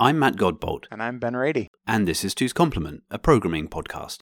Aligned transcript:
I'm 0.00 0.18
Matt 0.18 0.36
Godbolt, 0.36 0.86
And 0.90 1.02
I'm 1.02 1.18
Ben 1.18 1.36
Rady. 1.36 1.68
and 1.86 2.06
this 2.08 2.24
is 2.24 2.34
Two's 2.34 2.52
Complement, 2.52 3.04
a 3.10 3.18
programming 3.18 3.68
podcast. 3.68 4.18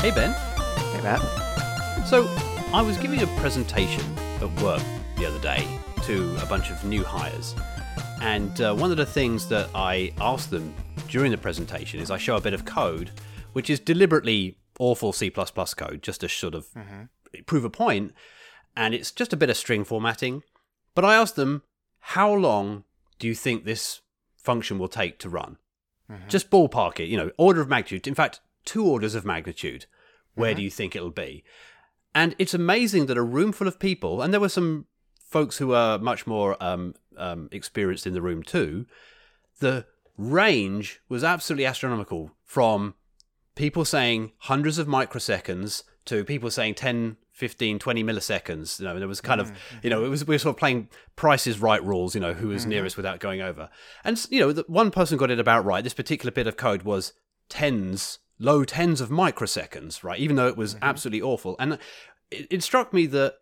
Hey 0.00 0.10
Ben, 0.10 0.32
Hey, 0.32 1.00
Matt. 1.02 1.20
so 2.08 2.26
I 2.74 2.82
was 2.82 2.98
giving 2.98 3.22
a 3.22 3.26
presentation 3.38 4.02
at 4.40 4.50
work 4.60 4.82
the 5.16 5.26
other 5.26 5.38
day 5.38 5.64
to 6.06 6.36
a 6.42 6.46
bunch 6.46 6.70
of 6.70 6.82
new 6.84 7.04
hires, 7.04 7.54
and 8.20 8.60
uh, 8.60 8.74
one 8.74 8.90
of 8.90 8.96
the 8.96 9.06
things 9.06 9.46
that 9.48 9.68
I 9.76 10.12
asked 10.20 10.50
them 10.50 10.74
during 11.12 11.30
the 11.30 11.36
presentation 11.36 12.00
is 12.00 12.10
I 12.10 12.16
show 12.16 12.36
a 12.36 12.40
bit 12.40 12.54
of 12.54 12.64
code, 12.64 13.10
which 13.52 13.68
is 13.68 13.78
deliberately 13.78 14.56
awful 14.78 15.12
C 15.12 15.28
code, 15.28 16.00
just 16.00 16.22
to 16.22 16.28
sort 16.28 16.54
of 16.54 16.68
prove 17.44 17.66
a 17.66 17.70
point, 17.70 18.14
and 18.74 18.94
it's 18.94 19.10
just 19.10 19.34
a 19.34 19.36
bit 19.36 19.50
of 19.50 19.58
string 19.58 19.84
formatting. 19.84 20.42
But 20.94 21.04
I 21.04 21.14
asked 21.14 21.36
them, 21.36 21.64
how 22.00 22.32
long 22.32 22.84
do 23.18 23.28
you 23.28 23.34
think 23.34 23.64
this 23.64 24.00
function 24.36 24.78
will 24.78 24.88
take 24.88 25.18
to 25.18 25.28
run? 25.28 25.58
Just 26.28 26.50
ballpark 26.50 26.98
it, 26.98 27.08
you 27.10 27.18
know, 27.18 27.30
order 27.36 27.60
of 27.60 27.68
magnitude. 27.68 28.06
In 28.06 28.14
fact, 28.14 28.40
two 28.64 28.86
orders 28.86 29.14
of 29.14 29.26
magnitude. 29.26 29.84
Where 30.34 30.54
do 30.54 30.62
you 30.62 30.70
think 30.70 30.96
it'll 30.96 31.10
be? 31.10 31.44
And 32.14 32.34
it's 32.38 32.54
amazing 32.54 33.04
that 33.06 33.18
a 33.18 33.22
room 33.22 33.52
full 33.52 33.68
of 33.68 33.78
people, 33.78 34.22
and 34.22 34.32
there 34.32 34.40
were 34.40 34.48
some 34.48 34.86
folks 35.18 35.58
who 35.58 35.74
are 35.74 35.98
much 35.98 36.26
more 36.26 36.56
um, 36.64 36.94
um, 37.18 37.50
experienced 37.52 38.06
in 38.06 38.14
the 38.14 38.22
room 38.22 38.42
too, 38.42 38.86
the 39.58 39.84
range 40.16 41.00
was 41.08 41.24
absolutely 41.24 41.66
astronomical 41.66 42.32
from 42.44 42.94
people 43.54 43.84
saying 43.84 44.32
hundreds 44.38 44.78
of 44.78 44.86
microseconds 44.86 45.84
to 46.04 46.24
people 46.24 46.50
saying 46.50 46.74
10 46.74 47.16
15 47.32 47.78
20 47.78 48.04
milliseconds. 48.04 48.78
You 48.78 48.86
know 48.86 48.98
there 48.98 49.08
was 49.08 49.20
kind 49.20 49.40
of 49.40 49.48
mm-hmm. 49.48 49.78
you 49.82 49.90
know 49.90 50.04
it 50.04 50.08
was 50.08 50.26
we 50.26 50.34
were 50.34 50.38
sort 50.38 50.54
of 50.54 50.58
playing 50.58 50.88
prices 51.16 51.60
right 51.60 51.82
rules 51.82 52.14
you 52.14 52.20
know 52.20 52.34
who 52.34 52.48
was 52.48 52.62
mm-hmm. 52.62 52.70
nearest 52.70 52.96
without 52.96 53.20
going 53.20 53.40
over. 53.40 53.68
And 54.04 54.24
you 54.30 54.40
know 54.40 54.52
the, 54.52 54.64
one 54.68 54.90
person 54.90 55.18
got 55.18 55.30
it 55.30 55.40
about 55.40 55.64
right 55.64 55.82
this 55.82 55.94
particular 55.94 56.30
bit 56.30 56.46
of 56.46 56.56
code 56.56 56.82
was 56.82 57.14
tens 57.48 58.18
low 58.38 58.64
tens 58.64 59.00
of 59.00 59.08
microseconds 59.08 60.02
right 60.02 60.18
even 60.18 60.36
though 60.36 60.48
it 60.48 60.56
was 60.56 60.74
mm-hmm. 60.74 60.84
absolutely 60.84 61.22
awful. 61.22 61.56
And 61.58 61.78
it, 62.30 62.46
it 62.50 62.62
struck 62.62 62.92
me 62.92 63.06
that 63.06 63.34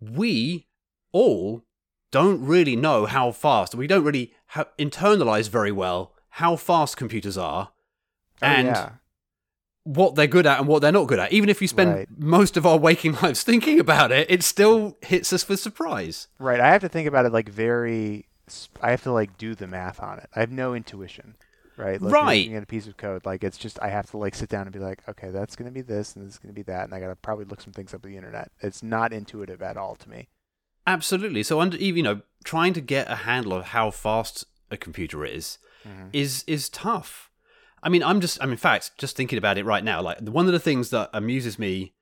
we 0.00 0.66
all 1.12 1.64
don't 2.10 2.44
really 2.44 2.76
know 2.76 3.06
how 3.06 3.32
fast 3.32 3.74
we 3.74 3.86
don't 3.86 4.04
really 4.04 4.32
ha- 4.48 4.66
internalize 4.78 5.48
very 5.48 5.72
well 5.72 6.12
how 6.30 6.56
fast 6.56 6.96
computers 6.96 7.36
are 7.38 7.70
Oh, 8.42 8.46
and 8.46 8.66
yeah. 8.68 8.90
what 9.84 10.14
they're 10.14 10.26
good 10.26 10.46
at 10.46 10.58
and 10.58 10.68
what 10.68 10.82
they're 10.82 10.92
not 10.92 11.06
good 11.08 11.18
at. 11.18 11.32
Even 11.32 11.48
if 11.48 11.60
we 11.60 11.66
spend 11.66 11.94
Right. 11.94 12.08
most 12.18 12.56
of 12.58 12.66
our 12.66 12.76
waking 12.76 13.12
lives 13.22 13.42
thinking 13.42 13.80
about 13.80 14.12
it, 14.12 14.30
it 14.30 14.42
still 14.42 14.98
hits 15.00 15.32
us 15.32 15.48
with 15.48 15.58
surprise. 15.60 16.28
Right. 16.38 16.60
I 16.60 16.68
have 16.68 16.82
to 16.82 16.88
think 16.88 17.08
about 17.08 17.24
it 17.26 17.32
like 17.32 17.48
very. 17.48 18.26
I 18.82 18.90
have 18.90 19.02
to 19.04 19.12
like 19.12 19.38
do 19.38 19.54
the 19.54 19.66
math 19.66 20.00
on 20.00 20.18
it. 20.18 20.28
I 20.36 20.40
have 20.40 20.52
no 20.52 20.74
intuition. 20.74 21.36
Right. 21.78 22.00
Like, 22.00 22.12
Right. 22.12 22.38
Looking 22.42 22.56
at 22.56 22.62
a 22.62 22.66
piece 22.66 22.86
of 22.86 22.96
code, 22.96 23.24
like 23.26 23.42
it's 23.42 23.58
just 23.58 23.78
I 23.82 23.88
have 23.88 24.10
to 24.10 24.18
like 24.18 24.34
sit 24.34 24.48
down 24.50 24.62
and 24.66 24.72
be 24.72 24.78
like, 24.78 25.02
okay, 25.08 25.30
that's 25.30 25.56
gonna 25.56 25.70
be 25.70 25.82
this 25.82 26.14
and 26.14 26.26
this 26.26 26.34
is 26.34 26.38
gonna 26.38 26.52
be 26.52 26.62
that, 26.64 26.84
and 26.84 26.94
I 26.94 27.00
gotta 27.00 27.16
probably 27.16 27.46
look 27.46 27.60
some 27.62 27.72
things 27.72 27.94
up 27.94 28.04
on 28.04 28.10
the 28.10 28.16
internet. 28.16 28.50
It's 28.60 28.82
not 28.82 29.12
intuitive 29.12 29.62
at 29.62 29.76
all 29.78 29.96
to 29.96 30.08
me. 30.10 30.28
Absolutely. 30.86 31.42
So, 31.42 31.60
under 31.60 31.76
you 31.76 32.02
know, 32.02 32.20
trying 32.44 32.72
to 32.74 32.80
get 32.80 33.10
a 33.10 33.16
handle 33.16 33.52
of 33.52 33.66
how 33.66 33.90
fast 33.90 34.44
a 34.70 34.76
computer 34.76 35.24
is 35.24 35.58
Mhm. 35.86 36.10
is 36.12 36.44
is 36.46 36.68
tough. 36.68 37.30
I 37.82 37.88
mean, 37.88 38.02
I'm 38.02 38.20
just, 38.20 38.38
I'm 38.42 38.50
in 38.50 38.56
fact 38.56 38.92
just 38.98 39.16
thinking 39.16 39.38
about 39.38 39.58
it 39.58 39.64
right 39.64 39.84
now. 39.84 40.00
Like 40.02 40.20
one 40.20 40.46
of 40.46 40.52
the 40.52 40.58
things 40.58 40.90
that 40.90 41.10
amuses 41.12 41.58
me 41.58 41.92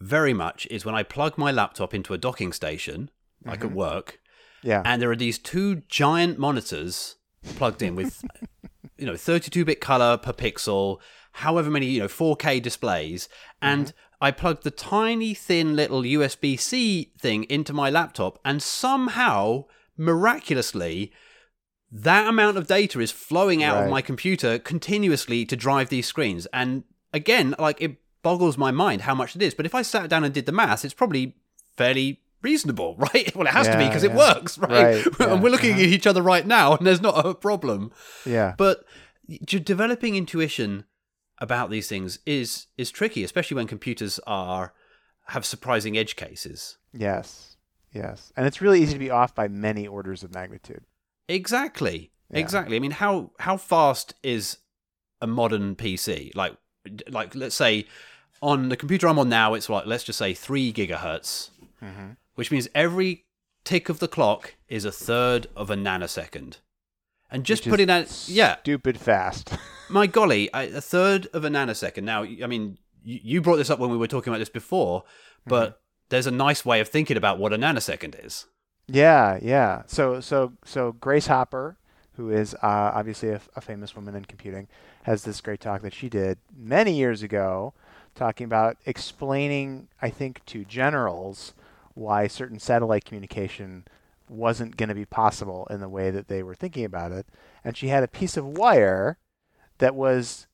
very 0.00 0.32
much 0.34 0.66
is 0.70 0.84
when 0.84 0.94
I 0.94 1.02
plug 1.02 1.36
my 1.38 1.50
laptop 1.50 1.92
into 1.94 2.14
a 2.14 2.18
docking 2.18 2.52
station, 2.52 3.10
like 3.44 3.64
at 3.64 3.72
work, 3.72 4.20
Yeah. 4.62 4.82
and 4.84 5.00
there 5.02 5.10
are 5.10 5.16
these 5.16 5.38
two 5.38 5.76
giant 5.88 6.38
monitors 6.38 7.16
plugged 7.56 7.82
in 7.82 7.94
with 7.96 8.24
you 8.98 9.06
know 9.06 9.14
32-bit 9.14 9.80
color 9.80 10.16
per 10.16 10.32
pixel 10.32 10.98
however 11.32 11.68
many 11.70 11.86
you 11.86 12.00
know 12.00 12.06
4k 12.08 12.62
displays 12.62 13.28
and 13.60 13.92
i 14.24 14.30
plugged 14.30 14.64
the 14.64 14.70
tiny 14.70 15.34
thin 15.34 15.76
little 15.76 16.02
usb-c 16.02 17.12
thing 17.18 17.44
into 17.44 17.72
my 17.72 17.88
laptop 17.90 18.38
and 18.44 18.62
somehow 18.62 19.64
miraculously 19.96 21.12
that 21.94 22.26
amount 22.26 22.56
of 22.56 22.66
data 22.66 22.98
is 22.98 23.12
flowing 23.12 23.62
out 23.62 23.84
of 23.84 23.88
my 23.88 24.02
computer 24.02 24.58
continuously 24.58 25.44
to 25.44 25.54
drive 25.54 25.90
these 25.90 26.06
screens. 26.06 26.46
And 26.52 26.82
again 27.12 27.54
like 27.56 27.80
it 27.80 27.96
boggles 28.22 28.58
my 28.58 28.72
mind 28.72 29.02
how 29.02 29.14
much 29.14 29.36
it 29.36 29.42
is. 29.42 29.54
But 29.54 29.64
if 29.64 29.74
i 29.76 29.82
sat 29.82 30.10
down 30.10 30.24
and 30.24 30.34
did 30.34 30.46
the 30.46 30.52
math, 30.52 30.84
it's 30.84 30.92
probably 30.92 31.36
fairly 31.76 32.20
reasonable 32.42 32.96
right? 32.98 33.34
Well 33.36 33.46
it 33.46 33.52
has 33.52 33.68
to 33.68 33.76
be 33.76 33.84
Yeah, 33.84 33.88
because 33.90 34.02
it 34.02 34.12
works 34.12 34.58
right, 34.58 34.70
Right, 34.70 35.06
yeah, 35.20 35.26
and 35.32 35.42
we're 35.42 35.50
looking 35.50 35.74
uh-huh. 35.74 35.82
at 35.82 35.88
each 35.88 36.06
other 36.06 36.20
right 36.20 36.46
now 36.46 36.74
and 36.74 36.84
there's 36.84 37.00
not 37.00 37.24
a 37.24 37.32
problem. 37.32 37.92
Yeah. 38.26 38.54
but 38.58 38.84
developing 39.28 40.16
intuition 40.16 40.84
about 41.38 41.70
these 41.70 41.88
things 41.88 42.18
is 42.26 42.66
is 42.76 42.90
tricky 42.90 43.24
especially 43.24 43.54
when 43.56 43.66
computers 43.66 44.20
are 44.26 44.72
have 45.26 45.44
surprising 45.44 45.96
edge 45.98 46.16
cases 46.16 46.78
Yes. 46.92 47.56
Yes. 47.92 48.32
And 48.36 48.46
it's 48.46 48.60
really 48.60 48.80
easy 48.82 48.92
to 48.94 48.98
be 48.98 49.10
off 49.10 49.34
by 49.34 49.46
many 49.48 49.86
orders 49.86 50.22
of 50.22 50.32
magnitude. 50.34 50.82
exactly 51.28 52.10
Yeah. 52.30 52.38
exactly 52.40 52.76
i 52.76 52.78
mean 52.78 52.92
how 52.92 53.30
how 53.40 53.56
fast 53.56 54.14
is 54.22 54.58
a 55.20 55.26
modern 55.26 55.74
pc 55.76 56.34
like 56.34 56.54
like 57.08 57.34
let's 57.34 57.56
say 57.56 57.86
on 58.42 58.68
the 58.68 58.76
computer 58.76 59.08
i'm 59.08 59.18
on 59.18 59.28
now 59.28 59.54
it's 59.54 59.68
like 59.68 59.86
let's 59.86 60.04
just 60.04 60.18
say 60.18 60.34
3 60.34 60.72
gigahertz 60.72 61.50
Mm-hmm. 61.82 62.10
which 62.34 62.50
means 62.50 62.66
every 62.74 63.24
tick 63.64 63.88
of 63.88 63.98
the 63.98 64.08
clock 64.08 64.54
is 64.68 64.84
a 64.84 64.92
third 64.92 65.46
of 65.56 65.68
a 65.70 65.74
nanosecond 65.76 66.58
and 67.30 67.44
just 67.44 67.64
Which 67.64 67.70
putting 67.72 67.86
that 67.88 68.24
yeah 68.28 68.56
Stupid 68.60 68.98
fast. 69.00 69.52
My 69.88 70.06
golly, 70.06 70.52
I, 70.52 70.62
a 70.64 70.80
third 70.80 71.26
of 71.32 71.44
a 71.44 71.48
nanosecond. 71.48 72.04
Now, 72.04 72.22
I 72.22 72.46
mean, 72.46 72.78
you, 73.04 73.20
you 73.22 73.40
brought 73.40 73.56
this 73.56 73.70
up 73.70 73.78
when 73.78 73.90
we 73.90 73.96
were 73.96 74.06
talking 74.06 74.32
about 74.32 74.38
this 74.38 74.48
before, 74.48 75.04
but 75.46 75.80
there's 76.08 76.26
a 76.26 76.30
nice 76.30 76.64
way 76.64 76.80
of 76.80 76.88
thinking 76.88 77.16
about 77.16 77.38
what 77.38 77.52
a 77.52 77.58
nanosecond 77.58 78.24
is. 78.24 78.46
Yeah, 78.86 79.38
yeah. 79.42 79.82
So, 79.86 80.20
so, 80.20 80.52
so 80.64 80.92
Grace 80.92 81.26
Hopper, 81.26 81.76
who 82.16 82.30
is 82.30 82.54
uh, 82.54 82.92
obviously 82.94 83.30
a, 83.30 83.40
a 83.56 83.60
famous 83.60 83.94
woman 83.96 84.14
in 84.14 84.24
computing, 84.24 84.68
has 85.04 85.24
this 85.24 85.40
great 85.40 85.60
talk 85.60 85.82
that 85.82 85.94
she 85.94 86.08
did 86.08 86.38
many 86.56 86.92
years 86.92 87.22
ago, 87.22 87.74
talking 88.14 88.44
about 88.44 88.76
explaining, 88.86 89.88
I 90.00 90.10
think, 90.10 90.44
to 90.46 90.64
generals 90.64 91.52
why 91.94 92.26
certain 92.26 92.58
satellite 92.58 93.04
communication 93.04 93.84
wasn't 94.28 94.76
going 94.76 94.88
to 94.88 94.94
be 94.94 95.04
possible 95.04 95.66
in 95.70 95.80
the 95.80 95.88
way 95.88 96.10
that 96.10 96.28
they 96.28 96.42
were 96.42 96.54
thinking 96.54 96.84
about 96.84 97.12
it. 97.12 97.26
And 97.62 97.76
she 97.76 97.88
had 97.88 98.02
a 98.02 98.08
piece 98.08 98.36
of 98.36 98.46
wire 98.46 99.18
that 99.78 99.94
was, 99.94 100.46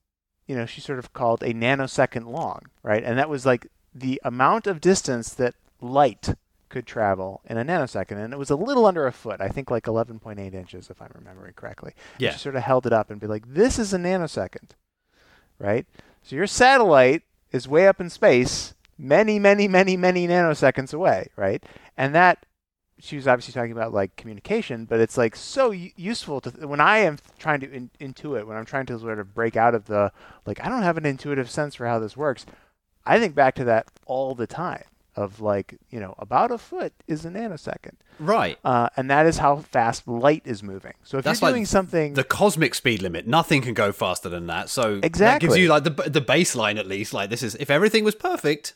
you 0.46 0.56
know, 0.56 0.66
she 0.66 0.80
sort 0.80 0.98
of 0.98 1.12
called 1.12 1.42
a 1.42 1.52
nanosecond 1.52 2.26
long, 2.26 2.62
right? 2.82 3.02
And 3.04 3.18
that 3.18 3.28
was 3.28 3.46
like 3.46 3.66
the 3.94 4.20
amount 4.24 4.66
of 4.66 4.80
distance 4.80 5.30
that 5.34 5.54
light 5.80 6.34
could 6.68 6.86
travel 6.86 7.40
in 7.44 7.58
a 7.58 7.64
nanosecond, 7.64 8.22
and 8.22 8.32
it 8.32 8.38
was 8.38 8.50
a 8.50 8.56
little 8.56 8.86
under 8.86 9.06
a 9.06 9.12
foot. 9.12 9.40
I 9.40 9.48
think 9.48 9.70
like 9.70 9.84
11.8 9.84 10.54
inches, 10.54 10.88
if 10.88 11.02
I'm 11.02 11.10
remembering 11.14 11.54
correctly. 11.54 11.94
And 12.14 12.22
Yeah. 12.22 12.32
She 12.32 12.38
sort 12.38 12.56
of 12.56 12.62
held 12.62 12.86
it 12.86 12.92
up 12.92 13.10
and 13.10 13.20
be 13.20 13.26
like, 13.26 13.44
"This 13.46 13.78
is 13.78 13.92
a 13.92 13.98
nanosecond, 13.98 14.70
right? 15.58 15.86
So 16.22 16.36
your 16.36 16.46
satellite 16.46 17.22
is 17.50 17.66
way 17.66 17.88
up 17.88 18.00
in 18.00 18.08
space, 18.08 18.74
many, 18.96 19.38
many, 19.38 19.66
many, 19.66 19.96
many 19.96 20.28
nanoseconds 20.28 20.94
away, 20.94 21.28
right? 21.34 21.64
And 21.96 22.14
that 22.14 22.46
she 23.00 23.16
was 23.16 23.26
obviously 23.26 23.52
talking 23.54 23.72
about 23.72 23.92
like 23.92 24.16
communication, 24.16 24.84
but 24.84 25.00
it's 25.00 25.16
like 25.16 25.34
so 25.36 25.70
u- 25.70 25.90
useful 25.96 26.40
to 26.42 26.50
when 26.66 26.80
I 26.80 26.98
am 26.98 27.18
trying 27.38 27.60
to 27.60 27.72
in, 27.72 27.90
intuit, 28.00 28.46
when 28.46 28.56
I'm 28.56 28.64
trying 28.66 28.86
to 28.86 28.98
sort 28.98 29.18
of 29.18 29.34
break 29.34 29.56
out 29.56 29.74
of 29.74 29.86
the 29.86 30.12
like 30.46 30.62
I 30.64 30.68
don't 30.68 30.82
have 30.82 30.96
an 30.96 31.06
intuitive 31.06 31.50
sense 31.50 31.74
for 31.74 31.86
how 31.86 31.98
this 31.98 32.16
works. 32.16 32.46
I 33.06 33.18
think 33.18 33.34
back 33.34 33.54
to 33.56 33.64
that 33.64 33.86
all 34.06 34.34
the 34.34 34.46
time 34.46 34.84
of 35.16 35.40
like 35.40 35.76
you 35.90 35.98
know 35.98 36.14
about 36.18 36.50
a 36.52 36.58
foot 36.58 36.92
is 37.08 37.24
a 37.24 37.30
nanosecond, 37.30 37.94
Right. 38.20 38.58
uh, 38.64 38.90
and 38.96 39.10
that 39.10 39.26
is 39.26 39.38
how 39.38 39.56
fast 39.56 40.06
light 40.06 40.42
is 40.44 40.62
moving. 40.62 40.94
So 41.02 41.18
if 41.18 41.24
That's 41.24 41.40
you're 41.40 41.48
like 41.48 41.54
doing 41.54 41.66
something, 41.66 42.14
The 42.14 42.22
cosmic 42.24 42.74
speed 42.76 43.02
limit. 43.02 43.26
Nothing 43.26 43.60
can 43.62 43.74
go 43.74 43.90
faster 43.90 44.28
than 44.28 44.46
that. 44.46 44.68
So 44.70 45.00
exactly 45.02 45.18
that 45.20 45.40
gives 45.40 45.56
you 45.58 45.68
like 45.68 45.84
the 45.84 45.90
the 46.08 46.20
baseline 46.20 46.78
at 46.78 46.86
least. 46.86 47.12
Like 47.12 47.28
this 47.30 47.42
is 47.42 47.54
if 47.56 47.70
everything 47.70 48.04
was 48.04 48.14
perfect, 48.14 48.74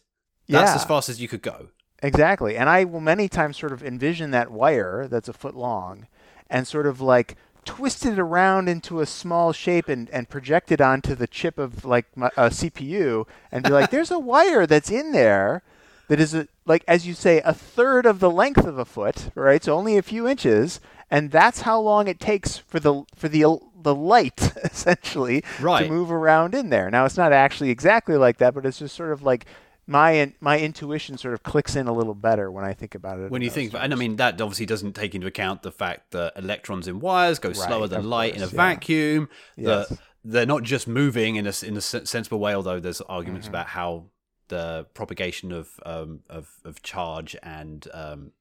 that's 0.49 0.71
Yeah. 0.71 0.75
as 0.75 0.85
fast 0.85 1.09
as 1.09 1.21
you 1.21 1.29
could 1.29 1.43
go. 1.43 1.69
Exactly. 2.05 2.57
And 2.57 2.69
I 2.69 2.85
will 2.85 3.01
many 3.01 3.29
times 3.29 3.57
sort 3.57 3.73
of 3.73 3.83
envision 3.83 4.31
that 4.33 4.51
wire 4.51 5.09
that's 5.09 5.29
a 5.29 5.33
foot 5.33 5.57
long 5.57 6.07
and 6.51 6.67
sort 6.69 6.87
of 6.87 7.01
like 7.01 7.37
twist 7.65 8.05
it 8.05 8.19
around 8.19 8.69
into 8.69 9.01
a 9.01 9.07
small 9.07 9.53
shape 9.53 9.89
and, 9.89 10.11
and 10.11 10.29
project 10.29 10.71
it 10.71 10.83
onto 10.83 11.15
the 11.15 11.27
chip 11.27 11.59
of 11.59 11.85
like 11.85 12.05
my, 12.15 12.27
a 12.37 12.51
CPU 12.51 13.27
and 13.51 13.65
be 13.65 13.71
like, 13.71 13.91
there's 13.91 14.11
a 14.11 14.19
wire 14.33 14.67
that's 14.67 14.91
in 14.91 15.13
there 15.13 15.63
that 16.09 16.21
is 16.21 16.35
a, 16.35 16.47
like, 16.67 16.85
as 16.87 17.07
you 17.07 17.15
say, 17.15 17.41
a 17.41 17.55
third 17.55 18.05
of 18.05 18.21
the 18.21 18.31
length 18.31 18.67
of 18.67 18.77
a 18.79 18.85
foot, 18.85 19.31
right? 19.35 19.65
So 19.65 19.75
only 19.75 19.97
a 19.97 20.03
few 20.03 20.29
inches. 20.29 20.81
and 21.11 21.31
that's 21.31 21.63
how 21.63 21.81
long 21.81 22.07
it 22.07 22.21
takes 22.21 22.59
for 22.59 22.79
the 22.79 23.05
for 23.17 23.29
the 23.31 23.59
the 23.83 23.95
light 23.95 24.53
essentially 24.65 25.43
Right. 25.61 25.85
to 25.85 25.89
move 25.89 26.11
around 26.13 26.55
in 26.55 26.69
there. 26.69 26.91
Now 26.91 27.07
it's 27.07 27.17
not 27.17 27.33
actually 27.33 27.71
exactly 27.71 28.17
like 28.19 28.37
that, 28.39 28.53
but 28.55 28.67
it's 28.67 28.79
just 28.79 28.95
sort 28.95 29.13
of 29.13 29.23
like 29.23 29.47
my 29.87 30.33
my 30.41 30.59
intuition 30.59 31.19
sort 31.19 31.35
of 31.35 31.43
clicks 31.43 31.77
in 31.77 31.87
a 31.87 31.93
little 31.93 32.15
better 32.15 32.51
when 32.51 32.65
I 32.65 32.73
think 32.73 32.95
about 32.95 33.19
it. 33.21 33.31
when 33.31 33.43
you 33.43 33.51
think, 33.51 33.75
and 33.75 33.93
I 33.93 33.97
mean 33.97 34.17
that 34.17 34.41
obviously 34.41 34.67
doesn't 34.67 34.95
take 34.95 35.15
into 35.15 35.27
account 35.27 35.63
the 35.63 35.73
fact 35.73 36.13
that 36.13 36.33
electrons 36.37 36.89
in 36.89 37.01
wires 37.01 37.39
go 37.39 37.53
slower 37.53 37.87
than 37.87 38.09
light 38.09 38.35
in 38.35 38.43
a 38.43 38.47
yeah. 38.47 38.53
vacuum. 38.53 39.29
Yes. 39.57 39.89
That 39.89 39.99
they're 40.25 40.47
not 40.47 40.63
just 40.63 40.89
moving 40.89 41.37
in 41.37 41.47
a 41.47 41.53
in 41.63 41.77
a 41.77 41.81
sensible 41.81 42.39
way, 42.39 42.55
although 42.55 42.81
there's 42.81 43.01
arguments 43.03 43.47
Mm-hmm. 43.47 43.55
about 43.55 43.67
how 43.69 44.07
the 44.49 44.87
propagation 44.95 45.53
of 45.53 45.69
um, 45.85 46.21
of 46.31 46.49
of 46.65 46.83
charge 46.83 47.37
and 47.43 47.87
um, 47.93 48.33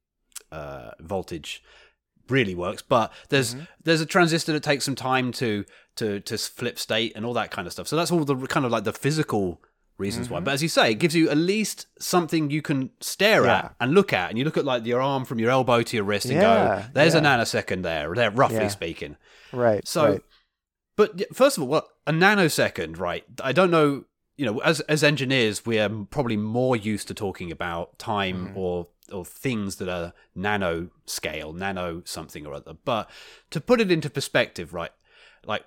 uh, 0.51 0.91
voltage 0.99 1.61
really 2.29 2.55
works. 2.55 2.81
But 2.81 3.11
there's 3.29 3.55
Mm-hmm. 3.55 3.63
there's 3.83 4.01
a 4.01 4.05
transistor 4.05 4.53
that 4.53 4.63
takes 4.63 4.85
some 4.85 4.95
time 4.95 5.31
to 5.33 5.65
to 5.97 6.19
to 6.21 6.37
flip 6.37 6.79
state 6.79 7.11
and 7.15 7.25
all 7.25 7.33
that 7.33 7.51
kind 7.51 7.67
of 7.67 7.73
stuff. 7.73 7.87
So 7.89 7.95
that's 7.97 8.11
all 8.11 8.23
the 8.23 8.35
kind 8.47 8.65
of 8.65 8.71
like 8.71 8.85
the 8.85 8.93
physical 8.93 9.61
reasons 9.97 10.27
Mm-hmm. 10.27 10.33
why. 10.35 10.39
But 10.41 10.53
as 10.55 10.63
you 10.63 10.69
say, 10.69 10.91
it 10.91 10.95
gives 10.95 11.15
you 11.15 11.29
at 11.29 11.37
least 11.37 11.87
something 11.99 12.49
you 12.49 12.61
can 12.61 12.89
stare 12.99 13.45
Yeah. 13.45 13.57
at 13.57 13.75
and 13.79 13.93
look 13.93 14.11
at, 14.13 14.29
and 14.29 14.37
you 14.39 14.45
look 14.45 14.57
at 14.57 14.65
like 14.65 14.85
your 14.85 15.01
arm 15.01 15.25
from 15.25 15.39
your 15.39 15.51
elbow 15.51 15.81
to 15.83 15.95
your 15.97 16.03
wrist 16.05 16.25
and 16.25 16.35
Yeah, 16.35 16.41
go, 16.81 16.85
"There's 16.93 17.13
a 17.15 17.21
nanosecond 17.21 17.83
there." 17.83 18.13
There, 18.13 18.31
roughly 18.31 18.57
Yeah. 18.57 18.67
speaking. 18.69 19.17
right. 19.51 19.87
So, 19.87 20.03
right. 20.13 20.21
but 20.95 21.35
first 21.35 21.57
of 21.57 21.63
all, 21.63 21.69
what 21.69 21.87
a 22.07 22.11
nanosecond, 22.11 22.97
right? 22.99 23.23
I 23.43 23.51
don't 23.51 23.71
know. 23.71 24.05
You 24.35 24.47
know, 24.47 24.59
as 24.59 24.79
as 24.81 25.03
engineers, 25.03 25.63
we 25.65 25.77
are 25.79 25.89
probably 26.09 26.37
more 26.37 26.75
used 26.75 27.07
to 27.09 27.13
talking 27.13 27.51
about 27.51 27.99
time 27.99 28.47
Mm-hmm. 28.47 28.57
or 28.57 28.87
or 29.11 29.23
things 29.25 29.75
that 29.75 29.89
are 29.89 30.13
nano 30.33 30.89
scale, 31.05 31.53
nano 31.53 32.01
something 32.05 32.47
or 32.47 32.53
other. 32.55 32.73
But 32.73 33.09
to 33.51 33.61
put 33.61 33.79
it 33.79 33.91
into 33.91 34.09
perspective, 34.09 34.73
right? 34.73 34.91
Like 35.45 35.63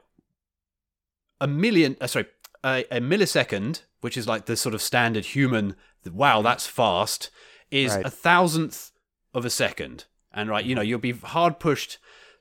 a 1.41 1.47
million, 1.47 1.97
uh, 2.01 2.07
sorry, 2.07 2.27
a, 2.67 2.85
a 2.91 3.01
millisecond, 3.01 3.83
which 4.01 4.17
is 4.17 4.27
like 4.27 4.45
the 4.47 4.57
sort 4.57 4.75
of 4.75 4.83
standard 4.83 5.25
human. 5.37 5.77
Wow, 6.23 6.43
that's 6.43 6.67
fast. 6.67 7.31
Is 7.71 7.93
Mm-hmm. 7.93 7.97
Right. 8.03 8.07
a 8.07 8.11
thousandth 8.11 8.93
of 9.35 9.45
a 9.45 9.51
second, 9.51 10.05
and 10.33 10.49
right, 10.49 10.65
you 10.65 10.75
know, 10.75 10.83
you'll 10.83 10.99
be 11.01 11.13
hard 11.13 11.59
pushed 11.59 11.99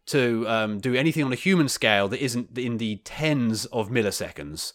to 0.08 0.48
um, 0.48 0.80
do 0.80 0.94
anything 0.94 1.24
on 1.24 1.32
a 1.34 1.36
human 1.48 1.68
scale 1.68 2.08
that 2.10 2.24
isn't 2.24 2.56
in 2.58 2.78
the 2.78 2.98
tens 2.98 3.66
of 3.68 3.90
milliseconds. 3.90 4.74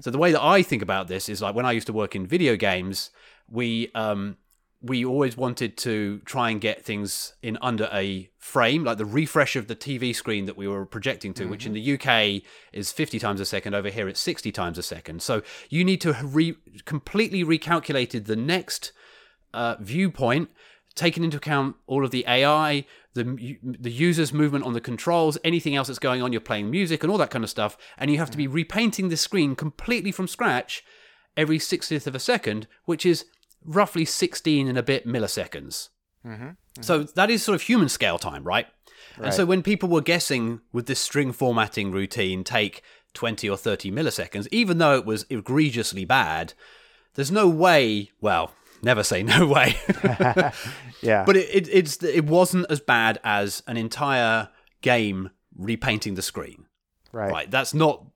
So 0.00 0.10
the 0.10 0.16
way 0.24 0.32
that 0.32 0.42
I 0.42 0.62
think 0.62 0.80
about 0.82 1.06
this 1.08 1.28
is 1.28 1.42
like 1.42 1.54
when 1.54 1.66
I 1.66 1.72
used 1.72 1.86
to 1.88 1.92
work 1.92 2.16
in 2.16 2.26
video 2.26 2.56
games, 2.56 3.10
we 3.46 3.90
um, 3.94 4.38
we 4.82 5.04
always 5.04 5.36
wanted 5.36 5.76
to 5.76 6.20
try 6.24 6.48
and 6.48 6.60
get 6.60 6.84
things 6.84 7.34
in 7.42 7.58
under 7.60 7.88
a 7.92 8.30
frame, 8.38 8.84
like 8.84 8.96
the 8.96 9.04
refresh 9.04 9.54
of 9.54 9.68
the 9.68 9.76
TV 9.76 10.14
screen 10.14 10.46
that 10.46 10.56
we 10.56 10.66
were 10.66 10.86
projecting 10.86 11.34
to, 11.34 11.44
which 11.44 11.66
in 11.66 11.74
the 11.74 11.94
UK 11.94 12.42
is 12.72 12.90
50 12.90 13.18
times 13.18 13.40
a 13.40 13.44
second. 13.44 13.74
Over 13.74 13.90
here, 13.90 14.08
it's 14.08 14.20
60 14.20 14.50
times 14.52 14.78
a 14.78 14.82
second. 14.82 15.22
So 15.22 15.42
you 15.68 15.84
need 15.84 16.00
to 16.00 16.16
re- 16.22 16.56
completely 16.86 17.44
recalculated 17.44 18.24
the 18.24 18.36
next 18.36 18.92
uh, 19.52 19.76
viewpoint, 19.80 20.48
taking 20.94 21.24
into 21.24 21.36
account 21.36 21.76
all 21.86 22.02
of 22.02 22.10
the 22.10 22.24
AI, 22.26 22.86
the 23.12 23.58
the 23.62 23.90
user's 23.90 24.32
movement 24.32 24.64
on 24.64 24.72
the 24.72 24.80
controls, 24.80 25.36
anything 25.44 25.76
else 25.76 25.88
that's 25.88 25.98
going 25.98 26.22
on. 26.22 26.32
You're 26.32 26.40
playing 26.40 26.70
music 26.70 27.02
and 27.02 27.10
all 27.12 27.18
that 27.18 27.30
kind 27.30 27.44
of 27.44 27.50
stuff, 27.50 27.76
and 27.98 28.10
you 28.10 28.16
have 28.16 28.30
to 28.30 28.38
be 28.38 28.46
repainting 28.46 29.10
the 29.10 29.16
screen 29.16 29.54
completely 29.56 30.12
from 30.12 30.26
scratch 30.26 30.82
every 31.36 31.58
sixtieth 31.58 32.06
of 32.06 32.14
a 32.14 32.20
second, 32.20 32.66
which 32.86 33.04
is 33.04 33.26
roughly 33.64 34.04
16 34.04 34.68
and 34.68 34.78
a 34.78 34.82
bit 34.82 35.06
milliseconds. 35.06 35.88
Mm-hmm, 36.26 36.42
mm-hmm. 36.44 36.82
So 36.82 37.04
that 37.04 37.30
is 37.30 37.42
sort 37.42 37.54
of 37.54 37.62
human 37.62 37.88
scale 37.88 38.18
time, 38.18 38.44
right? 38.44 38.66
And 39.22 39.34
so 39.34 39.44
when 39.44 39.62
people 39.62 39.88
were 39.88 40.00
guessing 40.00 40.60
would 40.72 40.86
this 40.86 41.00
string 41.00 41.32
formatting 41.32 41.90
routine 41.90 42.42
take 42.42 42.82
20 43.14 43.48
or 43.50 43.56
30 43.56 43.90
milliseconds, 43.90 44.46
even 44.50 44.78
though 44.78 44.94
it 44.94 45.04
was 45.04 45.26
egregiously 45.28 46.04
bad, 46.04 46.54
there's 47.14 47.30
no 47.30 47.48
way, 47.48 48.10
well, 48.20 48.54
never 48.82 49.02
say 49.02 49.22
no 49.22 49.46
way. 49.46 49.76
yeah. 51.02 51.24
but 51.24 51.36
it, 51.36 51.48
it 51.54 51.68
it's 51.68 52.02
it 52.02 52.24
wasn't 52.24 52.66
as 52.70 52.80
bad 52.80 53.18
as 53.24 53.62
an 53.66 53.76
entire 53.76 54.48
game 54.80 55.30
repainting 55.56 56.14
the 56.14 56.22
screen. 56.22 56.66
right. 57.12 57.30
Right. 57.30 57.50
That's 57.50 57.74
not 57.74 58.06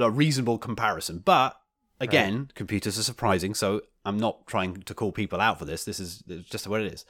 a 0.00 0.10
reasonable 0.10 0.58
comparison. 0.58 1.18
But 1.18 1.56
again, 2.02 2.50
computers 2.54 2.98
are 2.98 3.02
surprising, 3.02 3.54
so 3.54 3.82
I'm 4.04 4.18
not 4.18 4.46
trying 4.46 4.82
to 4.82 4.94
call 4.94 5.12
people 5.12 5.40
out 5.40 5.58
for 5.58 5.64
this. 5.64 5.84
This 5.84 6.00
is 6.00 6.22
just 6.48 6.66
what 6.66 6.80
it 6.80 6.92
is. 6.92 7.04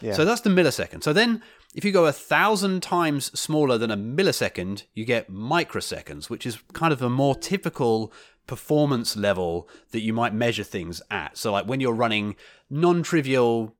Yeah. 0.00 0.12
So 0.12 0.24
that's 0.24 0.40
the 0.40 0.50
millisecond. 0.50 1.02
So 1.02 1.12
then, 1.12 1.42
if 1.74 1.84
you 1.84 1.92
go 1.92 2.06
a 2.06 2.12
thousand 2.12 2.82
times 2.82 3.38
smaller 3.38 3.78
than 3.78 3.90
a 3.90 3.96
millisecond, 3.96 4.84
you 4.94 5.04
get 5.04 5.30
microseconds, 5.30 6.30
which 6.30 6.46
is 6.46 6.58
kind 6.72 6.92
of 6.92 7.02
a 7.02 7.10
more 7.10 7.34
typical 7.34 8.12
performance 8.46 9.16
level 9.16 9.68
that 9.90 10.00
you 10.00 10.12
might 10.12 10.32
measure 10.32 10.64
things 10.64 11.02
at. 11.10 11.36
So, 11.36 11.52
like 11.52 11.66
when 11.66 11.80
you're 11.80 11.92
running 11.92 12.36
non 12.70 13.02
trivial 13.02 13.74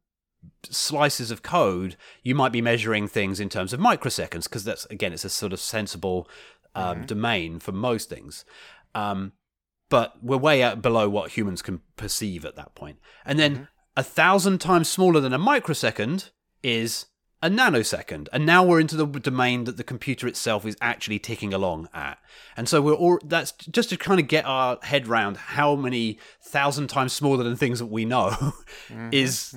slices 0.71 1.31
of 1.31 1.43
code, 1.43 1.97
you 2.23 2.35
might 2.35 2.53
be 2.53 2.61
measuring 2.61 3.09
things 3.09 3.41
in 3.41 3.49
terms 3.49 3.73
of 3.73 3.81
microseconds 3.81 4.45
because 4.45 4.65
that's 4.65 4.85
again, 4.87 5.13
it's 5.13 5.25
a 5.25 5.31
sort 5.31 5.53
of 5.53 5.61
sensible 5.61 6.29
um, 6.75 7.07
domain 7.07 7.59
for 7.59 7.73
most 7.73 8.09
things. 8.09 8.45
Um, 8.95 9.33
but 9.89 10.23
we're 10.23 10.37
way 10.37 10.63
out 10.63 10.83
below 10.83 11.09
what 11.09 11.33
humans 11.33 11.63
can 11.63 11.81
perceive 11.97 12.45
at 12.45 12.57
that 12.57 12.75
point. 12.75 12.99
And 13.25 13.39
then 13.39 13.69
a 13.97 14.03
thousand 14.03 14.59
times 14.59 14.89
smaller 14.89 15.21
than 15.21 15.33
a 15.33 15.39
microsecond 15.39 16.31
is 16.63 17.07
a 17.43 17.49
nanosecond. 17.49 18.29
And 18.33 18.45
now 18.45 18.65
we're 18.65 18.81
into 18.81 18.97
the 18.97 19.07
domain 19.07 19.65
that 19.65 19.77
the 19.77 19.85
computer 19.85 20.27
itself 20.27 20.67
is 20.67 20.77
actually 20.81 21.19
ticking 21.19 21.55
along 21.55 21.89
at. 21.95 22.19
And 22.57 22.69
so 22.69 22.83
we're 22.83 22.95
all 22.95 23.19
that's 23.25 23.53
just 23.53 23.91
to 23.91 23.97
kind 23.97 24.19
of 24.19 24.27
get 24.27 24.45
our 24.45 24.79
head 24.83 25.07
round 25.07 25.37
how 25.37 25.77
many 25.77 26.19
thousand 26.43 26.89
times 26.89 27.13
smaller 27.13 27.45
than 27.45 27.57
things 27.57 27.79
that 27.79 27.87
we 27.87 28.05
know 28.05 28.55
is 29.13 29.55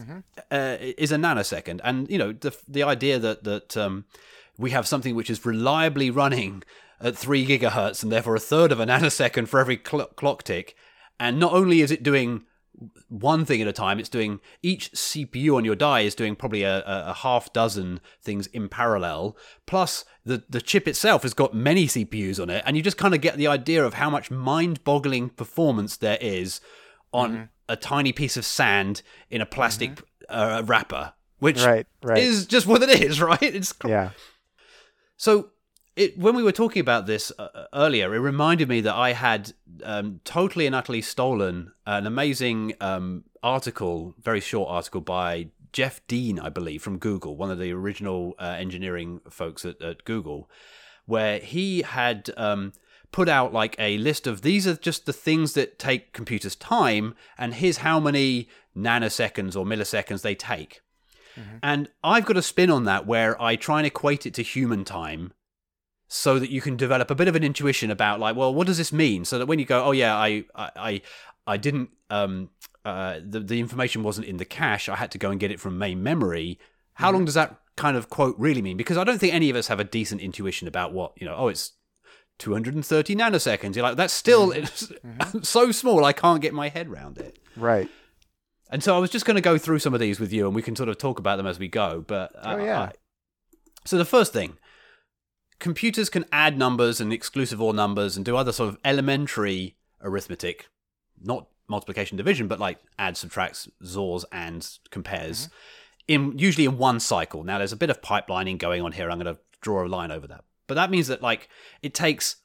uh, 0.52 0.78
is 0.80 1.12
a 1.12 1.18
nanosecond. 1.18 1.82
And 1.84 2.10
you 2.10 2.18
know 2.18 2.34
the 2.34 2.56
the 2.68 2.84
idea 2.84 3.18
that 3.20 3.44
that 3.44 3.76
um, 3.78 4.06
we 4.58 4.72
have 4.72 4.88
something 4.88 5.16
which 5.16 5.30
is 5.30 5.44
reliably 5.46 6.12
running 6.12 6.64
at 7.02 7.18
three 7.18 7.46
gigahertz 7.46 8.04
and 8.04 8.12
therefore 8.12 8.36
a 8.36 8.40
third 8.40 8.72
of 8.72 8.80
a 8.80 8.86
nanosecond 8.86 9.48
for 9.48 9.60
every 9.60 9.80
cl- 9.86 10.08
clock 10.08 10.44
tick. 10.44 10.76
And 11.20 11.40
not 11.40 11.54
only 11.54 11.82
is 11.82 11.92
it 11.92 12.04
doing 12.04 12.44
one 13.10 13.46
thing 13.46 13.62
at 13.62 13.68
a 13.68 13.74
time, 13.74 14.00
it's 14.00 14.10
doing 14.10 14.40
each 14.64 14.92
CPU 14.94 15.56
on 15.56 15.66
your 15.66 15.76
die 15.76 16.02
is 16.02 16.16
doing 16.16 16.36
probably 16.36 16.64
a, 16.64 16.84
a, 16.86 17.14
half 17.14 17.54
dozen 17.54 18.00
things 18.22 18.48
in 18.48 18.70
parallel. 18.70 19.38
Plus, 19.68 20.04
the, 20.26 20.44
the 20.50 20.62
chip 20.62 20.88
itself 20.88 21.22
has 21.22 21.34
got 21.34 21.54
many 21.54 21.86
CPUs 21.86 22.42
on 22.42 22.50
it, 22.50 22.64
and 22.66 22.76
you 22.76 22.82
just 22.82 22.98
kind 22.98 23.14
of 23.14 23.22
get 23.22 23.38
the 23.38 23.48
idea 23.48 23.86
of 23.86 23.96
how 23.96 24.10
much 24.10 24.32
mind 24.32 24.84
boggling 24.84 25.30
performance 25.30 25.98
there 25.98 26.18
is 26.22 26.60
on 27.12 27.50
a 27.68 27.76
tiny 27.76 28.14
piece 28.14 28.38
of 28.38 28.46
sand 28.46 29.02
in 29.30 29.42
a 29.42 29.46
plastic 29.46 30.02
uh, 30.30 30.64
wrapper, 30.66 31.14
which 31.40 31.64
Right, 31.64 31.86
right. 32.02 32.18
is 32.18 32.46
just 32.46 32.66
what 32.66 32.82
it 32.82 33.02
is, 33.02 33.22
right? 33.22 33.42
It's 33.42 33.74
yeah. 33.86 34.12
so 35.18 35.50
it, 36.02 36.18
when 36.18 36.36
we 36.36 36.44
were 36.44 36.52
talking 36.52 36.80
about 36.80 37.06
this 37.06 37.32
uh, 37.38 37.66
earlier, 37.74 38.14
it 38.16 38.20
reminded 38.20 38.68
me 38.68 38.82
that 38.82 38.96
I 38.96 39.14
had 39.14 39.54
um, 39.84 40.20
totally 40.24 40.66
and 40.66 40.76
utterly 40.76 41.02
stolen 41.02 41.72
an 41.86 42.08
amazing 42.08 42.74
um, 42.82 43.24
article, 43.44 44.16
very 44.20 44.40
short 44.40 44.70
article 44.70 45.02
by 45.02 45.50
Jeff 45.74 46.06
Dean, 46.08 46.40
I 46.40 46.50
believe, 46.50 46.82
from 46.82 46.98
Google, 46.98 47.38
one 47.38 47.52
of 47.52 47.60
the 47.60 47.72
original 47.72 48.36
uh, 48.40 48.56
engineering 48.60 49.22
folks 49.30 49.64
at, 49.64 49.82
at 49.82 50.04
Google, 50.04 50.50
where 51.06 51.40
he 51.40 51.84
had 51.84 52.30
um, 52.36 52.74
put 53.12 53.30
out 53.30 53.54
like 53.54 53.76
a 53.78 53.98
list 54.00 54.26
of 54.26 54.42
these 54.42 54.66
are 54.68 54.76
just 54.76 55.06
the 55.06 55.14
things 55.14 55.54
that 55.54 55.78
take 55.78 56.14
computers 56.14 56.56
time, 56.56 57.14
and 57.38 57.54
here's 57.54 57.78
how 57.78 58.00
many 58.00 58.50
nanoseconds 58.76 59.56
or 59.56 59.66
milliseconds 59.66 60.24
they 60.24 60.36
take. 60.36 60.82
And 61.64 61.90
I've 62.04 62.26
got 62.26 62.38
a 62.38 62.42
spin 62.42 62.70
on 62.70 62.84
that 62.86 63.06
where 63.06 63.42
I 63.42 63.56
try 63.56 63.78
and 63.78 63.88
equate 63.88 64.26
it 64.26 64.34
to 64.34 64.44
human 64.44 64.84
time 64.84 65.32
so 66.14 66.40
that 66.40 66.50
you 66.50 66.60
can 66.60 66.76
develop 66.76 67.10
a 67.10 67.16
bit 67.16 67.30
of 67.30 67.38
an 67.38 67.44
intuition 67.44 67.90
about 67.90 68.20
like, 68.20 68.36
well, 68.36 68.54
what 68.54 68.68
does 68.68 68.78
this 68.78 68.92
mean? 68.92 69.24
So 69.24 69.40
that 69.40 69.46
when 69.46 69.60
you 69.60 69.66
go, 69.66 69.82
oh 69.86 69.92
yeah, 69.92 70.14
I 70.16 70.44
I 70.54 70.72
I, 70.76 71.02
I 71.48 71.58
didn't 71.58 71.90
um 72.10 72.50
uh 72.84 73.20
the, 73.26 73.40
the 73.40 73.60
information 73.62 74.04
wasn't 74.04 74.28
in 74.28 74.36
the 74.36 74.44
cache, 74.46 74.90
I 74.90 74.96
had 74.98 75.12
to 75.12 75.18
go 75.18 75.32
and 75.32 75.40
get 75.40 75.52
it 75.52 75.60
from 75.62 75.78
main 75.78 76.04
memory. 76.04 76.60
How 76.96 77.12
long 77.14 77.24
does 77.24 77.36
that 77.36 77.56
kind 77.78 77.96
of 77.96 78.10
quote 78.10 78.36
really 78.38 78.62
mean? 78.62 78.76
Because 78.76 78.98
I 78.98 79.06
don't 79.06 79.20
think 79.20 79.34
any 79.34 79.50
of 79.50 79.56
us 79.56 79.68
have 79.68 79.80
a 79.80 79.86
decent 79.86 80.20
intuition 80.20 80.68
about 80.68 80.92
what, 80.92 81.14
you 81.16 81.26
know, 81.26 81.36
oh 81.38 81.48
it's 81.48 81.72
230 82.40 83.16
nanoseconds. 83.16 83.76
You're 83.76 83.84
like, 83.84 83.96
that's 83.96 84.14
still 84.14 84.52
it's 84.52 84.92
so 85.44 85.72
small 85.72 86.04
I 86.04 86.12
can't 86.14 86.42
get 86.42 86.54
my 86.54 86.68
head 86.70 86.88
around 86.90 87.20
it. 87.20 87.40
Right. 87.56 87.90
And 88.70 88.84
so 88.84 88.96
I 88.96 89.00
was 89.00 89.10
just 89.10 89.26
going 89.26 89.36
to 89.36 89.42
go 89.42 89.58
through 89.58 89.80
some 89.80 89.94
of 89.94 90.00
these 90.00 90.20
with 90.20 90.32
you, 90.32 90.46
and 90.48 90.56
we 90.56 90.62
can 90.62 90.76
sort 90.78 90.88
of 90.88 90.98
talk 90.98 91.20
about 91.20 91.36
them 91.36 91.46
as 91.46 91.60
we 91.60 91.68
go. 91.68 92.04
But 92.08 92.34
uh, 92.36 92.56
Oh, 92.58 92.64
yeah. 92.64 92.80
I- 92.82 92.92
so 93.84 93.98
the 93.98 94.06
first 94.06 94.32
thing, 94.32 94.58
computers 95.62 96.10
can 96.10 96.26
add 96.34 96.58
numbers 96.58 97.00
and 97.00 97.14
exclusive 97.14 97.62
or 97.62 97.74
numbers 97.74 98.18
and 98.18 98.26
do 98.26 98.36
other 98.36 98.52
sort 98.52 98.68
of 98.68 98.78
elementary 98.84 99.78
arithmetic, 100.02 100.68
not 101.22 101.48
multiplication 101.70 102.18
division, 102.18 102.48
but 102.50 102.60
like 102.60 102.80
add, 103.00 103.16
subtracts, 103.16 103.70
XORs, 103.82 104.26
and 104.32 104.68
compares. 104.90 105.48
Mm-hmm. 105.48 105.56
In 106.08 106.38
usually 106.38 106.66
in 106.66 106.78
one 106.78 107.00
cycle. 107.00 107.44
Now 107.44 107.60
there's 107.60 107.72
a 107.72 107.78
bit 107.78 107.90
of 107.90 108.02
pipelining 108.02 108.58
going 108.58 108.82
on 108.82 108.92
here. 108.92 109.10
I'm 109.10 109.20
going 109.20 109.34
to 109.34 109.42
draw 109.62 109.86
a 109.86 109.88
line 109.88 110.12
over 110.12 110.28
that. 110.28 110.44
But 110.68 110.76
that 110.76 110.90
means 110.92 111.08
that 111.08 111.22
like 111.22 111.48
it 111.82 111.94
takes 111.94 112.38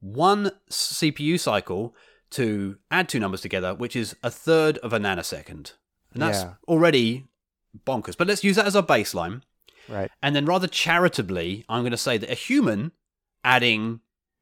one 0.00 0.50
CPU 0.70 1.40
cycle 1.40 1.94
to 2.30 2.76
add 2.90 3.08
two 3.08 3.20
numbers 3.20 3.40
together, 3.40 3.74
which 3.74 3.96
is 3.96 4.16
a 4.22 4.30
third 4.30 4.76
of 4.78 4.92
a 4.92 4.98
nanosecond. 4.98 5.72
And 6.12 6.20
that's 6.20 6.42
Yeah. 6.42 6.54
already 6.68 7.28
bonkers. 7.86 8.16
But 8.16 8.26
let's 8.26 8.44
use 8.44 8.56
that 8.56 8.66
as 8.66 8.76
our 8.76 8.82
baseline. 8.82 9.42
Right. 9.88 10.10
And 10.22 10.34
then 10.34 10.46
rather 10.46 10.66
charitably, 10.66 11.64
I'm 11.68 11.82
going 11.82 11.90
to 11.92 11.96
say 11.96 12.18
that 12.18 12.30
a 12.30 12.34
human 12.34 12.92
adding, 13.44 14.00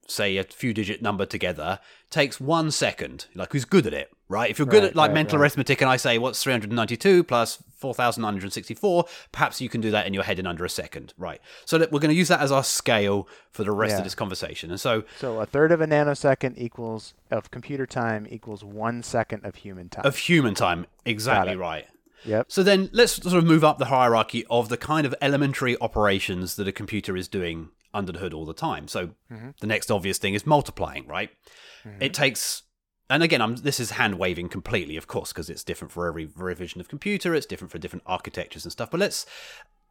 say, 0.08 0.36
a 0.36 0.44
few 0.44 0.72
digit 0.74 1.02
number 1.02 1.26
together 1.26 1.78
takes 2.10 2.40
one 2.40 2.70
second. 2.70 3.26
Like, 3.34 3.52
who's 3.52 3.64
good 3.64 3.86
at 3.86 3.94
it, 3.94 4.10
right? 4.28 4.50
If 4.50 4.58
you're 4.58 4.66
good 4.66 4.82
Right, 4.82 4.90
at 4.90 4.96
like 4.96 5.08
right, 5.08 5.14
mental 5.14 5.38
right. 5.38 5.44
arithmetic 5.44 5.80
and 5.80 5.90
I 5.90 5.96
say, 5.96 6.18
what's 6.18 6.42
392 6.42 7.24
plus 7.24 7.62
4,964, 7.78 9.04
perhaps 9.32 9.60
you 9.60 9.68
can 9.68 9.80
do 9.80 9.90
that 9.90 10.06
in 10.06 10.14
your 10.14 10.22
head 10.22 10.38
in 10.38 10.46
under 10.46 10.64
a 10.64 10.68
second, 10.70 11.14
right? 11.18 11.40
So 11.64 11.78
that 11.78 11.90
we're 11.90 12.00
going 12.00 12.10
to 12.10 12.16
use 12.16 12.28
that 12.28 12.40
as 12.40 12.52
our 12.52 12.62
scale 12.64 13.28
for 13.50 13.64
the 13.64 13.72
rest 13.72 13.92
Yeah. 13.92 13.98
of 13.98 14.04
this 14.04 14.14
conversation. 14.14 14.70
And 14.70 14.80
so 14.80 15.04
So 15.18 15.40
a 15.40 15.46
third 15.46 15.72
of 15.72 15.80
a 15.80 15.86
nanosecond 15.86 16.54
equals 16.58 17.14
of 17.30 17.50
computer 17.50 17.86
time 17.86 18.26
equals 18.30 18.62
one 18.62 19.02
second 19.02 19.44
of 19.44 19.56
human 19.56 19.88
time. 19.88 20.04
of 20.06 20.16
human 20.16 20.54
time, 20.54 20.86
exactly 21.04 21.56
right. 21.56 21.86
Yep. 22.24 22.46
So 22.50 22.62
then 22.62 22.90
let's 22.92 23.14
sort 23.14 23.34
of 23.34 23.44
move 23.44 23.64
up 23.64 23.78
the 23.78 23.86
hierarchy 23.86 24.44
of 24.50 24.68
the 24.68 24.76
kind 24.76 25.06
of 25.06 25.14
elementary 25.20 25.76
operations 25.80 26.56
that 26.56 26.68
a 26.68 26.72
computer 26.72 27.16
is 27.16 27.28
doing 27.28 27.70
under 27.94 28.12
the 28.12 28.18
hood 28.18 28.32
all 28.32 28.46
the 28.46 28.54
time. 28.54 28.88
So 28.88 29.10
mm-hmm. 29.30 29.50
the 29.60 29.66
next 29.66 29.90
obvious 29.90 30.18
thing 30.18 30.34
is 30.34 30.46
multiplying, 30.46 31.06
right? 31.06 31.30
Mm-hmm. 31.84 32.02
It 32.02 32.14
takes 32.14 32.62
and 33.10 33.22
again, 33.22 33.42
I'm, 33.42 33.56
this 33.56 33.78
is 33.78 33.90
hand 33.90 34.18
waving 34.18 34.48
completely, 34.48 34.96
of 34.96 35.06
course, 35.06 35.32
because 35.32 35.50
it's 35.50 35.62
different 35.62 35.92
for 35.92 36.06
every 36.06 36.30
revision 36.34 36.80
of 36.80 36.88
computer. 36.88 37.34
It's 37.34 37.44
different 37.44 37.70
for 37.70 37.76
different 37.76 38.04
architectures 38.06 38.64
and 38.64 38.72
stuff. 38.72 38.90
But 38.90 39.00
let's 39.00 39.26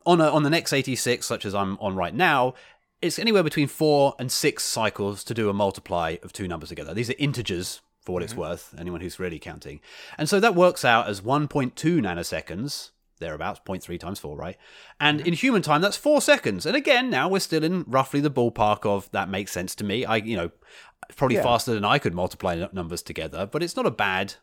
on 0.07 0.19
a, 0.19 0.27
on 0.27 0.41
the 0.41 0.50
x86, 0.50 1.23
such 1.23 1.45
as 1.45 1.53
I'm 1.53 1.77
on 1.79 1.95
right 1.95 2.15
now, 2.15 2.55
it's 3.01 3.19
anywhere 3.19 3.43
between 3.43 3.67
four 3.67 4.15
and 4.17 4.31
six 4.31 4.63
cycles 4.63 5.23
to 5.25 5.35
do 5.35 5.50
a 5.50 5.53
multiply 5.53 6.17
of 6.23 6.33
two 6.33 6.47
numbers 6.47 6.69
together. 6.69 6.93
These 6.93 7.11
are 7.11 7.15
integers 7.19 7.81
for 8.01 8.13
what 8.13 8.24
it's 8.24 8.36
worth. 8.36 8.74
Anyone 8.77 9.01
who's 9.01 9.20
really 9.20 9.39
counting, 9.39 9.79
and 10.17 10.27
so 10.27 10.39
that 10.39 10.55
works 10.55 10.84
out 10.84 11.08
as 11.08 11.22
1.2 11.22 11.74
nanoseconds 11.75 12.91
thereabouts 13.20 13.62
0.3 13.67 14.00
times 14.00 14.17
4 14.20 14.36
right? 14.36 14.58
And 15.00 15.22
in 15.22 15.34
human 15.34 15.62
time 15.62 15.81
that's 15.81 15.96
4 15.96 16.22
seconds. 16.22 16.65
And 16.65 16.75
again 16.75 17.10
now 17.12 17.29
we're 17.29 17.39
still 17.39 17.63
in 17.63 17.84
roughly 17.88 18.20
the 18.20 18.31
ballpark 18.31 18.84
of 18.86 19.10
that 19.12 19.29
makes 19.29 19.51
sense 19.51 19.75
to 19.75 19.84
me. 19.84 20.03
I 20.05 20.15
you 20.17 20.36
know 20.36 20.50
probably 21.15 21.36
Yeah. 21.38 21.43
faster 21.43 21.74
than 21.74 21.84
i 21.86 22.00
could 22.00 22.13
multiply 22.13 22.65
numbers 22.72 23.01
together 23.01 23.46
but 23.46 23.62
it's 23.62 23.75
not 23.75 23.86
a 23.86 23.91
bad 23.91 24.36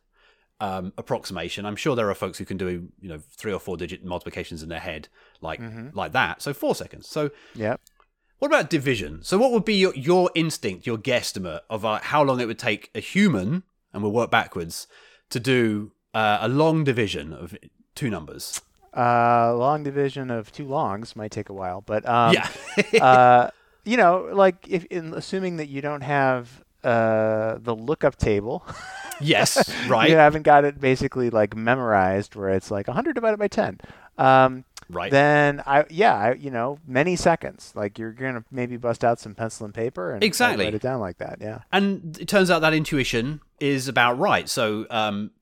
um, 0.61 0.93
approximation. 0.99 1.65
I'm 1.65 1.77
sure 1.77 1.95
there 1.97 2.11
are 2.11 2.15
folks 2.15 2.37
who 2.39 2.45
can 2.45 2.57
do 2.57 2.89
you 3.01 3.09
know 3.09 3.21
three 3.37 3.53
or 3.53 3.61
four 3.61 3.77
digit 3.77 4.05
multiplications 4.05 4.63
in 4.63 4.69
their 4.69 4.81
head 4.81 5.09
like 5.41 5.61
like 5.93 6.13
that. 6.13 6.43
So 6.43 6.53
4 6.53 6.75
seconds. 6.75 7.09
So 7.09 7.31
Yep. 7.55 7.81
What 8.39 8.49
about 8.49 8.71
division? 8.71 9.23
So, 9.23 9.39
what 9.39 9.53
would 9.53 9.65
be 9.65 9.75
your, 9.75 9.95
your 9.95 10.31
instinct, 10.35 10.87
your 10.87 10.99
guesstimate 10.99 11.61
of 11.69 11.85
uh, 11.85 11.99
how 12.01 12.23
long 12.23 12.41
it 12.41 12.47
would 12.47 12.59
take 12.59 12.91
a 12.95 13.01
human, 13.01 13.65
and 13.93 14.03
we'll 14.03 14.13
work 14.13 14.31
backwards, 14.31 14.87
to 15.31 15.41
do 15.41 15.93
uh, 16.15 16.39
a 16.41 16.49
long 16.49 16.85
division 16.85 17.33
of 17.33 17.57
two 17.95 18.11
numbers? 18.11 18.61
Uh, 18.97 19.55
long 19.55 19.83
division 19.83 20.31
of 20.31 20.51
two 20.51 20.67
longs 20.67 21.15
might 21.15 21.31
take 21.31 21.49
a 21.49 21.53
while, 21.53 21.83
but 21.83 22.09
um, 22.09 22.35
yeah. 22.35 22.49
uh, 23.05 23.51
you 23.85 23.97
know, 23.97 24.29
like 24.33 24.67
if 24.69 24.85
in, 24.87 25.15
assuming 25.15 25.57
that 25.57 25.69
you 25.69 25.81
don't 25.81 26.03
have 26.03 26.65
uh, 26.85 27.59
the 27.61 27.75
lookup 27.75 28.17
table, 28.17 28.65
yes. 29.21 29.71
Right. 29.89 30.11
you 30.11 30.17
haven't 30.17 30.43
got 30.43 30.65
it 30.65 30.81
basically 30.81 31.31
like 31.31 31.57
memorized, 31.57 32.35
where 32.35 32.51
it's 32.51 32.71
like 32.71 32.87
100 32.87 33.15
divided 33.15 33.39
by 33.39 33.49
10. 33.49 33.81
Um, 34.17 34.65
Right. 34.91 35.11
Then 35.11 35.63
I 35.67 35.85
yeah 35.91 36.15
I, 36.15 36.33
you 36.35 36.51
know 36.51 36.79
many 36.87 37.15
seconds 37.17 37.73
like 37.75 37.99
you're 37.99 38.13
gonna 38.13 38.45
maybe 38.51 38.77
bust 38.77 39.05
out 39.05 39.21
some 39.21 39.35
pencil 39.35 39.67
and 39.67 39.75
paper 39.75 40.13
and 40.13 40.25
Exactly. 40.25 40.65
write 40.65 40.75
it 40.75 40.83
down 40.83 41.01
like 41.01 41.19
that 41.19 41.39
yeah 41.41 41.61
and 41.73 42.19
it 42.19 42.27
turns 42.29 42.51
out 42.51 42.61
that 42.61 42.73
intuition 42.73 43.41
is 43.61 43.89
about 43.89 44.19
right. 44.19 44.49
So, 44.49 44.87
um, 44.89 45.33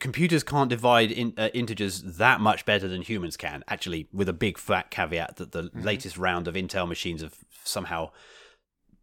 computers 0.00 0.42
can't 0.42 0.70
divide 0.70 1.10
in, 1.12 1.34
uh, 1.36 1.50
integers 1.52 2.02
that 2.02 2.40
much 2.40 2.64
better 2.64 2.88
than 2.88 3.02
humans 3.02 3.36
can. 3.36 3.62
Actually, 3.68 4.08
with 4.12 4.28
a 4.28 4.32
big 4.32 4.56
fat 4.58 4.90
caveat 4.90 5.36
that 5.36 5.52
the 5.52 5.70
latest 5.74 6.16
round 6.16 6.48
of 6.48 6.54
Intel 6.54 6.88
machines 6.88 7.20
have 7.20 7.34
somehow 7.64 8.10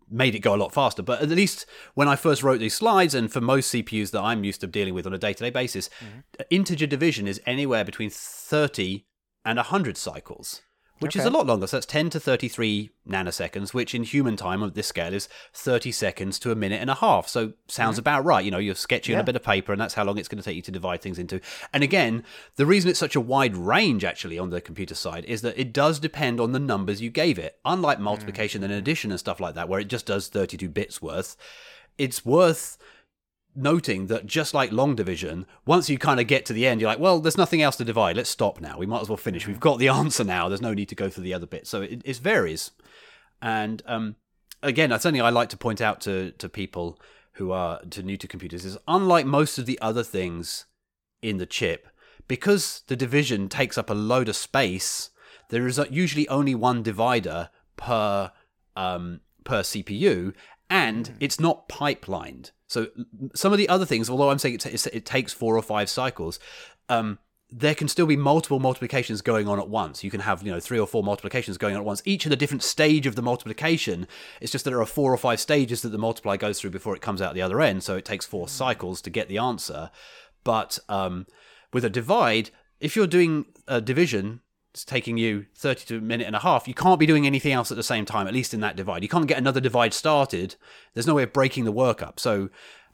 made 0.10 0.36
it 0.36 0.40
go 0.40 0.56
a 0.56 0.58
lot 0.58 0.74
faster. 0.74 1.02
But 1.02 1.22
at 1.22 1.30
least 1.30 1.66
when 1.94 2.08
I 2.08 2.16
first 2.16 2.44
wrote 2.44 2.60
these 2.60 2.74
slides, 2.74 3.14
and 3.14 3.32
for 3.32 3.42
most 3.42 3.72
CPUs 3.74 4.12
that 4.12 4.22
I'm 4.22 4.44
used 4.44 4.62
to 4.62 4.68
dealing 4.68 4.94
with 4.94 5.06
on 5.06 5.14
a 5.14 5.18
day 5.18 5.34
to 5.34 5.44
day 5.44 5.50
basis, 5.50 5.90
uh, 6.40 6.44
integer 6.50 6.88
division 6.88 7.28
is 7.28 7.42
anywhere 7.46 7.84
between 7.84 8.10
30 8.10 9.06
and 9.46 9.58
100 9.58 9.96
cycles, 9.96 10.62
which 11.00 11.16
is 11.16 11.26
a 11.26 11.30
lot 11.30 11.46
longer. 11.46 11.68
So 11.68 11.78
that's 11.78 11.86
10 11.86 12.10
to 12.12 12.20
33 12.20 12.90
nanoseconds, 13.08 13.74
which 13.74 13.94
in 13.94 14.04
human 14.04 14.36
time 14.36 14.64
of 14.64 14.74
this 14.74 14.88
scale 14.88 15.14
is 15.14 15.30
30 15.54 15.92
seconds 15.92 16.40
to 16.40 16.52
a 16.52 16.56
minute 16.56 16.82
and 16.82 16.90
a 16.90 16.96
half. 16.96 17.28
So 17.28 17.54
sounds 17.68 17.98
mm. 17.98 18.00
about 18.00 18.26
right. 18.26 18.44
You 18.44 18.52
know, 18.52 18.58
you're 18.58 18.76
sketching 18.76 19.14
on 19.14 19.22
a 19.22 19.26
bit 19.26 19.36
of 19.36 19.44
paper, 19.44 19.72
and 19.72 19.80
that's 19.80 19.94
how 19.94 20.04
long 20.04 20.18
it's 20.18 20.28
going 20.28 20.42
to 20.42 20.44
take 20.44 20.56
you 20.56 20.62
to 20.64 20.72
divide 20.72 21.02
things 21.02 21.20
into. 21.20 21.40
And 21.74 21.84
again, 21.84 22.24
the 22.56 22.66
reason 22.66 22.90
it's 22.90 23.00
such 23.00 23.16
a 23.16 23.22
wide 23.22 23.56
range 23.56 24.04
actually 24.04 24.40
on 24.40 24.50
the 24.50 24.62
computer 24.62 24.96
side 24.96 25.26
is 25.26 25.42
that 25.42 25.60
it 25.60 25.74
does 25.74 26.00
depend 26.00 26.40
on 26.40 26.54
the 26.54 26.60
numbers 26.60 27.02
you 27.02 27.10
gave 27.10 27.38
it. 27.38 27.60
Unlike 27.66 28.00
multiplication 28.00 28.64
and 28.64 28.74
mm. 28.74 28.78
addition 28.78 29.12
and 29.12 29.20
stuff 29.20 29.40
like 29.40 29.56
that, 29.56 29.70
where 29.70 29.80
it 29.80 29.90
just 29.90 30.06
does 30.06 30.28
32 30.28 30.70
bits 30.70 31.02
worth, 31.02 31.36
it's 31.98 32.26
worth 32.26 32.78
noting 33.56 34.08
that 34.08 34.26
just 34.26 34.54
like 34.54 34.72
long 34.72 34.96
division, 34.96 35.46
once 35.66 35.90
you 35.90 35.98
kind 35.98 36.20
of 36.20 36.28
get 36.28 36.46
to 36.46 36.54
the 36.54 36.68
end, 36.68 36.82
you're 36.82 36.90
like, 36.90 37.00
well, 37.00 37.20
there's 37.20 37.38
nothing 37.38 37.62
else 37.62 37.76
to 37.78 37.86
divide. 37.86 38.18
Let's 38.18 38.30
stop 38.30 38.60
now. 38.60 38.78
We 38.78 38.86
might 38.86 39.02
as 39.02 39.10
well 39.10 39.18
finish. 39.18 39.48
We've 39.48 39.60
got 39.60 39.80
the 39.80 39.88
answer 40.02 40.24
now. 40.24 40.50
There's 40.50 40.62
no 40.62 40.74
need 40.74 40.90
to 40.90 40.96
go 40.96 41.10
through 41.10 41.24
the 41.24 41.34
other 41.34 41.46
bit. 41.46 41.68
So 41.68 41.82
it, 41.82 42.02
it 42.04 42.18
varies. 42.18 42.72
And 43.42 43.82
um, 43.86 44.16
again, 44.62 44.90
that's 44.90 45.04
something 45.04 45.22
I 45.22 45.30
like 45.30 45.50
to 45.50 45.58
point 45.58 45.82
out 45.82 46.02
to, 46.02 46.32
to 46.32 46.50
people 46.50 47.00
who 47.34 47.52
are 47.52 47.82
to 47.90 48.02
new 48.02 48.18
to 48.18 48.28
computers 48.28 48.66
is 48.66 48.78
unlike 48.88 49.26
most 49.26 49.58
of 49.58 49.66
the 49.66 49.80
other 49.82 50.04
things 50.04 50.66
in 51.22 51.38
the 51.38 51.46
chip, 51.46 51.88
because 52.28 52.84
the 52.88 52.96
division 52.96 53.50
takes 53.50 53.78
up 53.78 53.90
a 53.90 53.94
load 53.94 54.30
of 54.30 54.36
space, 54.36 55.10
there 55.50 55.68
is 55.68 55.80
usually 55.90 56.28
only 56.30 56.56
one 56.56 56.82
divider 56.82 57.50
per 57.78 58.32
um, 58.76 59.22
per 59.44 59.62
CPU, 59.62 60.34
and 60.70 61.16
it's 61.20 61.40
not 61.40 61.70
pipelined. 61.70 62.52
So 62.68 62.88
some 63.34 63.52
of 63.52 63.58
the 63.58 63.70
other 63.70 63.86
things, 63.86 64.10
although 64.10 64.32
I'm 64.32 64.40
saying 64.40 64.56
it, 64.56 64.62
ta- 64.62 64.90
it 64.92 65.06
takes 65.06 65.34
four 65.34 65.56
or 65.56 65.62
five 65.62 65.90
cycles, 65.90 66.40
um, 66.90 67.20
there 67.52 67.76
can 67.76 67.88
still 67.88 68.08
be 68.08 68.18
multiple 68.18 68.60
multiplications 68.60 69.22
going 69.22 69.48
on 69.48 69.60
at 69.60 69.70
once. 69.70 70.04
You 70.04 70.10
can 70.10 70.22
have, 70.22 70.42
you 70.42 70.52
know, 70.52 70.60
three 70.60 70.80
or 70.80 70.88
four 70.88 71.04
multiplications 71.04 71.58
going 71.58 71.76
on 71.76 71.82
at 71.82 71.86
once, 71.86 72.02
each 72.04 72.26
at 72.26 72.34
a 72.34 72.36
different 72.36 72.64
stage 72.64 73.06
of 73.06 73.16
the 73.16 73.22
multiplication. 73.22 74.08
It's 74.42 74.52
just 74.52 74.66
that 74.66 74.72
there 74.72 74.82
are 74.82 74.86
four 74.86 75.14
or 75.14 75.18
five 75.18 75.40
stages 75.40 75.82
that 75.84 75.90
the 75.90 75.98
multiply 75.98 76.38
goes 76.38 76.60
through 76.60 76.72
before 76.72 76.96
it 76.96 77.02
comes 77.02 77.22
out 77.22 77.34
the 77.34 77.44
other 77.44 77.62
end. 77.62 77.84
So 77.84 77.96
it 77.96 78.04
takes 78.04 78.26
four 78.26 78.48
cycles 78.48 79.02
to 79.02 79.10
get 79.10 79.30
the 79.30 79.38
answer. 79.38 79.92
But 80.44 80.80
um, 80.90 81.28
with 81.72 81.86
a 81.86 81.90
divide, 81.90 82.50
if 82.80 82.96
you're 82.96 83.08
doing 83.08 83.46
a 83.68 83.80
division, 83.80 84.42
it's 84.76 84.84
taking 84.84 85.18
you 85.18 85.46
30 85.56 85.86
to 85.86 85.98
a 86.00 86.02
minute 86.02 86.28
and 86.28 86.36
a 86.36 86.40
half, 86.40 86.68
you 86.68 86.74
can't 86.74 87.00
be 87.00 87.06
doing 87.06 87.26
anything 87.26 87.54
else 87.54 87.72
at 87.72 87.78
the 87.78 87.84
same 87.84 88.04
time, 88.04 88.28
at 88.28 88.34
least 88.34 88.54
in 88.54 88.60
that 88.60 88.76
divide. 88.76 89.04
You 89.04 89.08
can't 89.08 89.26
get 89.26 89.38
another 89.38 89.62
divide 89.62 89.94
started. 89.94 90.56
There's 90.94 91.08
no 91.08 91.14
way 91.14 91.24
of 91.24 91.32
breaking 91.32 91.64
the 91.64 91.72
work 91.72 92.04
up. 92.04 92.20
So 92.20 92.50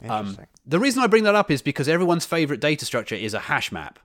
um, 0.08 0.38
the 0.64 0.78
reason 0.78 1.02
I 1.02 1.08
bring 1.08 1.24
that 1.24 1.34
up 1.34 1.50
is 1.50 1.64
because 1.64 1.90
everyone's 1.90 2.24
favorite 2.24 2.60
data 2.60 2.86
structure 2.86 3.16
is 3.16 3.34
a 3.34 3.40
hash 3.40 3.72
map. 3.72 3.98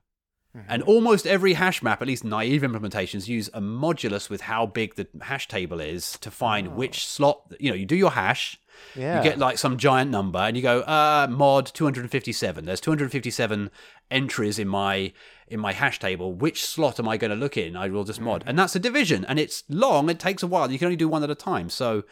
And 0.67 0.83
almost 0.85 1.27
every 1.27 1.53
hash 1.53 1.83
map, 1.83 2.01
at 2.01 2.09
least 2.09 2.25
naive 2.25 2.63
implementations, 2.63 3.29
use 3.29 3.51
a 3.53 3.61
modulus 3.61 4.31
with 4.31 4.41
how 4.41 4.65
big 4.65 4.95
the 4.95 5.07
hash 5.21 5.49
table 5.49 5.81
is 5.81 6.17
to 6.21 6.31
find 6.31 6.69
which 6.69 7.07
slot. 7.07 7.43
You 7.61 7.69
know, 7.69 7.77
you 7.77 7.85
do 7.85 7.95
your 7.95 8.13
hash, 8.13 8.59
Yeah. 8.95 9.19
you 9.19 9.23
get 9.23 9.39
like 9.39 9.59
some 9.59 9.77
giant 9.77 10.11
number, 10.11 10.39
and 10.39 10.57
you 10.57 10.63
go, 10.63 10.81
uh, 10.81 11.27
mod 11.29 11.67
257. 11.67 12.65
There's 12.65 12.81
257 12.81 13.71
entries 14.11 14.59
in 14.59 14.67
my 14.67 15.13
in 15.49 15.61
my 15.61 15.73
hash 15.73 15.99
table. 15.99 16.33
Which 16.33 16.65
slot 16.65 16.99
am 16.99 17.09
I 17.09 17.17
going 17.17 17.31
to 17.31 17.37
look 17.37 17.57
in? 17.57 17.77
I 17.77 17.89
will 17.89 18.05
just 18.05 18.21
mod, 18.21 18.45
and 18.47 18.59
that's 18.59 18.77
a 18.77 18.81
division, 18.81 19.25
and 19.25 19.39
it's 19.39 19.65
long. 19.69 20.11
It 20.11 20.19
takes 20.19 20.43
a 20.43 20.47
while. 20.47 20.71
You 20.71 20.79
can 20.79 20.87
only 20.87 20.97
do 20.97 21.09
one 21.09 21.23
at 21.23 21.31
a 21.31 21.35
time. 21.35 21.71
So, 21.71 22.05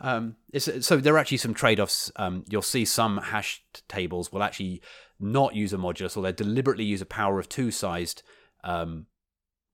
um, 0.00 0.36
it's, 0.52 0.68
so 0.86 0.96
there 0.96 1.14
are 1.14 1.18
actually 1.18 1.38
some 1.38 1.54
trade-offs. 1.54 2.10
Um, 2.16 2.44
you'll 2.48 2.62
see 2.62 2.84
some 2.84 3.18
hash 3.18 3.62
tables 3.88 4.32
will 4.32 4.42
actually 4.42 4.82
not 5.20 5.54
use 5.54 5.72
a 5.72 5.78
modulus, 5.78 6.16
or 6.16 6.22
they 6.22 6.32
deliberately 6.32 6.84
use 6.84 7.00
a 7.00 7.06
power 7.06 7.38
of 7.38 7.48
two 7.48 7.70
sized 7.70 8.22
um, 8.64 9.06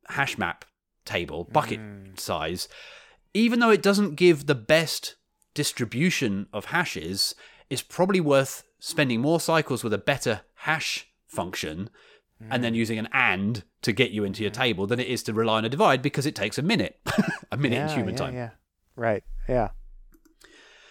hash 0.08 0.36
map 0.36 0.64
table, 1.04 1.48
bucket 1.50 1.80
size, 2.16 2.68
even 3.34 3.60
though 3.60 3.70
it 3.70 3.82
doesn't 3.82 4.16
give 4.16 4.46
the 4.46 4.54
best 4.54 5.16
distribution 5.54 6.46
of 6.52 6.66
hashes, 6.66 7.34
it's 7.70 7.82
probably 7.82 8.20
worth 8.20 8.64
spending 8.78 9.20
more 9.20 9.40
cycles 9.40 9.82
with 9.82 9.92
a 9.92 9.98
better 9.98 10.42
hash 10.54 11.08
function 11.26 11.90
and 12.50 12.62
then 12.62 12.74
using 12.74 12.98
an 12.98 13.08
and 13.12 13.64
to 13.82 13.92
get 13.92 14.10
you 14.10 14.24
into 14.24 14.42
your 14.42 14.50
table 14.50 14.86
than 14.86 15.00
it 15.00 15.06
is 15.06 15.22
to 15.24 15.32
rely 15.32 15.58
on 15.58 15.64
a 15.64 15.68
divide 15.68 16.02
because 16.02 16.26
it 16.26 16.34
takes 16.34 16.58
a 16.58 16.62
minute, 16.62 17.00
a 17.52 17.56
minute 17.56 17.76
yeah, 17.76 17.88
in 17.88 17.94
human 17.94 18.14
yeah, 18.14 18.18
time. 18.18 18.34
Yeah. 18.34 18.50
Right. 18.96 19.24
Yeah. 19.48 19.70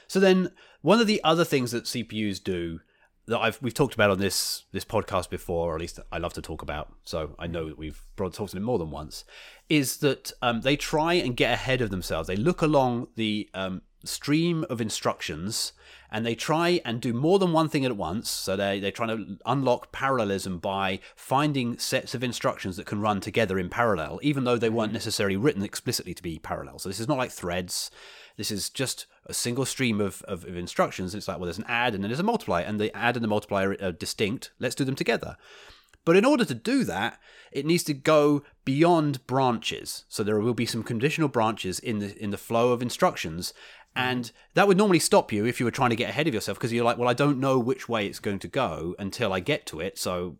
So 0.08 0.20
then, 0.20 0.51
one 0.82 1.00
of 1.00 1.08
the 1.08 1.22
other 1.24 1.44
things 1.44 1.72
that 1.72 1.84
CPUs 1.86 2.44
do 2.44 2.80
that 3.27 3.39
I've 3.39 3.62
we've 3.62 3.74
talked 3.74 3.94
about 3.94 4.10
on 4.10 4.20
this 4.20 4.63
this 4.72 4.86
podcast 4.86 5.30
before, 5.30 5.72
or 5.72 5.75
at 5.75 5.82
least 5.82 6.00
I 6.12 6.18
love 6.18 6.34
to 6.34 6.42
talk 6.42 6.62
about. 6.62 6.94
So 7.04 7.36
I 7.38 7.48
know 7.48 7.68
that 7.68 7.77
we've 7.77 8.01
brought 8.16 8.34
talked 8.34 8.54
about 8.54 8.62
it 8.62 8.66
more 8.66 8.80
than 8.80 8.89
once. 8.89 9.25
Is 9.70 9.98
that 9.98 10.32
um, 10.42 10.62
they 10.62 10.77
try 10.77 11.13
and 11.13 11.36
get 11.36 11.54
ahead 11.54 11.82
of 11.82 11.89
themselves. 11.89 12.27
They 12.27 12.38
look 12.38 12.62
along 12.62 13.08
the 13.16 13.50
um, 13.54 13.82
stream 14.04 14.66
of 14.70 14.80
instructions 14.82 15.74
and 16.10 16.25
they 16.25 16.36
try 16.36 16.80
and 16.86 17.01
do 17.01 17.13
more 17.13 17.39
than 17.39 17.51
one 17.51 17.68
thing 17.70 17.86
at 17.86 17.98
once. 17.98 18.30
So 18.30 18.56
they, 18.56 18.80
they're 18.80 18.92
trying 18.92 19.10
to 19.10 19.38
unlock 19.46 19.92
parallelism 19.92 20.60
by 20.60 21.00
finding 21.16 21.77
sets 21.77 22.16
of 22.16 22.24
instructions 22.24 22.77
that 22.77 22.86
can 22.86 23.01
run 23.01 23.20
together 23.20 23.60
in 23.60 23.70
parallel, 23.70 24.20
even 24.22 24.44
though 24.44 24.58
they 24.58 24.70
weren't 24.70 24.92
hmm. 24.92 24.96
necessarily 24.96 25.36
written 25.36 25.63
explicitly 25.63 26.13
to 26.13 26.24
be 26.24 26.39
parallel. 26.39 26.80
So 26.80 26.89
this 26.89 27.00
is 27.00 27.08
not 27.08 27.18
like 27.18 27.32
threads. 27.32 27.92
This 28.38 28.51
is 28.51 28.70
just 28.70 29.08
a 29.25 29.34
single 29.34 29.66
stream 29.66 30.00
of, 30.00 30.22
of, 30.24 30.46
of 30.46 30.56
instructions. 30.56 31.13
It's 31.13 31.27
like, 31.27 31.38
well, 31.38 31.46
there's 31.46 31.58
an 31.58 31.66
add 31.68 31.94
and 31.94 32.04
then 32.04 32.10
there's 32.10 32.20
a 32.20 32.24
multiply, 32.24 32.62
and 32.62 32.80
the 32.80 32.96
add 32.96 33.18
and 33.18 33.24
the 33.24 33.27
multiply 33.27 33.63
are 33.63 33.92
distinct. 33.92 34.51
Let's 34.60 34.75
do 34.75 34.86
them 34.86 34.96
together. 34.96 35.38
But 36.06 36.16
in 36.16 36.24
order 36.24 36.46
to 36.46 36.56
do 36.56 36.86
that, 36.86 37.20
it 37.51 37.66
needs 37.66 37.84
to 37.84 37.94
go 37.94 38.44
beyond 38.63 39.27
branches. 39.27 40.06
So 40.08 40.24
there 40.24 40.39
will 40.39 40.54
be 40.54 40.66
some 40.66 40.82
conditional 40.82 41.27
branches 41.27 41.80
in 41.80 42.00
the 42.00 42.18
in 42.18 42.30
the 42.30 42.38
flow 42.38 42.72
of 42.72 42.82
instructions, 42.82 43.54
and 43.98 44.32
that 44.54 44.68
would 44.68 44.77
normally 44.77 45.00
stop 45.00 45.32
you 45.32 45.46
if 45.46 45.60
you 45.60 45.66
were 45.66 45.72
trying 45.72 45.89
to 45.89 45.96
get 45.96 46.10
ahead 46.10 46.27
of 46.27 46.34
yourself 46.34 46.58
because 46.58 46.72
you're 46.72 46.86
like, 46.86 46.98
well, 46.98 47.10
I 47.10 47.13
don't 47.13 47.39
know 47.39 47.58
which 47.58 47.89
way 47.89 48.06
it's 48.06 48.20
going 48.20 48.39
to 48.39 48.48
go 48.48 48.96
until 49.00 49.34
I 49.34 49.39
get 49.39 49.66
to 49.68 49.80
it. 49.80 49.98
So 49.98 50.38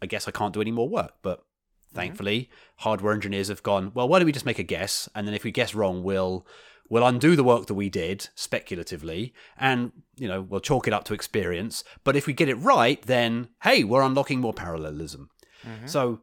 I 0.00 0.06
guess 0.06 0.26
I 0.26 0.30
can't 0.30 0.54
do 0.54 0.60
any 0.60 0.70
more 0.70 0.88
work. 0.88 1.14
But 1.22 1.44
thankfully, 1.92 2.42
mm-hmm. 2.42 2.82
hardware 2.82 3.12
engineers 3.12 3.48
have 3.48 3.62
gone, 3.62 3.92
well, 3.94 4.08
why 4.08 4.18
don't 4.18 4.26
we 4.26 4.32
just 4.32 4.46
make 4.46 4.58
a 4.58 4.64
guess? 4.64 5.08
And 5.14 5.26
then 5.26 5.34
if 5.34 5.44
we 5.44 5.50
guess 5.50 5.74
wrong, 5.74 6.02
we'll 6.02 6.46
we'll 6.88 7.06
undo 7.06 7.36
the 7.36 7.44
work 7.44 7.66
that 7.66 7.74
we 7.74 7.88
did 7.88 8.28
speculatively 8.34 9.32
and 9.56 9.92
you 10.16 10.26
know 10.26 10.42
we'll 10.42 10.60
chalk 10.60 10.88
it 10.88 10.92
up 10.92 11.04
to 11.04 11.14
experience 11.14 11.84
but 12.02 12.16
if 12.16 12.26
we 12.26 12.32
get 12.32 12.48
it 12.48 12.56
right 12.56 13.02
then 13.02 13.48
hey 13.62 13.84
we're 13.84 14.02
unlocking 14.02 14.40
more 14.40 14.52
parallelism 14.52 15.30
mm-hmm. 15.64 15.86
so 15.86 16.20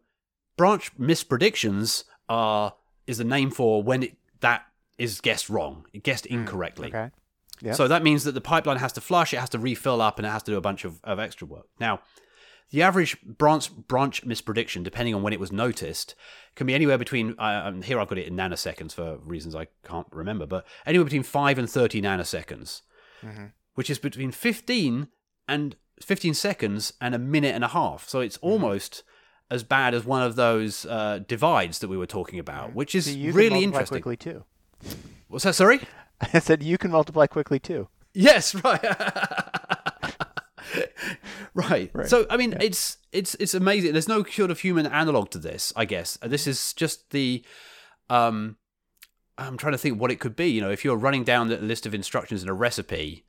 branch 0.58 0.92
mispredictions 1.00 2.04
are 2.28 2.74
is 3.08 3.18
the 3.18 3.24
name 3.24 3.50
for 3.50 3.82
when 3.82 4.04
it, 4.04 4.18
that 4.42 4.66
is 4.98 5.22
guessed 5.22 5.50
wrong, 5.50 5.86
guessed 6.04 6.27
hmm, 6.27 6.36
incorrectly. 6.36 6.88
Okay. 6.88 7.12
Yep. 7.62 7.75
So 7.75 7.88
that 7.88 8.04
means 8.04 8.24
that 8.24 8.34
the 8.34 8.42
pipeline 8.42 8.77
has 8.77 8.94
to 8.94 9.01
flush, 9.01 9.34
it 9.34 9.38
has 9.38 9.50
to 9.50 9.60
refill 9.60 10.01
up, 10.01 10.20
and 10.20 10.27
it 10.27 10.30
has 10.30 10.44
to 10.44 10.51
do 10.51 10.58
a 10.58 10.62
bunch 10.62 10.86
of, 10.86 11.00
of 11.04 11.20
extra 11.20 11.48
work. 11.48 11.66
Now, 11.80 12.01
the 12.70 12.82
average 12.82 13.20
branch 13.22 13.72
branch 13.72 14.25
misprediction, 14.25 14.84
depending 14.84 15.16
on 15.16 15.24
when 15.24 15.34
it 15.34 15.39
was 15.39 15.51
noticed, 15.51 16.16
can 16.56 16.68
be 16.68 16.75
anywhere 16.75 16.98
between. 16.98 17.36
Uh, 17.39 17.63
um, 17.66 17.82
here 17.82 18.00
I've 18.00 18.10
got 18.10 18.18
it 18.18 18.27
in 18.27 18.36
nanoseconds 18.36 18.94
for 18.94 19.18
reasons 19.20 19.56
I 19.56 19.68
can't 19.84 20.08
remember, 20.12 20.46
but 20.46 20.68
anywhere 20.86 21.06
between 21.06 21.24
five 21.24 21.58
and 21.58 21.70
thirty 21.70 22.01
nanoseconds, 22.01 22.82
mm-hmm. 23.24 23.46
which 23.75 23.89
is 23.89 24.00
between 24.00 24.32
fifteen 24.32 25.08
and 25.48 25.77
fifteen 26.01 26.34
seconds 26.34 26.94
and 27.00 27.16
a 27.16 27.20
minute 27.20 27.56
and 27.56 27.63
a 27.63 27.70
half. 27.70 28.08
So 28.10 28.20
it's 28.20 28.38
mm-hmm. 28.38 28.48
almost 28.48 29.04
as 29.50 29.63
bad 29.63 29.94
as 29.94 30.04
one 30.04 30.22
of 30.22 30.36
those 30.36 30.86
uh, 30.86 31.22
divides 31.25 31.80
that 31.80 31.88
we 31.88 31.98
were 31.98 32.06
talking 32.06 32.38
about, 32.38 32.75
which 32.75 32.94
is 32.94 33.06
so 33.06 33.18
really 33.32 33.63
interesting. 33.63 34.01
Quickly 34.01 34.18
too. 34.18 34.44
What's 35.27 35.43
that? 35.43 35.55
Sorry. 35.55 35.81
I 36.34 36.39
said 36.39 36.63
you 36.63 36.77
can 36.77 36.91
multiply 36.91 37.27
quickly 37.27 37.60
too. 37.60 37.88
Yes, 38.13 38.55
right. 38.55 38.84
right. 41.53 41.91
right. 41.93 42.07
So 42.07 42.25
I 42.29 42.38
mean, 42.38 42.51
yeah. 42.51 42.60
it's 42.62 42.98
it's 43.12 43.36
it's 43.36 43.53
amazing. 43.53 43.91
There's 43.91 44.07
no 44.07 44.24
sort 44.24 44.51
of 44.51 44.60
human 44.60 44.88
analog 44.88 45.29
to 45.31 45.38
this. 45.38 45.74
I 45.75 45.86
guess 45.86 46.17
this 46.22 46.48
is 46.48 46.74
just 46.74 47.12
the. 47.12 47.43
Um, 48.10 48.57
I'm 49.38 49.57
trying 49.57 49.74
to 49.74 49.77
think 49.77 50.01
what 50.01 50.10
it 50.10 50.19
could 50.19 50.36
be. 50.36 50.48
You 50.48 50.62
know, 50.62 50.72
if 50.72 50.84
you're 50.84 50.96
running 50.96 51.24
down 51.24 51.50
the 51.50 51.57
list 51.57 51.86
of 51.86 51.93
instructions 51.93 52.41
in 52.41 52.50
a 52.50 52.53
recipe, 52.53 53.25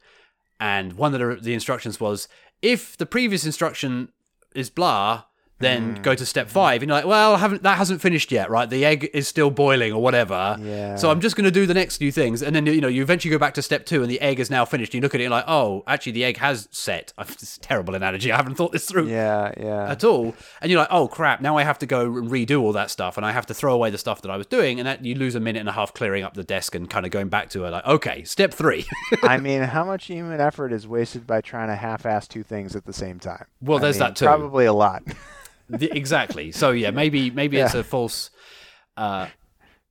and 0.59 0.95
one 0.95 1.15
of 1.15 1.43
the 1.43 1.53
instructions 1.55 2.01
was 2.01 2.29
if 2.63 2.97
the 2.97 3.07
previous 3.07 3.45
instruction 3.45 4.11
is 4.55 4.71
blah, 4.71 5.25
then 5.59 5.97
mm. 5.97 6.03
go 6.03 6.15
to 6.15 6.25
step 6.25 6.49
five 6.49 6.83
and 6.83 6.89
you're 6.89 6.97
like 6.97 7.07
well 7.07 7.37
haven't 7.37 7.63
that 7.63 7.79
hasn't 7.79 8.01
finished 8.01 8.31
yet 8.31 8.51
right? 8.51 8.69
The 8.71 8.85
egg 8.85 9.11
is 9.13 9.27
still 9.27 9.51
boiling 9.51 9.93
or 9.93 10.03
whatever. 10.03 10.57
Yeah. 10.61 10.97
so 10.97 11.11
i'm 11.11 11.21
just 11.21 11.37
going 11.37 11.45
to 11.45 11.51
do 11.51 11.67
the 11.67 11.75
next 11.75 11.97
few 11.97 12.13
things 12.13 12.43
and 12.43 12.55
then 12.55 12.67
you 12.67 12.81
know 12.81 12.89
you 12.89 13.03
eventually 13.03 13.31
go 13.31 13.39
back 13.39 13.55
to 13.55 13.63
step 13.63 13.87
two 13.87 14.03
and 14.03 14.11
the 14.11 14.21
egg 14.21 14.41
is 14.41 14.51
now 14.51 14.65
finished 14.65 14.95
you 14.95 15.01
look 15.01 15.15
at 15.15 15.21
it 15.21 15.25
and 15.25 15.31
like 15.31 15.45
oh 15.47 15.83
actually 15.87 16.13
the 16.13 16.25
egg 16.25 16.39
has 16.39 16.69
set. 16.71 17.13
It's 17.39 17.57
a 17.57 17.61
terrible 17.61 17.95
analogy. 17.95 18.33
I 18.33 18.37
haven't 18.37 18.57
thought 18.57 18.73
this 18.73 18.87
through 18.87 19.09
yeah 19.09 19.53
yeah. 19.57 19.91
at 19.91 20.03
all. 20.03 20.35
And 20.61 20.71
you're 20.71 20.81
like 20.81 20.89
oh 20.91 21.09
crap 21.09 21.41
now 21.41 21.57
i 21.57 21.63
have 21.63 21.79
to 21.79 21.87
go 21.87 22.03
and 22.03 22.31
redo 22.31 22.61
all 22.61 22.73
that 22.73 22.91
stuff 22.91 23.17
and 23.17 23.25
i 23.25 23.33
have 23.33 23.47
to 23.47 23.55
throw 23.55 23.75
away 23.75 23.91
the 23.91 23.99
stuff 23.99 24.23
that 24.23 24.31
i 24.31 24.37
was 24.37 24.47
doing 24.47 24.79
and 24.81 24.87
that 24.87 25.05
you 25.05 25.15
lose 25.15 25.35
a 25.35 25.41
minute 25.41 25.61
and 25.61 25.69
a 25.69 25.73
half 25.73 25.93
clearing 25.95 26.25
up 26.25 26.35
the 26.35 26.45
desk 26.45 26.75
and 26.75 26.89
kind 26.91 27.05
of 27.05 27.13
going 27.13 27.29
back 27.29 27.51
to 27.51 27.65
it 27.65 27.71
like 27.71 27.87
okay 27.87 28.25
step 28.25 28.53
three. 28.53 28.87
I 29.23 29.39
mean 29.39 29.63
how 29.63 29.85
much 29.85 30.07
human 30.07 30.41
effort 30.41 30.73
is 30.73 30.87
wasted 30.87 31.27
by 31.27 31.41
trying 31.41 31.69
to 31.69 31.77
half-ass 31.77 32.29
two 32.29 32.43
things 32.43 32.77
at 32.77 32.85
the 32.85 32.93
same 32.93 33.19
time? 33.19 33.47
Well 33.61 33.79
there's 33.79 33.97
mean, 33.97 34.09
that 34.09 34.17
too. 34.17 34.25
probably 34.25 34.67
a 34.67 34.73
lot 34.73 35.03
the, 35.69 35.97
exactly. 35.97 36.53
So 36.53 36.71
yeah, 36.71 36.91
maybe 36.91 37.31
maybe 37.31 37.57
yeah. 37.57 37.67
it's 37.67 37.75
a 37.75 37.85
false 37.85 38.31
uh, 38.97 39.29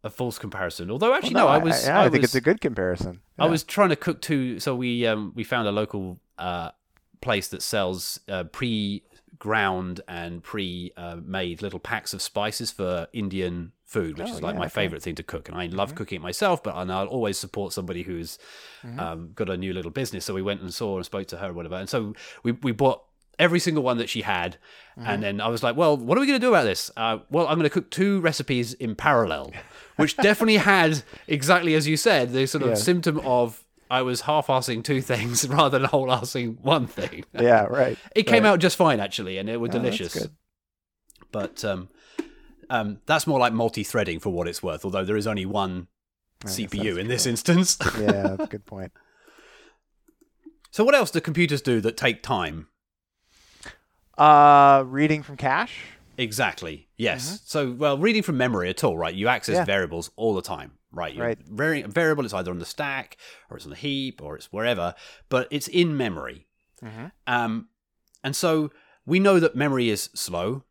a 0.03 0.09
false 0.09 0.39
comparison. 0.39 0.91
Although 0.91 1.13
actually 1.13 1.35
well, 1.35 1.45
no, 1.45 1.51
no, 1.51 1.55
I 1.55 1.63
was. 1.63 1.87
I, 1.87 1.95
I, 1.95 2.05
I 2.05 2.09
think 2.09 2.21
was, 2.21 2.31
it's 2.31 2.35
a 2.35 2.41
good 2.41 2.61
comparison. 2.61 3.21
Yeah. 3.37 3.45
I 3.45 3.47
was 3.47 3.63
trying 3.63 3.89
to 3.89 3.95
cook 3.95 4.21
two, 4.21 4.59
So 4.59 4.75
we 4.75 5.05
um, 5.05 5.33
we 5.35 5.43
found 5.43 5.67
a 5.67 5.71
local 5.71 6.19
uh, 6.37 6.71
place 7.21 7.47
that 7.49 7.61
sells 7.61 8.19
uh, 8.27 8.45
pre 8.45 9.03
ground 9.39 10.01
and 10.07 10.43
pre 10.43 10.91
made 11.23 11.61
little 11.61 11.79
packs 11.79 12.13
of 12.13 12.21
spices 12.21 12.71
for 12.71 13.07
Indian 13.13 13.71
food, 13.87 14.17
which 14.17 14.27
oh, 14.27 14.33
is 14.33 14.41
like 14.41 14.53
yeah, 14.53 14.59
my 14.59 14.65
okay. 14.65 14.73
favorite 14.73 15.01
thing 15.01 15.15
to 15.15 15.23
cook. 15.23 15.47
And 15.47 15.57
I 15.57 15.67
love 15.67 15.89
mm-hmm. 15.89 15.97
cooking 15.97 16.15
it 16.17 16.21
myself, 16.21 16.61
but 16.61 16.75
I'll 16.75 17.07
always 17.07 17.37
support 17.37 17.71
somebody 17.71 18.03
who's 18.03 18.37
mm-hmm. 18.83 18.99
um, 18.99 19.31
got 19.33 19.49
a 19.49 19.55
new 19.55 19.73
little 19.73 19.91
business. 19.91 20.25
So 20.25 20.33
we 20.33 20.41
went 20.41 20.61
and 20.61 20.73
saw 20.73 20.97
and 20.97 21.05
spoke 21.05 21.27
to 21.27 21.37
her 21.37 21.49
or 21.49 21.53
whatever. 21.53 21.75
And 21.75 21.89
so 21.89 22.13
we, 22.43 22.51
we 22.51 22.73
bought 22.73 23.03
every 23.39 23.59
single 23.59 23.83
one 23.83 23.97
that 23.97 24.09
she 24.09 24.21
had. 24.21 24.57
Mm-hmm. 24.97 25.09
And 25.09 25.23
then 25.23 25.41
I 25.41 25.47
was 25.47 25.63
like, 25.63 25.75
well, 25.75 25.95
what 25.95 26.17
are 26.17 26.21
we 26.21 26.27
going 26.27 26.39
to 26.39 26.45
do 26.45 26.49
about 26.49 26.63
this? 26.63 26.91
Uh, 26.97 27.19
well, 27.29 27.47
I'm 27.47 27.55
going 27.55 27.63
to 27.63 27.69
cook 27.69 27.91
two 27.91 28.19
recipes 28.21 28.73
in 28.73 28.95
parallel, 28.95 29.53
which 29.95 30.17
definitely 30.17 30.57
had, 30.57 31.03
exactly 31.27 31.75
as 31.75 31.87
you 31.87 31.97
said, 31.97 32.33
the 32.33 32.45
sort 32.47 32.63
of 32.63 32.69
yeah. 32.69 32.75
symptom 32.75 33.19
of 33.19 33.63
I 33.89 34.01
was 34.01 34.21
half-assing 34.21 34.83
two 34.83 35.01
things 35.01 35.47
rather 35.49 35.79
than 35.79 35.89
whole-assing 35.89 36.59
one 36.61 36.87
thing. 36.87 37.25
Yeah, 37.33 37.63
right. 37.63 37.97
it 38.15 38.23
came 38.23 38.43
right. 38.43 38.49
out 38.49 38.59
just 38.59 38.75
fine, 38.75 38.99
actually, 38.99 39.37
and 39.37 39.49
it 39.49 39.57
was 39.57 39.69
oh, 39.69 39.73
delicious. 39.73 40.27
But 41.31 41.63
um, 41.63 41.89
um, 42.69 42.99
that's 43.05 43.27
more 43.27 43.39
like 43.39 43.53
multi-threading 43.53 44.19
for 44.19 44.29
what 44.29 44.47
it's 44.47 44.61
worth, 44.61 44.83
although 44.83 45.05
there 45.05 45.17
is 45.17 45.27
only 45.27 45.45
one 45.45 45.87
CPU 46.45 46.97
in 46.97 47.07
this 47.07 47.25
instance. 47.25 47.77
yeah, 47.99 48.11
that's 48.23 48.43
a 48.43 48.47
good 48.47 48.65
point. 48.65 48.91
So, 50.71 50.83
what 50.83 50.95
else 50.95 51.11
do 51.11 51.21
computers 51.21 51.61
do 51.61 51.81
that 51.81 51.97
take 51.97 52.21
time? 52.21 52.67
Uh, 54.17 54.83
reading 54.87 55.23
from 55.23 55.37
cache. 55.37 55.79
Exactly. 56.17 56.87
Yes. 56.97 57.25
Mm-hmm. 57.25 57.35
So, 57.45 57.71
well, 57.71 57.97
reading 57.97 58.23
from 58.23 58.37
memory 58.37 58.69
at 58.69 58.83
all, 58.83 58.97
right? 58.97 59.13
You 59.13 59.27
access 59.27 59.55
yeah. 59.55 59.65
variables 59.65 60.09
all 60.15 60.33
the 60.33 60.41
time, 60.41 60.71
right? 60.91 61.13
You're 61.13 61.27
right. 61.27 61.39
Variable. 61.47 62.25
It's 62.25 62.33
either 62.33 62.51
on 62.51 62.59
the 62.59 62.65
stack 62.65 63.17
or 63.49 63.57
it's 63.57 63.65
on 63.65 63.69
the 63.69 63.77
heap 63.77 64.21
or 64.21 64.35
it's 64.35 64.51
wherever, 64.51 64.95
but 65.29 65.47
it's 65.51 65.67
in 65.67 65.95
memory. 65.95 66.47
Mm-hmm. 66.83 67.05
Um, 67.27 67.67
and 68.23 68.35
so 68.35 68.71
we 69.05 69.19
know 69.19 69.39
that 69.39 69.55
memory 69.55 69.89
is 69.89 70.09
slow. 70.15 70.63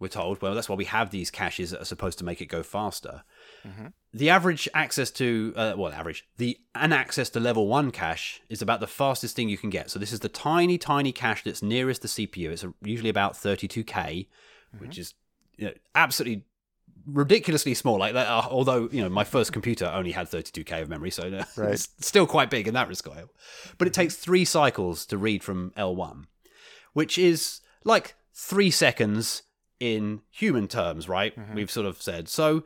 We're 0.00 0.08
told. 0.08 0.42
Well, 0.42 0.54
that's 0.54 0.68
why 0.68 0.74
we 0.74 0.86
have 0.86 1.10
these 1.10 1.30
caches 1.30 1.70
that 1.70 1.80
are 1.80 1.86
supposed 1.86 2.18
to 2.18 2.24
make 2.24 2.40
it 2.40 2.46
go 2.46 2.64
faster. 2.64 3.22
Mm-hmm. 3.64 3.86
The 4.14 4.30
average 4.30 4.68
access 4.74 5.10
to, 5.12 5.52
uh, 5.56 5.74
well, 5.76 5.92
average, 5.92 6.24
the 6.36 6.56
an 6.76 6.92
access 6.92 7.28
to 7.30 7.40
level 7.40 7.66
one 7.66 7.90
cache 7.90 8.40
is 8.48 8.62
about 8.62 8.78
the 8.78 8.86
fastest 8.86 9.34
thing 9.34 9.48
you 9.48 9.58
can 9.58 9.70
get. 9.70 9.90
So 9.90 9.98
this 9.98 10.12
is 10.12 10.20
the 10.20 10.28
tiny, 10.28 10.78
tiny 10.78 11.10
cache 11.10 11.42
that's 11.42 11.62
nearest 11.62 12.02
the 12.02 12.08
CPU. 12.08 12.50
It's 12.50 12.64
usually 12.80 13.10
about 13.10 13.34
32k, 13.34 13.84
mm-hmm. 13.84 14.78
which 14.78 14.98
is 14.98 15.14
you 15.56 15.66
know, 15.66 15.72
absolutely 15.96 16.44
ridiculously 17.06 17.74
small. 17.74 17.98
Like 17.98 18.14
uh, 18.14 18.46
although 18.48 18.88
you 18.92 19.02
know 19.02 19.08
my 19.08 19.24
first 19.24 19.52
computer 19.52 19.86
only 19.86 20.12
had 20.12 20.28
32k 20.28 20.82
of 20.82 20.88
memory, 20.88 21.10
so 21.10 21.24
uh, 21.24 21.44
right. 21.56 21.74
it's 21.74 21.88
still 21.98 22.26
quite 22.26 22.50
big 22.50 22.68
in 22.68 22.74
that 22.74 22.88
respect. 22.88 23.28
But 23.78 23.88
it 23.88 23.90
mm-hmm. 23.90 24.02
takes 24.02 24.14
three 24.14 24.44
cycles 24.44 25.06
to 25.06 25.18
read 25.18 25.42
from 25.42 25.72
L1, 25.76 26.26
which 26.92 27.18
is 27.18 27.62
like 27.84 28.14
three 28.32 28.70
seconds 28.70 29.42
in 29.80 30.22
human 30.30 30.68
terms, 30.68 31.08
right? 31.08 31.36
Mm-hmm. 31.36 31.54
We've 31.54 31.70
sort 31.70 31.86
of 31.86 32.00
said 32.00 32.28
so. 32.28 32.62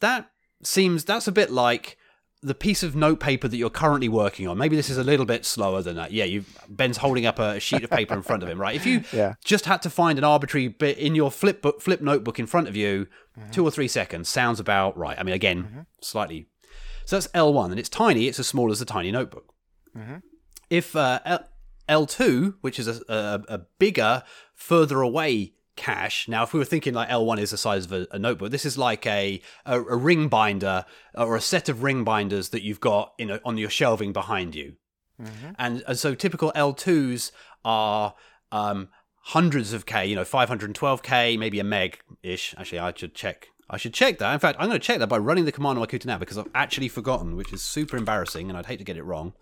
That 0.00 0.30
seems 0.66 1.04
that's 1.04 1.28
a 1.28 1.32
bit 1.32 1.50
like 1.50 1.96
the 2.44 2.54
piece 2.54 2.82
of 2.82 2.94
notepaper 2.94 3.48
that 3.48 3.56
you're 3.56 3.70
currently 3.70 4.08
working 4.08 4.46
on. 4.46 4.58
Maybe 4.58 4.76
this 4.76 4.90
is 4.90 4.98
a 4.98 5.02
little 5.02 5.24
bit 5.24 5.46
slower 5.46 5.80
than 5.80 5.96
that. 5.96 6.12
Yeah, 6.12 6.24
you 6.24 6.44
Ben's 6.68 6.98
holding 6.98 7.24
up 7.24 7.38
a 7.38 7.58
sheet 7.58 7.82
of 7.82 7.90
paper 7.90 8.12
in 8.12 8.22
front 8.22 8.42
of 8.42 8.48
him, 8.50 8.60
right? 8.60 8.76
If 8.76 8.84
you 8.84 9.02
yeah. 9.12 9.34
just 9.42 9.64
had 9.64 9.80
to 9.82 9.90
find 9.90 10.18
an 10.18 10.24
arbitrary 10.24 10.68
bit 10.68 10.98
in 10.98 11.14
your 11.14 11.30
flip 11.30 11.62
book, 11.62 11.80
flip 11.80 12.02
notebook 12.02 12.38
in 12.38 12.46
front 12.46 12.68
of 12.68 12.76
you, 12.76 13.06
mm-hmm. 13.38 13.50
two 13.50 13.64
or 13.64 13.70
three 13.70 13.88
seconds 13.88 14.28
sounds 14.28 14.60
about 14.60 14.96
right. 14.96 15.18
I 15.18 15.22
mean, 15.22 15.34
again, 15.34 15.62
mm-hmm. 15.64 15.80
slightly. 16.02 16.46
So 17.06 17.16
that's 17.16 17.28
L1, 17.28 17.70
and 17.70 17.78
it's 17.78 17.88
tiny. 17.88 18.28
It's 18.28 18.38
as 18.38 18.46
small 18.46 18.70
as 18.70 18.80
a 18.80 18.86
tiny 18.86 19.10
notebook. 19.10 19.54
Mm-hmm. 19.96 20.16
If 20.68 20.94
uh, 20.94 21.20
L- 21.24 21.48
L2, 21.88 22.56
which 22.60 22.78
is 22.78 22.88
a, 22.88 23.00
a, 23.08 23.54
a 23.54 23.58
bigger, 23.78 24.22
further 24.54 25.00
away 25.00 25.54
cache. 25.76 26.28
Now, 26.28 26.42
if 26.42 26.52
we 26.52 26.58
were 26.58 26.64
thinking 26.64 26.94
like 26.94 27.08
L1 27.08 27.38
is 27.38 27.50
the 27.50 27.58
size 27.58 27.84
of 27.86 27.92
a, 27.92 28.06
a 28.12 28.18
notebook, 28.18 28.50
this 28.50 28.64
is 28.64 28.78
like 28.78 29.06
a, 29.06 29.40
a, 29.66 29.80
a 29.80 29.96
ring 29.96 30.28
binder 30.28 30.84
or 31.14 31.36
a 31.36 31.40
set 31.40 31.68
of 31.68 31.82
ring 31.82 32.04
binders 32.04 32.50
that 32.50 32.62
you've 32.62 32.80
got 32.80 33.12
in 33.18 33.30
a, 33.30 33.40
on 33.44 33.58
your 33.58 33.70
shelving 33.70 34.12
behind 34.12 34.54
you. 34.54 34.74
And, 35.58 35.82
and 35.86 35.98
so 35.98 36.14
typical 36.14 36.52
L2s 36.56 37.30
are 37.64 38.14
um, 38.52 38.88
hundreds 39.22 39.72
of 39.72 39.86
K, 39.86 40.06
you 40.06 40.16
know, 40.16 40.24
512K, 40.24 41.38
maybe 41.38 41.60
a 41.60 41.64
meg 41.64 42.00
ish. 42.22 42.54
Actually, 42.58 42.80
I 42.80 42.92
should 42.94 43.14
check. 43.14 43.48
I 43.70 43.76
should 43.78 43.94
check 43.94 44.18
that. 44.18 44.32
In 44.32 44.38
fact, 44.38 44.58
I'm 44.60 44.68
going 44.68 44.78
to 44.78 44.86
check 44.86 44.98
that 44.98 45.08
by 45.08 45.18
running 45.18 45.46
the 45.46 45.52
command 45.52 45.78
on 45.78 45.80
my 45.80 45.86
computer 45.86 46.08
now 46.08 46.18
because 46.18 46.36
I've 46.36 46.50
actually 46.54 46.88
forgotten, 46.88 47.36
which 47.36 47.52
is 47.52 47.62
super 47.62 47.96
embarrassing 47.96 48.48
and 48.48 48.58
I'd 48.58 48.66
hate 48.66 48.78
to 48.78 48.84
get 48.84 48.96
it 48.96 49.04
wrong. 49.04 49.32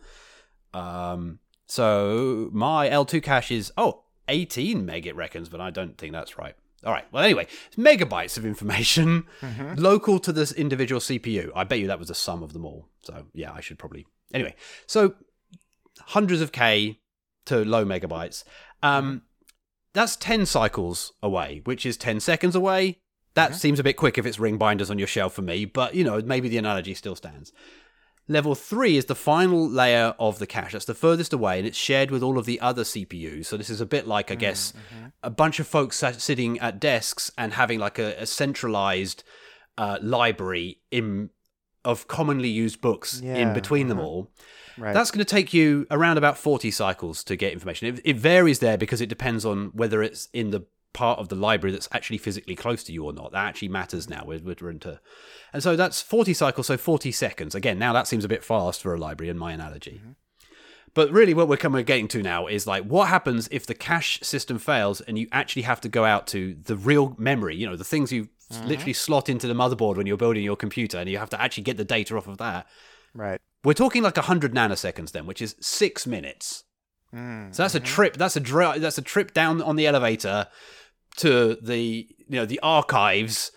Um, 0.73 1.41
so 1.67 2.49
my 2.53 2.89
L2 2.89 3.23
cache 3.23 3.51
is, 3.51 3.73
oh, 3.77 4.05
18 4.29 4.85
meg 4.85 5.07
it 5.07 5.17
reckons, 5.17 5.49
but 5.49 5.61
I 5.61 5.71
don't 5.71 5.99
think 5.99 6.13
that's 6.13 6.39
right. 6.39 6.55
All 6.85 6.93
right. 6.93 7.05
Well, 7.13 7.23
anyway, 7.23 7.47
it's 7.67 7.77
megabytes 7.77 8.37
of 8.37 8.45
information 8.45 9.25
mm-hmm. 9.41 9.75
local 9.75 10.19
to 10.21 10.33
this 10.33 10.53
individual 10.53 11.01
CPU. 11.01 11.51
I 11.55 11.65
bet 11.65 11.79
you 11.79 11.87
that 11.87 11.99
was 11.99 12.09
the 12.09 12.15
sum 12.15 12.43
of 12.43 12.53
them 12.53 12.65
all. 12.65 12.89
So 13.03 13.27
yeah, 13.35 13.53
I 13.53 13.61
should 13.61 13.79
probably. 13.79 14.07
Anyway, 14.35 14.55
so 14.87 15.15
hundreds 16.01 16.41
of 16.41 16.53
K 16.53 16.99
to 17.47 17.65
low 17.65 17.85
megabytes. 17.85 18.45
Um, 18.83 19.05
mm-hmm. 19.05 19.17
that's 19.93 20.17
10 20.17 20.47
cycles 20.47 21.13
away, 21.23 21.61
which 21.65 21.87
is 21.87 21.97
10 21.97 22.21
seconds 22.21 22.57
away. 22.57 22.99
That 23.35 23.51
mm-hmm. 23.51 23.59
seems 23.59 23.79
a 23.79 23.85
bit 23.85 23.97
quick 23.97 24.19
if 24.19 24.27
it's 24.27 24.39
ring 24.39 24.59
binders 24.59 24.91
on 24.91 24.99
your 24.99 25.09
shelf 25.09 25.35
for 25.35 25.43
me, 25.43 25.65
but 25.65 25.95
you 25.95 26.05
know, 26.05 26.21
maybe 26.21 26.49
the 26.49 26.59
analogy 26.59 26.95
still 26.95 27.17
stands. 27.17 27.53
Level 28.29 28.55
3 28.55 28.97
is 28.97 29.07
the 29.07 29.15
final 29.15 29.69
layer 29.69 30.15
of 30.19 30.39
the 30.39 30.47
cache. 30.47 30.73
That's 30.73 30.85
the 30.85 30.95
furthest 30.95 31.33
away, 31.33 31.59
and 31.59 31.67
it's 31.67 31.77
shared 31.77 32.11
with 32.11 32.23
all 32.23 32.39
of 32.39 32.47
the 32.47 32.61
other 32.61 32.83
CPUs. 32.83 33.47
So 33.47 33.57
this 33.57 33.69
is 33.69 33.81
a 33.81 33.87
bit 33.87 34.07
like, 34.07 34.31
I 34.31 34.37
guess, 34.37 34.73
mm, 34.73 34.77
mm-hmm. 34.77 35.07
a 35.23 35.31
bunch 35.31 35.59
of 35.59 35.67
folks 35.67 36.03
sitting 36.19 36.59
at 36.61 36.81
desks 36.81 37.33
and 37.37 37.55
having 37.55 37.79
like 37.79 37.99
a, 37.99 38.15
a 38.19 38.27
centralized 38.27 39.25
uh, 39.77 39.99
library 40.01 40.79
in 40.91 41.31
of 41.85 42.07
commonly 42.07 42.49
used 42.49 42.81
books 42.81 43.21
in 43.21 43.25
Yeah, 43.25 43.53
between 43.53 43.89
them 43.89 43.99
uh-huh. 43.99 44.07
all. 44.07 44.31
Right. 44.79 44.95
That's 44.95 45.11
going 45.11 45.25
to 45.25 45.31
take 45.31 45.53
you 45.53 45.87
around 45.91 46.17
about 46.17 46.39
40 46.39 46.71
cycles 46.71 47.25
to 47.25 47.37
get 47.37 47.53
information. 47.53 47.89
It, 47.89 48.01
it 48.05 48.17
varies 48.17 48.61
there 48.61 48.79
because 48.79 49.01
it 49.01 49.09
depends 49.09 49.45
on 49.45 49.71
whether 49.75 50.03
it's 50.03 50.29
in 50.33 50.51
the 50.51 50.65
part 50.93 51.19
of 51.19 51.29
the 51.29 51.35
library 51.35 51.73
that's 51.73 51.89
actually 51.93 52.19
physically 52.19 52.55
close 52.55 52.83
to 52.85 52.93
you 52.93 53.05
or 53.05 53.13
not. 53.13 53.33
That 53.33 53.47
actually 53.47 53.69
matters 53.69 54.09
now. 54.09 54.25
We're, 54.27 54.41
we're 54.41 54.71
into, 54.71 55.01
and 55.53 55.63
so 55.63 55.77
that's 55.77 56.03
40 56.03 56.35
cycles, 56.35 56.67
so 56.67 56.77
40 56.77 57.13
seconds. 57.13 57.55
Again, 57.55 57.79
now 57.79 57.93
that 57.93 58.07
seems 58.07 58.25
a 58.25 58.29
bit 58.29 58.45
fast 58.45 58.83
for 58.83 58.95
a 58.95 58.99
library 58.99 59.31
in 59.31 59.39
my 59.39 59.53
analogy. 59.53 60.01
Mm-hmm. 60.03 60.13
But 60.95 61.11
really, 61.11 61.33
what 61.33 61.49
we're 61.49 61.57
coming 61.57 61.85
getting 61.85 62.09
to 62.09 62.23
now 62.23 62.47
is 62.47 62.67
like, 62.67 62.85
what 62.85 63.09
happens 63.09 63.49
if 63.51 63.65
the 63.65 63.75
cache 63.75 64.21
system 64.23 64.59
fails 64.59 65.01
and 65.01 65.19
you 65.19 65.27
actually 65.33 65.63
have 65.63 65.81
to 65.83 65.89
go 65.89 66.05
out 66.05 66.27
to 66.29 66.55
the 66.55 66.77
real 66.77 67.17
memory? 67.19 67.57
You 67.57 67.67
know, 67.67 67.77
the 67.77 67.85
things 67.85 68.13
you 68.13 68.29
mm-hmm. 68.51 68.69
literally 68.69 68.93
slot 68.93 69.31
into 69.31 69.47
the 69.47 69.55
motherboard 69.55 69.97
when 69.97 70.07
you're 70.07 70.19
building 70.19 70.45
your 70.45 70.57
computer, 70.57 70.99
and 70.99 71.09
you 71.09 71.17
have 71.17 71.31
to 71.31 71.41
actually 71.41 71.63
get 71.63 71.79
the 71.79 71.85
data 71.85 72.17
off 72.17 72.29
of 72.29 72.39
that. 72.39 72.67
right. 73.15 73.41
We're 73.65 73.75
talking 73.75 74.03
like 74.03 74.17
100 74.17 74.53
nanoseconds 74.53 75.13
then, 75.13 75.25
which 75.25 75.41
is 75.41 75.55
six 75.61 76.05
minutes. 76.05 76.65
Mm. 77.15 77.55
So 77.55 77.63
that's 77.63 77.75
a 77.75 77.79
mm-hmm. 77.79 77.87
trip. 77.87 78.17
That's 78.17 78.37
a 78.37 78.41
dri- 78.41 78.79
that's 78.79 78.99
a 78.99 79.03
trip 79.03 79.33
down 79.33 79.63
on 79.63 79.77
the 79.77 79.87
elevator 79.87 80.49
to 81.17 81.57
the 81.61 82.07
you 82.29 82.37
know 82.37 82.47
the 82.47 82.61
archives 82.61 83.53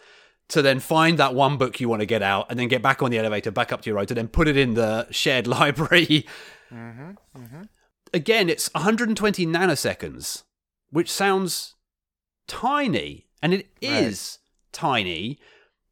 to 0.47 0.61
then 0.61 0.79
find 0.79 1.17
that 1.17 1.33
one 1.33 1.57
book 1.57 1.79
you 1.79 1.89
want 1.89 2.01
to 2.01 2.05
get 2.05 2.21
out 2.21 2.45
and 2.49 2.59
then 2.59 2.67
get 2.67 2.81
back 2.81 3.01
on 3.01 3.09
the 3.09 3.17
elevator 3.17 3.51
back 3.51 3.71
up 3.71 3.81
to 3.81 3.89
your 3.89 3.97
road 3.97 4.07
to 4.07 4.13
then 4.13 4.27
put 4.27 4.47
it 4.47 4.57
in 4.57 4.75
the 4.75 5.07
shared 5.11 5.47
library. 5.57 6.25
Mm-hmm, 6.71 7.11
mm-hmm. 7.35 7.61
Again, 8.13 8.49
it's 8.49 8.69
120 8.73 9.45
nanoseconds, 9.45 10.43
which 10.91 11.11
sounds 11.11 11.75
tiny, 12.47 13.27
and 13.41 13.53
it 13.53 13.67
is 13.81 14.39
tiny 14.71 15.39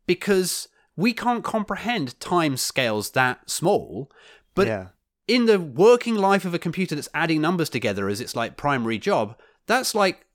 because 0.06 0.68
we 0.96 1.14
can't 1.14 1.44
comprehend 1.44 2.20
time 2.20 2.56
scales 2.58 3.12
that 3.12 3.50
small. 3.50 4.12
But 4.56 4.68
yeah. 4.68 4.88
in 5.28 5.46
the 5.46 5.60
working 5.60 6.16
life 6.16 6.46
of 6.46 6.54
a 6.54 6.60
computer 6.60 6.96
that's 6.96 7.10
adding 7.14 7.42
numbers 7.42 7.70
together 7.70 8.08
as 8.08 8.22
its 8.22 8.36
like 8.36 8.56
primary 8.56 9.00
job, 9.00 9.36
that's 9.66 9.96
like 9.96 10.26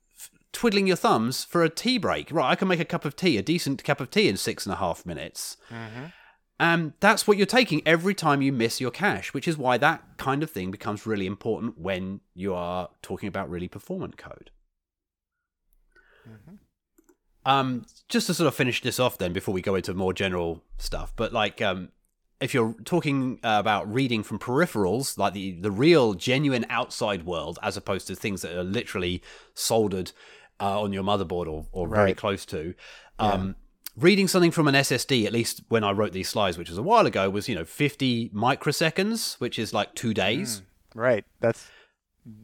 twiddling 0.51 0.87
your 0.87 0.95
thumbs 0.95 1.43
for 1.43 1.63
a 1.63 1.69
tea 1.69 1.97
break. 1.97 2.31
Right, 2.31 2.49
I 2.49 2.55
can 2.55 2.67
make 2.67 2.79
a 2.79 2.85
cup 2.85 3.05
of 3.05 3.15
tea, 3.15 3.37
a 3.37 3.41
decent 3.41 3.83
cup 3.83 3.99
of 4.01 4.09
tea 4.09 4.27
in 4.27 4.37
six 4.37 4.65
and 4.65 4.73
a 4.73 4.77
half 4.77 5.05
minutes. 5.05 5.57
And 6.61 6.91
that's 6.99 7.25
what 7.25 7.37
you're 7.37 7.45
taking 7.45 7.81
every 7.85 8.13
time 8.13 8.41
you 8.41 8.51
miss 8.51 8.81
your 8.81 8.91
cache, 8.91 9.33
which 9.33 9.47
is 9.47 9.57
why 9.57 9.77
that 9.77 10.03
kind 10.17 10.43
of 10.43 10.51
thing 10.51 10.71
becomes 10.71 11.05
really 11.05 11.25
important 11.25 11.77
when 11.77 12.19
you 12.33 12.53
are 12.53 12.89
talking 13.01 13.29
about 13.29 13.49
really 13.49 13.69
performant 13.69 14.17
code. 14.17 14.51
Um, 17.45 17.85
just 18.09 18.27
to 18.27 18.33
sort 18.33 18.47
of 18.47 18.55
finish 18.55 18.81
this 18.81 18.99
off, 18.99 19.17
then 19.17 19.31
before 19.31 19.53
we 19.53 19.61
go 19.61 19.75
into 19.75 19.93
more 19.93 20.13
general 20.13 20.61
stuff, 20.77 21.13
but 21.15 21.31
like, 21.31 21.61
um, 21.61 21.89
if 22.41 22.53
you're 22.53 22.75
talking 22.85 23.39
uh, 23.43 23.57
about 23.59 23.91
reading 23.91 24.23
from 24.23 24.39
peripherals, 24.39 25.17
like 25.17 25.33
the 25.33 25.59
the 25.59 25.71
real, 25.71 26.13
genuine 26.13 26.65
outside 26.69 27.25
world, 27.25 27.59
as 27.61 27.75
opposed 27.77 28.07
to 28.07 28.15
things 28.15 28.41
that 28.41 28.55
are 28.55 28.63
literally 28.63 29.21
soldered 29.53 30.11
uh, 30.59 30.81
on 30.81 30.93
your 30.93 31.03
motherboard 31.03 31.47
or, 31.47 31.65
or 31.71 31.87
very 31.87 32.13
close 32.13 32.45
to, 32.47 32.73
um, 33.19 33.55
reading 33.97 34.27
something 34.27 34.51
from 34.51 34.67
an 34.67 34.75
SSD, 34.75 35.25
at 35.25 35.33
least 35.33 35.61
when 35.69 35.83
I 35.83 35.91
wrote 35.91 36.13
these 36.13 36.29
slides, 36.29 36.57
which 36.57 36.69
was 36.69 36.77
a 36.77 36.83
while 36.83 37.05
ago, 37.05 37.29
was 37.29 37.49
you 37.49 37.55
know 37.55 37.65
50 37.65 38.29
microseconds, 38.29 39.39
which 39.39 39.57
is 39.59 39.73
like 39.73 39.95
two 39.95 40.13
days. 40.13 40.61
Right. 40.95 41.25
That's 41.39 41.69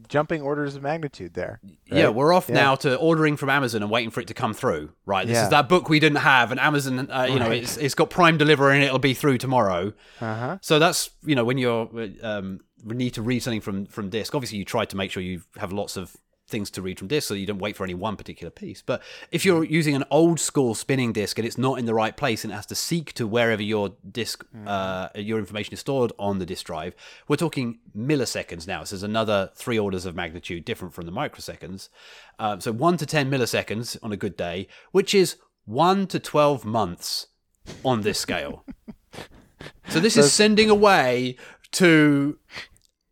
jumping 0.07 0.41
orders 0.41 0.75
of 0.75 0.81
magnitude 0.83 1.33
there. 1.33 1.59
Yeah, 1.85 2.09
we're 2.09 2.33
off 2.33 2.49
Yeah. 2.49 2.55
now 2.55 2.75
to 2.75 2.95
ordering 2.97 3.37
from 3.37 3.49
Amazon 3.49 3.81
and 3.83 3.91
waiting 3.91 4.09
for 4.09 4.19
it 4.21 4.27
to 4.27 4.33
come 4.33 4.53
through. 4.53 4.91
Right, 5.05 5.27
this 5.27 5.35
Yeah. 5.35 5.43
is 5.43 5.49
that 5.49 5.69
book 5.69 5.89
we 5.89 5.99
didn't 5.99 6.19
have, 6.19 6.51
and 6.51 6.59
Amazon, 6.59 7.09
uh, 7.11 7.27
you 7.29 7.39
know, 7.39 7.51
it's, 7.51 7.77
it's 7.77 7.93
got 7.95 8.09
Prime 8.09 8.37
delivery 8.37 8.75
and 8.75 8.83
it'll 8.83 8.99
be 8.99 9.13
through 9.13 9.37
tomorrow. 9.37 9.93
Uh-huh. 10.21 10.57
So 10.61 10.79
that's 10.79 11.09
you 11.23 11.35
know 11.35 11.43
when 11.43 11.57
you're 11.57 11.89
um, 12.23 12.61
need 12.83 13.11
to 13.15 13.21
read 13.21 13.41
something 13.41 13.61
from 13.61 13.85
from 13.87 14.09
disk. 14.09 14.33
Obviously, 14.33 14.57
you 14.57 14.65
try 14.65 14.85
to 14.85 14.95
make 14.97 15.11
sure 15.11 15.21
you 15.21 15.41
have 15.57 15.71
lots 15.71 15.97
of 15.97 16.15
things 16.47 16.69
to 16.71 16.81
read 16.81 16.99
from 16.99 17.07
disk, 17.07 17.27
so 17.27 17.33
you 17.33 17.45
don't 17.45 17.59
wait 17.59 17.75
for 17.75 17.83
any 17.83 17.93
one 17.93 18.15
particular 18.15 18.51
piece. 18.51 18.81
But 18.81 19.01
if 19.31 19.45
you're 19.45 19.63
using 19.63 19.95
an 19.95 20.03
old 20.11 20.39
school 20.39 20.75
spinning 20.75 21.13
disk 21.13 21.37
and 21.39 21.47
it's 21.47 21.57
not 21.57 21.79
in 21.79 21.85
the 21.85 21.93
right 21.93 22.15
place 22.15 22.43
and 22.43 22.53
it 22.53 22.55
has 22.55 22.65
to 22.67 22.75
seek 22.75 23.13
to 23.13 23.25
wherever 23.25 23.61
your 23.61 23.93
disk 24.09 24.45
uh, 24.65 25.09
your 25.15 25.39
information 25.39 25.73
is 25.73 25.79
stored 25.79 26.11
on 26.19 26.39
the 26.39 26.45
disk 26.45 26.65
drive, 26.65 26.95
we're 27.27 27.35
talking 27.35 27.79
milliseconds 27.97 28.67
now. 28.67 28.83
So 28.83 28.95
there's 28.95 29.03
another 29.03 29.51
three 29.55 29.79
orders 29.79 30.05
of 30.05 30.15
magnitude 30.15 30.65
different 30.65 30.93
from 30.93 31.05
the 31.05 31.11
microseconds. 31.11 31.89
Um, 32.39 32.61
so 32.61 32.71
one 32.71 32.97
to 32.97 33.05
ten 33.05 33.29
milliseconds 33.29 33.97
on 34.03 34.11
a 34.11 34.17
good 34.17 34.37
day, 34.37 34.67
which 34.91 35.13
is 35.13 35.37
one 35.65 36.07
to 36.07 36.19
twelve 36.19 36.65
months 36.65 37.27
on 37.83 38.01
this 38.01 38.19
scale. 38.19 38.65
So 39.87 39.99
this 39.99 40.17
is 40.17 40.31
sending 40.31 40.69
away 40.69 41.37
to 41.73 42.37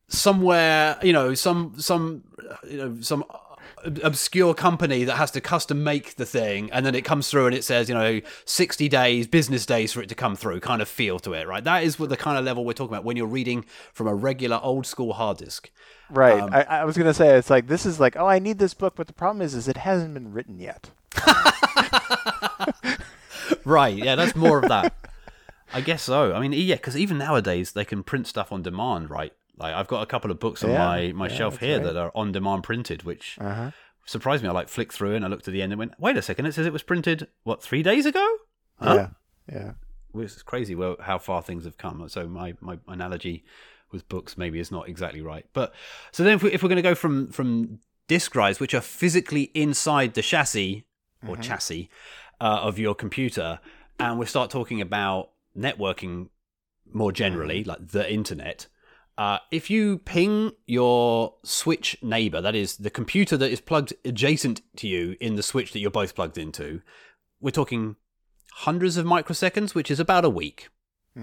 somewhere, 0.07 0.97
you 1.01 1.13
know, 1.13 1.33
some 1.33 1.75
some 1.77 2.23
you 2.67 2.77
know 2.77 2.97
some 3.01 3.23
obscure 4.03 4.53
company 4.53 5.03
that 5.03 5.15
has 5.15 5.31
to 5.31 5.41
custom 5.41 5.83
make 5.83 6.15
the 6.15 6.25
thing 6.25 6.71
and 6.71 6.85
then 6.85 6.95
it 6.95 7.03
comes 7.03 7.29
through 7.29 7.45
and 7.45 7.55
it 7.55 7.63
says 7.63 7.89
you 7.89 7.95
know 7.95 8.21
60 8.45 8.87
days 8.89 9.27
business 9.27 9.65
days 9.65 9.91
for 9.93 10.01
it 10.01 10.09
to 10.09 10.15
come 10.15 10.35
through 10.35 10.59
kind 10.59 10.81
of 10.81 10.87
feel 10.87 11.19
to 11.19 11.33
it 11.33 11.47
right? 11.47 11.63
That 11.63 11.83
is 11.83 11.99
what 11.99 12.09
the 12.09 12.17
kind 12.17 12.37
of 12.37 12.45
level 12.45 12.65
we're 12.65 12.73
talking 12.73 12.93
about 12.93 13.03
when 13.03 13.17
you're 13.17 13.27
reading 13.27 13.65
from 13.91 14.07
a 14.07 14.15
regular 14.15 14.59
old 14.61 14.85
school 14.85 15.13
hard 15.13 15.37
disk. 15.37 15.69
Right. 16.09 16.41
Um, 16.41 16.49
I, 16.53 16.63
I 16.63 16.85
was 16.85 16.97
gonna 16.97 17.13
say 17.13 17.37
it's 17.37 17.49
like 17.49 17.67
this 17.67 17.85
is 17.85 17.99
like 17.99 18.15
oh 18.15 18.27
I 18.27 18.39
need 18.39 18.59
this 18.59 18.73
book, 18.73 18.95
but 18.95 19.07
the 19.07 19.13
problem 19.13 19.41
is 19.41 19.53
is 19.53 19.67
it 19.67 19.77
hasn't 19.77 20.13
been 20.13 20.31
written 20.33 20.59
yet. 20.59 20.91
right. 23.65 23.95
Yeah 23.95 24.15
that's 24.15 24.35
more 24.35 24.59
of 24.59 24.69
that. 24.69 24.93
I 25.73 25.81
guess 25.81 26.03
so. 26.03 26.33
I 26.33 26.39
mean 26.39 26.53
yeah 26.53 26.75
because 26.75 26.97
even 26.97 27.17
nowadays 27.17 27.71
they 27.71 27.85
can 27.85 28.03
print 28.03 28.27
stuff 28.27 28.51
on 28.51 28.61
demand 28.61 29.09
right 29.09 29.33
like 29.57 29.73
i've 29.73 29.87
got 29.87 30.01
a 30.01 30.05
couple 30.05 30.31
of 30.31 30.39
books 30.39 30.63
on 30.63 30.71
Yeah, 30.71 30.77
my 30.79 31.11
my 31.13 31.27
yeah, 31.27 31.35
shelf 31.35 31.57
here 31.59 31.77
right. 31.77 31.83
that 31.85 31.97
are 31.97 32.11
on 32.15 32.31
demand 32.31 32.63
printed 32.63 33.03
which 33.03 33.37
Uh-huh. 33.39 33.71
surprised 34.05 34.43
me 34.43 34.49
i 34.49 34.51
like 34.51 34.69
flicked 34.69 34.93
through 34.93 35.15
and 35.15 35.23
i 35.23 35.27
looked 35.27 35.47
at 35.47 35.53
the 35.53 35.61
end 35.61 35.71
and 35.71 35.79
went 35.79 35.93
wait 35.99 36.17
a 36.17 36.21
second 36.21 36.45
it 36.45 36.53
says 36.53 36.65
it 36.65 36.73
was 36.73 36.83
printed 36.83 37.27
what 37.43 37.61
three 37.61 37.83
days 37.83 38.05
ago 38.05 38.25
Huh? 38.79 39.07
Yeah. 39.47 39.55
Yeah. 39.55 39.71
It's 40.21 40.41
crazy 40.43 40.75
well, 40.75 40.95
how 40.99 41.17
far 41.19 41.41
things 41.41 41.63
have 41.65 41.77
come. 41.77 42.07
So 42.09 42.27
my, 42.27 42.55
my 42.59 42.77
analogy 42.87 43.45
with 43.91 44.07
books 44.09 44.37
maybe 44.37 44.59
is 44.59 44.71
not 44.71 44.89
exactly 44.89 45.21
right. 45.21 45.45
But 45.53 45.73
so 46.11 46.23
then 46.23 46.33
if, 46.35 46.43
we, 46.43 46.51
if 46.51 46.61
we're 46.63 46.69
going 46.69 46.83
to 46.83 46.89
go 46.89 46.95
from 46.95 47.29
from 47.31 47.79
disk 48.07 48.31
drives, 48.31 48.59
which 48.59 48.73
are 48.73 48.81
physically 48.81 49.43
inside 49.53 50.13
the 50.15 50.21
chassis 50.21 50.85
or 51.27 51.37
chassis 51.37 51.89
uh, 52.41 52.59
of 52.63 52.77
your 52.79 52.93
computer, 52.95 53.59
and 53.99 54.19
we 54.19 54.25
start 54.25 54.49
talking 54.49 54.81
about 54.81 55.29
networking 55.57 56.29
more 56.91 57.11
generally, 57.11 57.63
like 57.63 57.87
the 57.89 58.11
internet. 58.11 58.67
Uh, 59.17 59.37
if 59.51 59.69
you 59.69 59.99
ping 59.99 60.51
your 60.65 61.35
switch 61.43 61.97
neighbor, 62.01 62.41
that 62.41 62.55
is 62.55 62.77
the 62.77 62.89
computer 62.89 63.37
that 63.37 63.51
is 63.51 63.61
plugged 63.61 63.93
adjacent 64.03 64.61
to 64.77 64.87
you 64.87 65.15
in 65.19 65.35
the 65.35 65.43
switch 65.43 65.71
that 65.71 65.79
you're 65.79 65.91
both 65.91 66.15
plugged 66.15 66.37
into, 66.37 66.81
we're 67.39 67.51
talking 67.51 67.95
hundreds 68.53 68.97
of 68.97 69.05
microseconds, 69.05 69.75
which 69.75 69.91
is 69.91 69.99
about 69.99 70.25
a 70.25 70.29
week. 70.29 70.69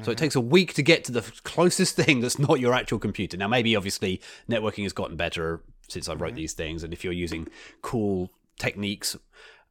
So 0.02 0.12
it 0.12 0.18
takes 0.18 0.36
a 0.36 0.40
week 0.40 0.74
to 0.74 0.82
get 0.82 1.02
to 1.04 1.12
the 1.12 1.22
closest 1.42 1.96
thing 2.04 2.20
that's 2.20 2.38
not 2.38 2.60
your 2.60 2.72
actual 2.72 3.00
computer. 3.00 3.36
Now, 3.36 3.48
maybe 3.48 3.74
obviously 3.74 4.20
networking 4.48 4.84
has 4.84 4.92
gotten 4.92 5.16
better 5.16 5.62
since 5.88 6.08
I 6.08 6.14
wrote 6.14 6.36
these 6.36 6.52
things, 6.52 6.84
and 6.84 6.92
if 6.92 7.02
you're 7.02 7.12
using 7.12 7.48
cool 7.82 8.30
techniques, 8.56 9.16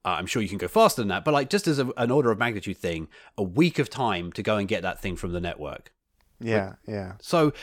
uh, 0.04 0.10
I'm 0.10 0.26
sure 0.26 0.42
you 0.42 0.50
can 0.50 0.58
go 0.58 0.68
faster 0.68 1.02
than 1.02 1.08
that. 1.10 1.24
But 1.24 1.34
like 1.34 1.50
just 1.50 1.68
as 1.68 1.80
a, 1.80 1.90
an 1.96 2.12
order 2.12 2.32
of 2.32 2.38
magnitude 2.38 2.78
thing, 2.78 3.08
a 3.38 3.44
week 3.44 3.80
of 3.80 3.90
time 3.90 4.34
to 4.34 4.44
go 4.44 4.58
and 4.58 4.68
get 4.68 4.82
that 4.82 5.00
thing 5.00 5.16
from 5.16 5.32
the 5.32 5.40
network. 5.40 5.94
Yeah. 6.42 6.74
Yeah. 6.86 7.14
So 7.22 7.54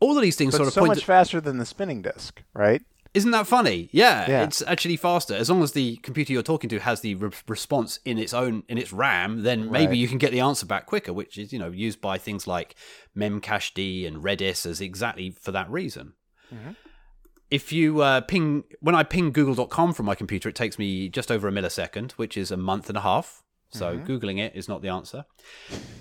all 0.00 0.16
of 0.16 0.22
these 0.22 0.36
things 0.36 0.52
But 0.52 0.58
sort 0.58 0.68
of 0.68 0.74
so 0.74 0.80
point. 0.80 0.88
much 0.90 1.00
to- 1.00 1.04
faster 1.06 1.40
than 1.40 1.58
the 1.58 1.66
spinning 1.66 2.02
disk, 2.02 2.42
right? 2.54 2.82
isn't 3.12 3.32
that 3.32 3.44
funny? 3.46 3.88
Yeah, 3.92 4.24
Yeah. 4.30 4.42
it's 4.44 4.62
actually 4.68 4.96
faster 4.96 5.34
as 5.34 5.50
long 5.50 5.64
as 5.64 5.72
the 5.72 5.96
computer 5.96 6.32
you're 6.32 6.44
talking 6.44 6.70
to 6.70 6.78
has 6.78 7.00
the 7.00 7.16
re- 7.16 7.30
response 7.48 7.98
in 8.04 8.18
its 8.18 8.32
own 8.32 8.62
in 8.68 8.78
its 8.78 8.92
RAM. 8.92 9.42
Then 9.42 9.68
maybe 9.70 9.88
Right. 9.88 9.96
you 9.98 10.06
can 10.06 10.18
get 10.18 10.30
the 10.30 10.38
answer 10.40 10.64
back 10.64 10.86
quicker, 10.86 11.12
which 11.12 11.36
is 11.36 11.52
you 11.52 11.58
know 11.58 11.70
used 11.72 12.00
by 12.00 12.18
things 12.18 12.46
like 12.46 12.76
Memcached 13.16 14.06
and 14.06 14.22
Redis 14.22 14.64
as 14.64 14.80
exactly 14.80 15.30
for 15.30 15.50
that 15.52 15.68
reason. 15.70 16.12
Mhm. 16.54 16.76
If 17.50 17.72
you 17.72 18.00
uh, 18.00 18.20
ping 18.20 18.62
when 18.80 18.94
I 18.94 19.02
ping 19.02 19.32
Google.com 19.32 19.92
from 19.92 20.06
my 20.06 20.14
computer, 20.14 20.48
it 20.48 20.54
takes 20.54 20.78
me 20.78 21.08
just 21.08 21.32
over 21.32 21.48
a 21.48 21.52
millisecond, 21.52 22.12
which 22.12 22.36
is 22.36 22.50
a 22.52 22.56
month 22.56 22.88
and 22.88 22.96
a 22.96 23.00
half. 23.00 23.42
So 23.72 23.98
googling 23.98 24.38
it 24.38 24.54
is 24.56 24.68
not 24.68 24.82
the 24.82 24.88
answer. 24.88 25.24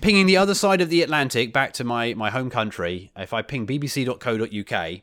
Pinging 0.01 0.25
the 0.25 0.37
other 0.37 0.55
side 0.55 0.81
of 0.81 0.89
the 0.89 1.03
Atlantic 1.03 1.53
back 1.53 1.73
to 1.73 1.83
my 1.83 2.13
my 2.15 2.29
home 2.29 2.49
country, 2.49 3.11
if 3.15 3.33
I 3.33 3.41
ping 3.41 3.67
bbc.co.uk, 3.67 5.01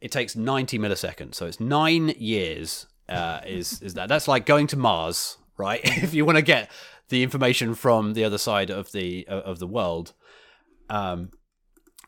it 0.00 0.12
takes 0.12 0.36
90 0.36 0.78
milliseconds. 0.78 1.34
So 1.34 1.46
it's 1.46 1.60
nine 1.60 2.10
years. 2.16 2.86
Uh, 3.08 3.40
is 3.44 3.82
is 3.82 3.94
that? 3.94 4.08
That's 4.08 4.28
like 4.28 4.46
going 4.46 4.68
to 4.68 4.76
Mars, 4.76 5.38
right? 5.56 5.80
if 5.84 6.14
you 6.14 6.24
want 6.24 6.36
to 6.36 6.42
get 6.42 6.70
the 7.08 7.24
information 7.24 7.74
from 7.74 8.14
the 8.14 8.24
other 8.24 8.38
side 8.38 8.70
of 8.70 8.92
the 8.92 9.26
of 9.26 9.58
the 9.58 9.66
world, 9.66 10.12
um, 10.88 11.30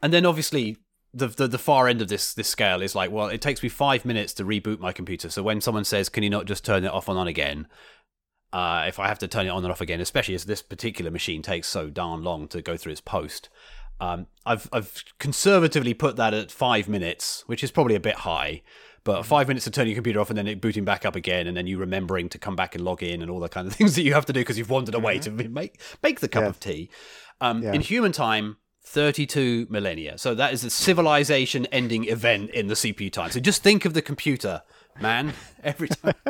and 0.00 0.12
then 0.12 0.24
obviously 0.24 0.76
the, 1.12 1.26
the 1.26 1.48
the 1.48 1.58
far 1.58 1.88
end 1.88 2.00
of 2.00 2.08
this 2.08 2.32
this 2.34 2.48
scale 2.48 2.80
is 2.80 2.94
like, 2.94 3.10
well, 3.10 3.26
it 3.26 3.42
takes 3.42 3.62
me 3.62 3.68
five 3.68 4.04
minutes 4.04 4.32
to 4.34 4.44
reboot 4.44 4.78
my 4.78 4.92
computer. 4.92 5.28
So 5.28 5.42
when 5.42 5.60
someone 5.60 5.84
says, 5.84 6.08
"Can 6.08 6.22
you 6.22 6.30
not 6.30 6.46
just 6.46 6.64
turn 6.64 6.84
it 6.84 6.92
off 6.92 7.08
and 7.08 7.18
on 7.18 7.26
again?" 7.26 7.66
Uh, 8.52 8.84
if 8.86 8.98
I 8.98 9.08
have 9.08 9.18
to 9.20 9.28
turn 9.28 9.46
it 9.46 9.50
on 9.50 9.62
and 9.64 9.72
off 9.72 9.80
again, 9.80 10.00
especially 10.00 10.34
as 10.34 10.44
this 10.44 10.60
particular 10.62 11.10
machine 11.10 11.40
takes 11.42 11.68
so 11.68 11.88
darn 11.88 12.22
long 12.22 12.48
to 12.48 12.60
go 12.60 12.76
through 12.76 12.92
its 12.92 13.00
post, 13.00 13.48
um, 14.00 14.26
I've 14.44 14.68
I've 14.72 15.04
conservatively 15.18 15.94
put 15.94 16.16
that 16.16 16.34
at 16.34 16.50
five 16.50 16.88
minutes, 16.88 17.44
which 17.46 17.64
is 17.64 17.70
probably 17.70 17.94
a 17.94 18.00
bit 18.00 18.16
high. 18.16 18.62
But 19.04 19.24
five 19.24 19.48
minutes 19.48 19.64
to 19.64 19.70
turn 19.72 19.88
your 19.88 19.96
computer 19.96 20.20
off 20.20 20.28
and 20.30 20.38
then 20.38 20.46
it 20.46 20.60
booting 20.60 20.84
back 20.84 21.04
up 21.04 21.16
again, 21.16 21.46
and 21.48 21.56
then 21.56 21.66
you 21.66 21.76
remembering 21.78 22.28
to 22.28 22.38
come 22.38 22.54
back 22.54 22.74
and 22.76 22.84
log 22.84 23.02
in 23.02 23.20
and 23.22 23.30
all 23.30 23.40
the 23.40 23.48
kind 23.48 23.66
of 23.66 23.74
things 23.76 23.94
that 23.96 24.02
you 24.02 24.14
have 24.14 24.26
to 24.26 24.32
do 24.32 24.40
because 24.40 24.58
you've 24.58 24.70
wandered 24.70 24.94
away 24.94 25.18
to 25.20 25.30
make 25.30 25.80
make 26.02 26.20
the 26.20 26.28
cup 26.28 26.42
Yeah. 26.42 26.48
of 26.48 26.60
tea. 26.60 26.90
Um, 27.40 27.62
Yeah. 27.62 27.72
In 27.72 27.80
human 27.80 28.12
time, 28.12 28.58
32 28.84 29.66
millennia. 29.70 30.18
So 30.18 30.34
that 30.34 30.52
is 30.52 30.62
a 30.62 30.70
civilization 30.70 31.66
ending 31.66 32.04
event 32.04 32.50
in 32.50 32.66
the 32.68 32.74
CPU 32.74 33.10
time. 33.10 33.30
So 33.30 33.40
just 33.40 33.62
think 33.62 33.84
of 33.84 33.94
the 33.94 34.02
computer, 34.02 34.62
man. 35.00 35.32
Every 35.64 35.88
time. 35.88 36.14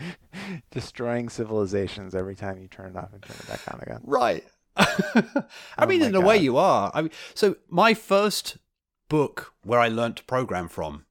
Destroying 0.70 1.28
civilizations 1.28 2.14
every 2.14 2.34
time 2.34 2.58
you 2.58 2.68
turn 2.68 2.90
it 2.90 2.96
off 2.96 3.12
and 3.12 3.22
turn 3.22 3.36
it 3.38 3.48
back 3.48 3.74
on 3.74 3.80
again. 3.80 4.00
Right. 4.04 4.44
I 4.76 4.86
oh 5.78 5.86
mean, 5.86 6.02
Oh 6.02 6.04
my 6.04 6.08
in 6.08 6.14
a 6.14 6.20
way, 6.20 6.38
you 6.38 6.56
are. 6.56 6.90
I 6.94 7.02
mean, 7.02 7.10
so 7.34 7.56
my 7.68 7.94
first 7.94 8.58
book 9.08 9.54
where 9.62 9.80
I 9.80 9.88
learnt 9.88 10.16
to 10.16 10.24
program 10.24 10.68
from, 10.68 11.06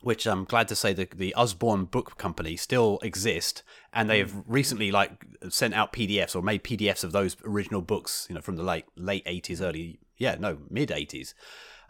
which 0.00 0.26
I'm 0.26 0.44
glad 0.44 0.68
to 0.68 0.76
say 0.76 0.92
the 0.92 1.08
the 1.14 1.34
Usborne 1.34 1.84
Book 1.84 2.16
Company 2.16 2.56
still 2.56 2.98
exist, 3.02 3.62
and 3.92 4.08
they 4.08 4.22
hmm. 4.22 4.28
have 4.28 4.44
recently 4.46 4.90
like 4.90 5.24
sent 5.50 5.74
out 5.74 5.92
PDFs 5.92 6.34
or 6.34 6.42
made 6.42 6.64
PDFs 6.64 7.04
of 7.04 7.12
those 7.12 7.36
original 7.44 7.82
books, 7.82 8.26
you 8.28 8.34
know, 8.34 8.40
from 8.40 8.56
the 8.56 8.62
late 8.62 8.86
late 8.96 9.24
80s, 9.26 9.60
early 9.60 9.98
yeah, 10.16 10.36
no, 10.38 10.58
mid 10.70 10.88
80s 10.90 11.34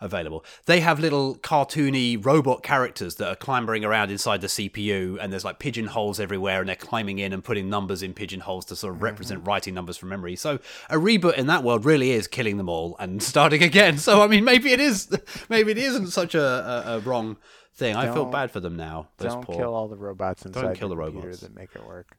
available. 0.01 0.45
They 0.67 0.81
have 0.81 1.01
little 1.01 1.37
cartoony 1.37 2.23
robot 2.25 2.63
characters 2.63 3.17
that 3.17 3.29
are 3.29 3.37
clambering 3.37 3.85
around 3.85 4.11
inside 4.11 4.41
the 4.41 4.47
CPU, 4.47 5.19
and 5.21 5.33
there's 5.33 5.45
like 5.45 5.59
pigeonholes 5.59 6.21
everywhere, 6.21 6.61
and 6.61 6.69
they're 6.69 6.77
climbing 6.77 7.19
in 7.19 7.33
and 7.33 7.43
putting 7.43 7.69
numbers 7.69 8.03
in 8.03 8.15
pigeonholes 8.15 8.65
to 8.67 8.77
sort 8.77 8.95
of 8.95 9.03
represent 9.03 9.41
mm-hmm. 9.41 9.49
writing 9.49 9.75
numbers 9.75 9.97
from 9.97 10.09
memory. 10.11 10.37
So 10.37 10.59
a 10.91 10.97
reboot 10.97 11.37
in 11.37 11.47
that 11.47 11.63
world 11.63 11.85
really 11.85 12.11
is 12.11 12.27
killing 12.27 12.57
them 12.57 12.69
all 12.69 12.97
and 12.99 13.23
starting 13.33 13.63
again. 13.63 13.99
So 13.99 14.23
I 14.23 14.27
mean, 14.27 14.45
maybe 14.45 14.73
it 14.73 14.81
is, 14.81 15.09
maybe 15.49 15.71
it 15.71 15.79
isn't 15.79 16.09
such 16.09 16.35
a, 16.35 16.43
a, 16.43 16.97
a 16.97 17.01
wrong 17.01 17.37
thing. 17.75 17.97
I 17.97 18.13
feel 18.13 18.27
bad 18.27 18.51
for 18.51 18.61
them 18.61 18.77
now. 18.77 19.09
Those 19.19 19.33
Don't 19.33 19.45
poor. 19.45 19.57
kill 19.57 19.75
all 19.75 19.89
the 19.89 19.97
robots 19.97 20.45
inside 20.47 20.63
don't 20.63 20.75
kill 20.75 20.89
your 20.89 20.97
the 20.97 21.13
robots. 21.13 21.41
that 21.41 21.55
make 21.55 21.75
it 21.75 21.87
work. 21.87 22.17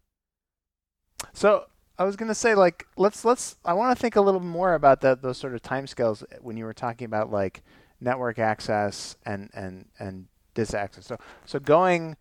So 1.34 1.66
I 1.98 2.04
was 2.04 2.16
gonna 2.16 2.36
say, 2.36 2.56
like, 2.56 2.86
let's 2.98 3.24
let's. 3.24 3.56
I 3.64 3.74
want 3.74 3.96
to 3.98 4.02
think 4.02 4.16
a 4.16 4.22
little 4.22 4.42
more 4.42 4.74
about 4.74 5.02
that 5.02 5.22
those 5.22 5.38
sort 5.38 5.54
of 5.56 5.62
timescales 5.62 6.24
when 6.42 6.58
you 6.58 6.66
were 6.66 6.74
talking 6.74 7.06
about 7.06 7.32
like 7.32 7.64
network 8.02 8.38
access 8.40 9.16
and 9.26 9.50
and 9.54 9.88
and 10.00 10.28
disk 10.54 10.74
access. 10.74 11.06
So 11.06 11.18
so 11.46 11.60
going 11.60 12.18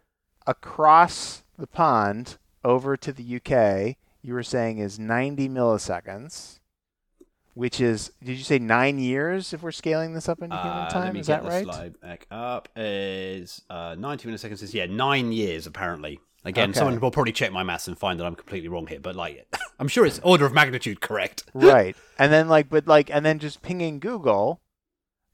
across 0.47 1.43
the 1.59 1.67
pond 1.67 2.39
over 2.65 2.97
to 2.97 3.13
the 3.13 3.37
UK, 3.37 3.97
you 4.23 4.35
were 4.35 4.43
saying 4.43 4.79
is 4.79 4.99
90 4.99 5.49
milliseconds, 5.49 6.61
which 7.55 7.81
is 7.81 8.13
did 8.23 8.37
you 8.39 8.45
say 8.45 8.59
nine 8.59 8.99
years 8.99 9.53
if 9.53 9.63
we're 9.63 9.73
scaling 9.73 10.15
this 10.15 10.29
up 10.29 10.41
into 10.43 10.57
human 10.57 10.73
Uh, 10.79 10.83
let 10.85 10.91
time? 10.93 11.15
me 11.15 11.21
Is 11.21 11.27
that 11.27 11.45
right? 11.45 11.65
slide 11.65 12.01
back 12.01 12.27
up. 12.31 12.69
Is 12.77 13.63
uh, 13.71 13.97
90 13.99 14.29
milliseconds 14.29 14.63
is 14.63 14.73
yeah 14.75 14.87
nine 14.87 15.33
years 15.33 15.67
apparently. 15.67 16.21
Again, 16.45 16.71
Okay. 16.71 16.79
someone 16.79 17.01
will 17.01 17.11
probably 17.11 17.33
check 17.33 17.53
my 17.53 17.63
maths 17.63 17.89
and 17.89 17.99
find 17.99 18.21
that 18.21 18.25
I'm 18.27 18.35
completely 18.37 18.69
wrong 18.69 18.87
here, 18.87 19.01
but 19.01 19.17
like 19.17 19.47
I'm 19.79 19.89
sure 19.89 20.05
it's 20.07 20.21
order 20.23 20.45
of 20.47 20.53
magnitude 20.53 21.01
correct. 21.01 21.45
right 21.55 21.97
and 22.19 22.33
then 22.33 22.49
like 22.49 22.69
but 22.69 22.87
like 22.87 23.11
and 23.11 23.25
then 23.25 23.39
just 23.39 23.63
pinging 23.63 23.99
google 23.99 24.61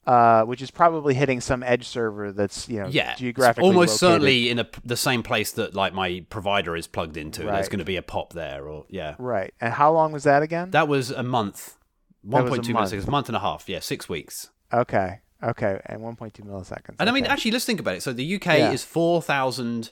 uh, 0.06 0.42
which 0.44 0.62
is 0.62 0.70
probably 0.70 1.12
hitting 1.14 1.40
some 1.40 1.62
edge 1.62 1.86
server 1.86 2.32
that's 2.32 2.68
you 2.68 2.78
know 2.80 2.86
Yeah, 2.88 3.14
geographically 3.16 3.64
almost 3.68 4.02
located. 4.02 4.22
certainly 4.22 4.50
in 4.50 4.58
a, 4.58 4.66
the 4.84 4.96
same 4.96 5.22
place 5.22 5.52
that 5.52 5.74
like 5.74 5.92
my 5.92 6.24
provider 6.30 6.74
is 6.74 6.86
plugged 6.86 7.16
into. 7.18 7.42
There's 7.44 7.68
going 7.68 7.80
to 7.80 7.84
be 7.84 7.96
a 7.96 8.02
pop 8.02 8.32
there, 8.32 8.66
or 8.66 8.86
yeah, 8.88 9.14
right 9.18 9.52
and 9.60 9.74
how 9.74 9.92
long 9.92 10.10
was 10.12 10.24
that 10.24 10.42
again 10.42 10.70
that 10.70 10.88
was 10.88 11.10
a 11.10 11.22
month, 11.22 11.76
a 12.24 12.26
1.2 12.28 12.72
month. 12.72 12.92
milliseconds, 12.92 13.08
month 13.08 13.28
and 13.28 13.36
a 13.36 13.40
half, 13.40 13.68
yeah, 13.68 13.80
six 13.80 14.08
weeks. 14.08 14.50
okay 14.72 15.20
okay 15.42 15.80
and 15.86 16.00
1.2 16.00 16.40
milliseconds 16.46 16.96
And 16.98 17.08
I 17.08 17.12
mean, 17.12 17.26
actually, 17.26 17.50
let's 17.52 17.64
think 17.66 17.80
about 17.80 17.94
it. 17.96 18.02
So 18.02 18.12
the 18.12 18.34
UK 18.36 18.46
Yeah. 18.46 18.72
is 18.72 18.84
4,000 18.84 19.90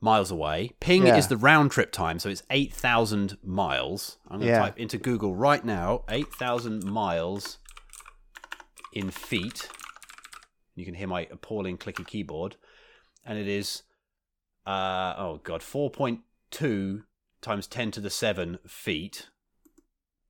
miles 0.00 0.30
away. 0.30 0.72
Ping 0.80 1.06
Yeah. 1.06 1.16
is 1.16 1.28
the 1.28 1.36
round 1.36 1.70
trip 1.70 1.92
time, 1.92 2.18
so 2.18 2.28
it's 2.30 2.42
8,000 2.50 3.36
miles. 3.42 4.18
I'm 4.26 4.38
going 4.38 4.46
to 4.48 4.52
Yeah. 4.52 4.58
type 4.60 4.78
into 4.78 4.96
Google 4.98 5.34
right 5.34 5.64
now 5.64 6.04
8,000 6.08 6.84
miles 6.84 7.58
in 8.92 9.10
feet. 9.10 9.68
You 10.74 10.84
can 10.84 10.94
hear 10.94 11.06
my 11.06 11.26
appalling 11.30 11.76
clicky 11.78 12.06
keyboard. 12.06 12.56
And 13.24 13.38
it 13.38 13.46
is, 13.46 13.82
uh, 14.66 15.14
oh 15.18 15.40
God, 15.44 15.62
4.2 15.62 17.04
times 17.42 17.66
10 17.66 17.90
to 17.90 18.00
the 18.00 18.10
7 18.10 18.58
feet. 18.66 19.28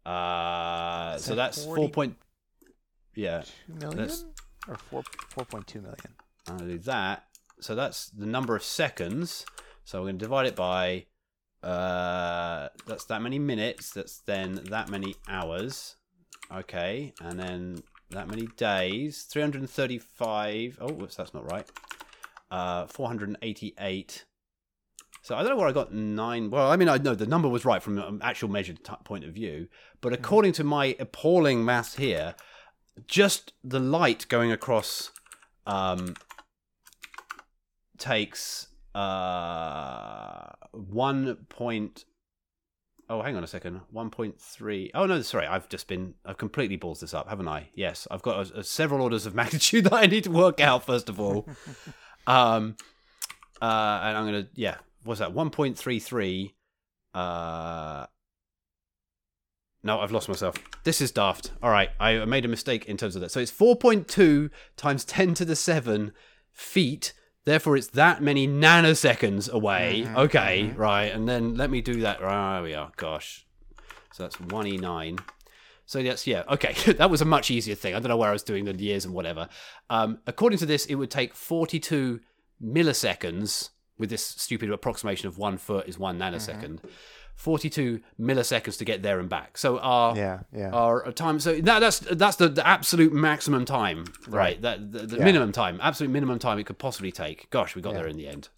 Uh, 0.04 1.14
Is 1.16 1.24
so 1.24 1.34
that's 1.36 1.64
40? 1.64 1.82
4. 1.82 1.90
Point, 1.90 2.16
yeah. 3.14 3.42
2 3.66 3.74
million 3.74 3.96
that's- 3.98 4.24
or 4.66 4.76
4 4.76 5.02
4.2 5.30 5.80
million 5.80 6.16
I'm 6.48 6.56
going 6.56 6.68
to 6.70 6.74
do 6.76 6.82
that. 6.84 7.28
So 7.60 7.74
that's 7.74 8.10
the 8.10 8.26
number 8.26 8.56
of 8.56 8.62
seconds. 8.62 9.44
So 9.84 10.00
we're 10.00 10.06
going 10.06 10.18
to 10.18 10.24
divide 10.24 10.46
it 10.46 10.56
by. 10.56 11.06
Uh, 11.62 12.68
that's 12.86 13.04
that 13.06 13.22
many 13.22 13.38
minutes. 13.38 13.90
That's 13.90 14.18
then 14.20 14.60
that 14.70 14.88
many 14.88 15.14
hours. 15.28 15.96
Okay, 16.52 17.12
and 17.20 17.38
then 17.38 17.82
that 18.10 18.28
many 18.28 18.46
days. 18.56 19.22
335. 19.22 20.78
Oh, 20.80 20.92
whoops, 20.92 21.16
that's 21.16 21.34
not 21.34 21.50
right. 21.50 21.68
Uh, 22.50 22.86
488. 22.86 24.24
So 25.22 25.36
I 25.36 25.42
don't 25.42 25.50
know 25.50 25.56
where 25.56 25.68
I 25.68 25.72
got 25.72 25.92
nine. 25.92 26.50
Well, 26.50 26.70
I 26.70 26.76
mean, 26.76 26.88
I 26.88 26.96
know 26.96 27.14
the 27.14 27.26
number 27.26 27.48
was 27.48 27.64
right 27.64 27.82
from 27.82 27.98
an 27.98 28.20
actual 28.22 28.48
measured 28.48 28.80
point 29.04 29.24
of 29.24 29.34
view, 29.34 29.68
but 30.00 30.12
according 30.12 30.52
to 30.54 30.64
my 30.64 30.96
appalling 30.98 31.64
maths 31.64 31.96
here, 31.96 32.34
just 33.06 33.52
the 33.62 33.80
light 33.80 34.26
going 34.28 34.50
across 34.50 35.12
um, 35.66 36.14
takes 38.00 38.66
uh, 38.94 40.50
one 40.72 41.36
point. 41.48 42.04
Oh, 43.08 43.22
hang 43.22 43.36
on 43.36 43.44
a 43.44 43.48
second. 43.48 43.80
One 43.90 44.10
point 44.10 44.40
three. 44.40 44.90
Oh 44.94 45.06
no, 45.06 45.20
sorry. 45.22 45.46
I've 45.46 45.68
just 45.68 45.86
been. 45.86 46.14
I've 46.24 46.38
completely 46.38 46.76
balls 46.76 47.00
this 47.00 47.14
up, 47.14 47.28
haven't 47.28 47.48
I? 47.48 47.70
Yes, 47.74 48.08
I've 48.10 48.22
got 48.22 48.50
a, 48.50 48.60
a 48.60 48.64
several 48.64 49.02
orders 49.02 49.26
of 49.26 49.34
magnitude 49.36 49.84
that 49.84 49.94
I 49.94 50.06
need 50.06 50.24
to 50.24 50.30
work 50.30 50.60
out 50.60 50.84
first 50.84 51.08
of 51.08 51.20
all. 51.20 51.48
um, 52.26 52.76
uh, 53.62 54.00
and 54.02 54.18
I'm 54.18 54.24
gonna. 54.24 54.48
Yeah, 54.54 54.76
what's 55.04 55.20
that? 55.20 55.32
One 55.32 55.50
point 55.50 55.78
three 55.78 56.00
three. 56.00 56.54
Uh. 57.14 58.06
No, 59.82 60.00
I've 60.00 60.12
lost 60.12 60.28
myself. 60.28 60.56
This 60.84 61.00
is 61.00 61.10
daft. 61.10 61.52
All 61.62 61.70
right, 61.70 61.88
I 61.98 62.22
made 62.26 62.44
a 62.44 62.48
mistake 62.48 62.84
in 62.84 62.98
terms 62.98 63.16
of 63.16 63.22
that. 63.22 63.30
So 63.30 63.40
it's 63.40 63.50
4.2 63.50 64.50
times 64.76 65.06
10 65.06 65.32
to 65.32 65.44
the 65.46 65.56
7 65.56 66.12
feet. 66.52 67.14
Therefore, 67.46 67.76
it's 67.76 67.88
that 67.88 68.22
many 68.22 68.46
nanoseconds 68.46 69.50
away. 69.50 70.04
Mhm, 70.06 70.16
okay, 70.16 70.70
mhm. 70.72 70.78
right. 70.78 71.06
And 71.06 71.28
then 71.28 71.54
let 71.54 71.70
me 71.70 71.80
do 71.80 72.00
that. 72.02 72.20
Right, 72.20 72.54
there 72.54 72.62
we 72.62 72.74
are. 72.74 72.92
Gosh. 72.96 73.46
So 74.12 74.24
that's 74.24 74.36
1e9. 74.36 75.18
So 75.86 76.02
that's, 76.02 76.26
yeah, 76.26 76.44
okay. 76.50 76.74
that 76.92 77.10
was 77.10 77.20
a 77.20 77.24
much 77.24 77.50
easier 77.50 77.74
thing. 77.74 77.94
I 77.94 78.00
don't 78.00 78.08
know 78.08 78.16
where 78.16 78.28
I 78.28 78.32
was 78.32 78.42
doing 78.42 78.64
the 78.64 78.74
years 78.76 79.04
and 79.04 79.14
whatever. 79.14 79.48
Um, 79.88 80.18
according 80.26 80.58
to 80.58 80.66
this, 80.66 80.86
it 80.86 80.96
would 80.96 81.10
take 81.10 81.34
42 81.34 82.20
milliseconds 82.62 83.70
with 83.98 84.10
this 84.10 84.24
stupid 84.24 84.70
approximation 84.70 85.28
of 85.28 85.38
one 85.38 85.58
foot 85.58 85.88
is 85.88 85.98
one 85.98 86.18
nanosecond. 86.18 86.80
42 87.40 88.00
milliseconds 88.20 88.76
to 88.76 88.84
get 88.84 89.02
there 89.02 89.18
and 89.18 89.26
back. 89.30 89.56
So 89.56 89.78
our 89.78 90.14
Yeah, 90.14 90.40
yeah. 90.54 90.70
our 90.72 91.10
time. 91.10 91.40
So 91.40 91.58
that, 91.62 91.78
that's 91.78 92.00
that's 92.00 92.36
the, 92.36 92.50
the 92.50 92.66
absolute 92.66 93.14
maximum 93.14 93.64
time, 93.64 94.04
right? 94.28 94.34
Right. 94.36 94.62
That 94.62 94.92
the, 94.92 95.06
the 95.06 95.16
Yeah. 95.16 95.24
minimum 95.24 95.50
time, 95.50 95.78
absolute 95.82 96.10
minimum 96.10 96.38
time 96.38 96.58
it 96.58 96.66
could 96.66 96.78
possibly 96.78 97.10
take. 97.10 97.48
Gosh, 97.48 97.74
we 97.74 97.80
got 97.80 97.94
Yeah. 97.94 98.00
there 98.00 98.08
in 98.08 98.18
the 98.18 98.28
end. 98.28 98.50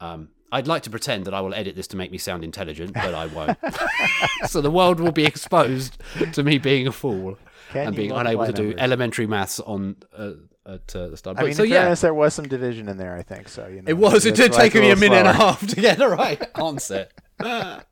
Um, 0.00 0.30
I'd 0.50 0.66
like 0.66 0.82
to 0.82 0.90
pretend 0.90 1.26
that 1.26 1.32
I 1.32 1.40
will 1.42 1.54
edit 1.54 1.76
this 1.76 1.86
to 1.88 1.96
make 1.96 2.10
me 2.10 2.18
sound 2.18 2.42
intelligent, 2.42 2.92
but 2.92 3.14
I 3.14 3.26
won't. 3.26 3.56
so 4.48 4.60
the 4.60 4.70
world 4.70 4.98
will 4.98 5.12
be 5.12 5.24
exposed 5.24 5.96
to 6.32 6.42
me 6.42 6.58
being 6.58 6.88
a 6.88 6.92
fool 6.92 7.38
Can 7.70 7.86
and 7.86 7.96
being 7.96 8.10
unable 8.10 8.46
to 8.46 8.52
do 8.52 8.74
elementary 8.78 9.28
maths 9.28 9.60
on 9.60 9.94
uh, 10.18 10.32
at 10.66 10.94
uh, 10.96 11.06
the 11.06 11.16
start. 11.16 11.38
I 11.38 11.44
mean, 11.44 11.54
so 11.54 11.62
in 11.62 11.70
yeah, 11.70 11.82
fairness, 11.82 12.00
there 12.00 12.14
was 12.14 12.34
some 12.34 12.48
division 12.48 12.88
in 12.88 12.96
there, 12.96 13.14
I 13.16 13.22
think. 13.22 13.48
So 13.48 13.68
you 13.68 13.76
know, 13.82 13.88
it 13.88 13.96
was. 13.96 14.26
It 14.26 14.34
did 14.34 14.52
take 14.52 14.74
me 14.74 14.90
a 14.90 14.96
minute 14.96 15.18
and 15.18 15.28
a 15.28 15.32
half 15.32 15.64
to 15.64 15.76
get 15.76 15.98
the 15.98 16.08
right 16.08 16.42
answer. 16.58 17.06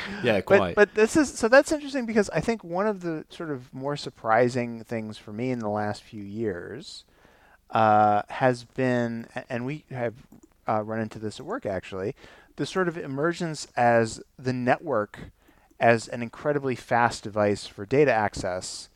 yeah, 0.22 0.40
But 0.46 0.58
quite. 0.58 0.74
but 0.74 0.94
this 0.94 1.16
is 1.16 1.32
so 1.32 1.48
that's 1.48 1.72
interesting 1.72 2.06
because 2.06 2.30
I 2.30 2.40
think 2.40 2.64
one 2.64 2.86
of 2.86 3.00
the 3.00 3.24
sort 3.28 3.50
of 3.50 3.72
more 3.72 3.96
surprising 3.96 4.84
things 4.84 5.18
for 5.18 5.32
me 5.32 5.50
in 5.50 5.58
the 5.58 5.68
last 5.68 6.02
few 6.02 6.22
years 6.22 7.04
uh, 7.70 8.22
has 8.28 8.64
been, 8.64 9.26
and 9.48 9.64
we 9.66 9.84
have 9.90 10.14
uh, 10.68 10.82
run 10.82 11.00
into 11.00 11.18
this 11.18 11.40
at 11.40 11.46
work 11.46 11.66
actually, 11.66 12.14
the 12.56 12.66
sort 12.66 12.88
of 12.88 12.96
emergence 12.98 13.66
as 13.76 14.20
the 14.38 14.52
network 14.52 15.18
as 15.80 16.06
an 16.08 16.22
incredibly 16.22 16.76
fast 16.76 17.24
device 17.24 17.66
for 17.66 17.84
data 17.84 18.12
access, 18.12 18.88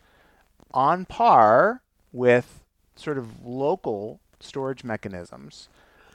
on 0.73 1.05
par 1.05 1.83
with 2.13 2.63
sort 2.95 3.19
of 3.19 3.45
local 3.45 4.21
storage 4.41 4.85
mechanisms. 4.85 5.69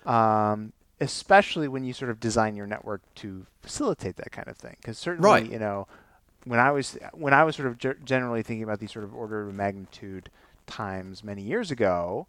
Um, 0.05 0.73
especially 1.01 1.67
when 1.67 1.83
you 1.83 1.91
sort 1.91 2.11
of 2.11 2.19
design 2.19 2.55
your 2.55 2.67
network 2.67 3.01
to 3.15 3.45
facilitate 3.61 4.15
that 4.15 4.31
kind 4.31 4.47
of 4.47 4.55
thing. 4.55 4.75
Because 4.79 4.97
certainly, 4.97 5.29
Right. 5.29 5.51
you 5.51 5.59
know, 5.59 5.87
when 6.45 6.59
I 6.59 6.71
was 6.71 6.97
when 7.13 7.33
I 7.33 7.43
was 7.43 7.55
sort 7.57 7.67
of 7.67 7.77
ge- 7.77 8.03
generally 8.05 8.41
thinking 8.43 8.63
about 8.63 8.79
these 8.79 8.91
sort 8.93 9.03
of 9.03 9.13
order 9.13 9.47
of 9.47 9.53
magnitude 9.53 10.29
times 10.67 11.23
many 11.23 11.41
years 11.41 11.71
ago, 11.71 12.27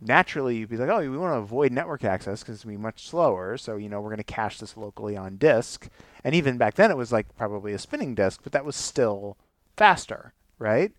naturally 0.00 0.56
you'd 0.56 0.68
be 0.70 0.76
like, 0.76 0.88
oh, 0.88 1.00
we 1.00 1.18
want 1.18 1.32
to 1.34 1.38
avoid 1.38 1.72
network 1.72 2.04
access 2.04 2.40
because 2.40 2.54
it's 2.56 2.64
going 2.64 2.74
to 2.76 2.78
be 2.78 2.82
much 2.82 3.06
slower. 3.06 3.56
So 3.58 3.76
you 3.76 3.88
know, 3.88 4.00
we're 4.00 4.08
going 4.10 4.18
to 4.18 4.24
cache 4.24 4.58
this 4.58 4.76
locally 4.76 5.16
on 5.16 5.36
disk. 5.36 5.88
And 6.24 6.34
even 6.34 6.58
back 6.58 6.74
then, 6.74 6.90
it 6.90 6.96
was 6.96 7.12
like 7.12 7.36
probably 7.36 7.72
a 7.72 7.78
spinning 7.78 8.14
disk, 8.14 8.40
but 8.42 8.52
that 8.52 8.64
was 8.64 8.76
still 8.76 9.36
faster, 9.76 10.32
right? 10.58 10.92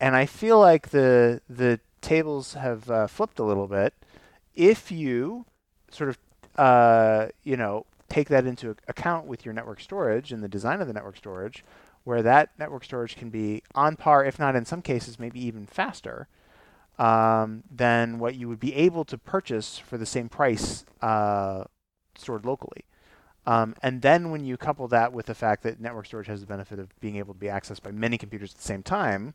And 0.00 0.16
I 0.16 0.26
feel 0.26 0.58
like 0.58 0.90
the 0.90 1.40
the 1.48 1.78
tables 2.00 2.54
have 2.54 2.90
uh, 2.90 3.06
flipped 3.06 3.38
a 3.38 3.44
little 3.44 3.68
bit. 3.68 3.94
If 4.54 4.90
you 4.90 5.46
sort 5.90 6.10
of 6.10 6.18
uh, 6.56 7.28
you 7.42 7.56
know 7.56 7.86
take 8.08 8.28
that 8.28 8.46
into 8.46 8.76
account 8.88 9.26
with 9.26 9.44
your 9.44 9.54
network 9.54 9.80
storage 9.80 10.32
and 10.32 10.42
the 10.42 10.48
design 10.48 10.80
of 10.80 10.86
the 10.86 10.92
network 10.92 11.16
storage, 11.16 11.64
where 12.04 12.22
that 12.22 12.50
network 12.58 12.84
storage 12.84 13.16
can 13.16 13.30
be 13.30 13.62
on 13.74 13.96
par, 13.96 14.24
if 14.24 14.38
not 14.38 14.54
in 14.54 14.64
some 14.64 14.82
cases 14.82 15.18
maybe 15.18 15.44
even 15.44 15.66
faster, 15.66 16.28
um, 16.98 17.62
than 17.70 18.18
what 18.18 18.34
you 18.34 18.48
would 18.48 18.60
be 18.60 18.74
able 18.74 19.04
to 19.04 19.16
purchase 19.16 19.78
for 19.78 19.96
the 19.96 20.06
same 20.06 20.28
price 20.28 20.84
uh, 21.00 21.64
stored 22.14 22.44
locally. 22.44 22.84
Um, 23.46 23.74
and 23.82 24.02
then 24.02 24.30
when 24.30 24.44
you 24.44 24.56
couple 24.56 24.86
that 24.88 25.12
with 25.12 25.26
the 25.26 25.34
fact 25.34 25.62
that 25.64 25.80
network 25.80 26.06
storage 26.06 26.28
has 26.28 26.40
the 26.40 26.46
benefit 26.46 26.78
of 26.78 26.88
being 27.00 27.16
able 27.16 27.34
to 27.34 27.40
be 27.40 27.48
accessed 27.48 27.82
by 27.82 27.90
many 27.90 28.18
computers 28.18 28.52
at 28.52 28.58
the 28.58 28.62
same 28.62 28.82
time, 28.82 29.34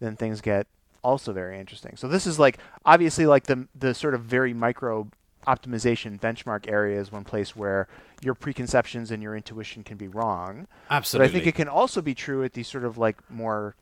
then 0.00 0.16
things 0.16 0.40
get 0.40 0.66
also 1.02 1.32
very 1.32 1.58
interesting. 1.58 1.96
So 1.96 2.08
this 2.08 2.26
is 2.26 2.38
like 2.38 2.58
obviously 2.86 3.26
like 3.26 3.44
the 3.44 3.68
the 3.74 3.92
sort 3.92 4.14
of 4.14 4.22
very 4.22 4.54
micro 4.54 5.08
optimization 5.46 6.18
benchmark 6.18 6.68
area 6.68 7.00
is 7.00 7.12
one 7.12 7.24
place 7.24 7.54
where 7.54 7.86
your 8.22 8.34
preconceptions 8.34 9.10
and 9.10 9.22
your 9.22 9.36
intuition 9.36 9.82
can 9.82 9.96
be 9.96 10.08
wrong. 10.08 10.66
Absolutely. 10.90 11.26
But 11.26 11.30
I 11.30 11.32
think 11.32 11.46
it 11.46 11.54
can 11.54 11.68
also 11.68 12.00
be 12.02 12.14
true 12.14 12.42
at 12.44 12.52
these 12.54 12.68
sort 12.68 12.84
of 12.84 12.98
like 12.98 13.18
more 13.30 13.76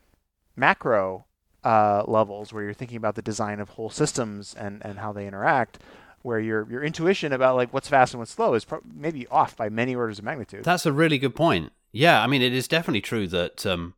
macro 0.57 1.27
uh, 1.65 2.03
levels 2.07 2.53
where 2.53 2.65
you're 2.65 2.75
thinking 2.75 2.97
about 2.97 3.15
the 3.15 3.23
design 3.23 3.61
of 3.61 3.71
whole 3.71 3.91
systems 3.91 4.55
and, 4.55 4.85
and 4.85 4.99
how 4.99 5.13
they 5.13 5.27
interact, 5.27 5.79
where 6.23 6.41
your 6.41 6.69
your 6.71 6.83
intuition 6.83 7.33
about 7.33 7.57
like 7.57 7.73
what's 7.73 7.89
fast 7.89 8.15
and 8.15 8.19
what's 8.19 8.33
slow 8.33 8.55
is 8.55 8.65
pro- 8.65 8.81
maybe 8.95 9.27
off 9.29 9.57
by 9.57 9.69
many 9.69 9.95
orders 9.95 10.19
of 10.19 10.25
magnitude. 10.25 10.65
That's 10.65 10.87
a 10.87 10.93
really 10.93 11.19
good 11.19 11.35
point. 11.35 11.73
Yeah, 11.93 12.23
I 12.23 12.27
mean, 12.27 12.43
it 12.43 12.53
is 12.53 12.67
definitely 12.67 13.03
true 13.03 13.27
that, 13.29 13.67
um, 13.67 13.95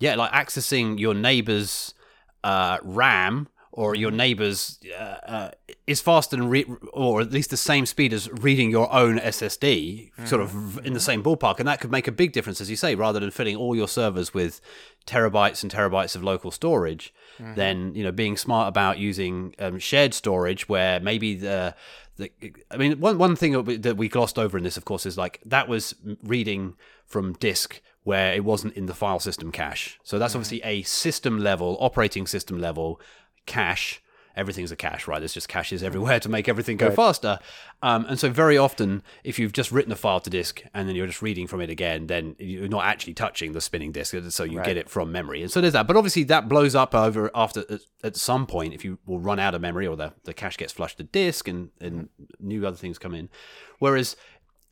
yeah, 0.00 0.16
like 0.16 0.32
accessing 0.32 0.98
your 0.98 1.14
neighbor's 1.14 1.94
uh, 2.42 2.78
RAM 2.82 3.48
or 3.76 3.94
your 3.94 4.10
neighbor's 4.10 4.78
uh, 4.98 5.02
uh, 5.02 5.50
is 5.86 6.00
faster 6.00 6.34
than, 6.34 6.48
re- 6.48 6.64
or 6.94 7.20
at 7.20 7.30
least 7.30 7.50
the 7.50 7.58
same 7.58 7.84
speed 7.84 8.10
as 8.14 8.28
reading 8.32 8.70
your 8.70 8.90
own 8.90 9.18
SSD, 9.18 10.10
sort 10.26 10.40
of 10.40 10.84
in 10.84 10.94
the 10.94 11.00
same 11.00 11.22
ballpark, 11.22 11.58
and 11.58 11.68
that 11.68 11.78
could 11.78 11.90
make 11.90 12.08
a 12.08 12.12
big 12.12 12.32
difference, 12.32 12.58
as 12.62 12.70
you 12.70 12.76
say, 12.76 12.94
rather 12.94 13.20
than 13.20 13.30
filling 13.30 13.54
all 13.54 13.76
your 13.76 13.86
servers 13.86 14.32
with 14.32 14.62
terabytes 15.06 15.62
and 15.62 15.70
terabytes 15.70 16.16
of 16.16 16.24
local 16.24 16.50
storage. 16.50 17.12
Then 17.54 17.94
you 17.94 18.02
know, 18.02 18.12
being 18.12 18.38
smart 18.38 18.66
about 18.66 18.96
using 18.96 19.54
um, 19.58 19.78
shared 19.78 20.14
storage, 20.14 20.70
where 20.70 20.98
maybe 20.98 21.34
the 21.34 21.74
the, 22.16 22.32
I 22.70 22.78
mean, 22.78 22.98
one 22.98 23.18
one 23.18 23.36
thing 23.36 23.52
that 23.52 23.62
we, 23.62 23.76
that 23.76 23.98
we 23.98 24.08
glossed 24.08 24.38
over 24.38 24.56
in 24.56 24.64
this, 24.64 24.78
of 24.78 24.86
course, 24.86 25.04
is 25.04 25.18
like 25.18 25.42
that 25.44 25.68
was 25.68 25.94
reading 26.22 26.76
from 27.04 27.34
disk 27.34 27.82
where 28.04 28.32
it 28.32 28.44
wasn't 28.44 28.72
in 28.74 28.86
the 28.86 28.94
file 28.94 29.18
system 29.18 29.50
cache. 29.50 29.98
So 30.04 30.16
that's 30.16 30.34
obviously 30.34 30.62
a 30.62 30.82
system 30.84 31.40
level, 31.40 31.76
operating 31.80 32.26
system 32.26 32.60
level 32.60 33.00
cache. 33.46 34.02
Everything's 34.34 34.70
a 34.70 34.76
cache, 34.76 35.08
right? 35.08 35.18
There's 35.18 35.32
just 35.32 35.48
caches 35.48 35.80
mm-hmm. 35.80 35.86
everywhere 35.86 36.20
to 36.20 36.28
make 36.28 36.46
everything 36.46 36.76
go 36.76 36.88
Right. 36.88 36.96
faster. 36.96 37.38
Um, 37.82 38.04
and 38.04 38.18
so 38.18 38.28
very 38.28 38.58
often, 38.58 39.02
if 39.24 39.38
you've 39.38 39.54
just 39.54 39.72
written 39.72 39.90
a 39.92 39.96
file 39.96 40.20
to 40.20 40.28
disk 40.28 40.62
and 40.74 40.86
then 40.86 40.94
you're 40.94 41.06
just 41.06 41.22
reading 41.22 41.46
from 41.46 41.62
it 41.62 41.70
again, 41.70 42.06
then 42.06 42.36
you're 42.38 42.68
not 42.68 42.84
actually 42.84 43.14
touching 43.14 43.52
the 43.52 43.62
spinning 43.62 43.92
disk, 43.92 44.14
uh, 44.14 44.28
so 44.28 44.44
you 44.44 44.58
Right. 44.58 44.66
get 44.66 44.76
it 44.76 44.90
from 44.90 45.10
memory. 45.10 45.40
And 45.40 45.50
so 45.50 45.62
there's 45.62 45.72
that. 45.72 45.86
But 45.86 45.96
obviously, 45.96 46.22
that 46.24 46.50
blows 46.50 46.74
up 46.74 46.94
over 46.94 47.30
after 47.34 47.64
at, 47.70 47.80
at 48.04 48.16
some 48.16 48.46
point 48.46 48.74
if 48.74 48.84
you 48.84 48.98
will 49.06 49.20
run 49.20 49.38
out 49.38 49.54
of 49.54 49.62
memory 49.62 49.86
or 49.86 49.96
the, 49.96 50.12
the 50.24 50.34
cache 50.34 50.58
gets 50.58 50.74
flushed 50.74 50.98
to 50.98 51.04
disk 51.04 51.48
and, 51.48 51.70
and 51.80 52.10
mm-hmm. 52.20 52.46
new 52.46 52.66
other 52.66 52.76
things 52.76 52.98
come 52.98 53.14
in. 53.14 53.30
Whereas 53.78 54.16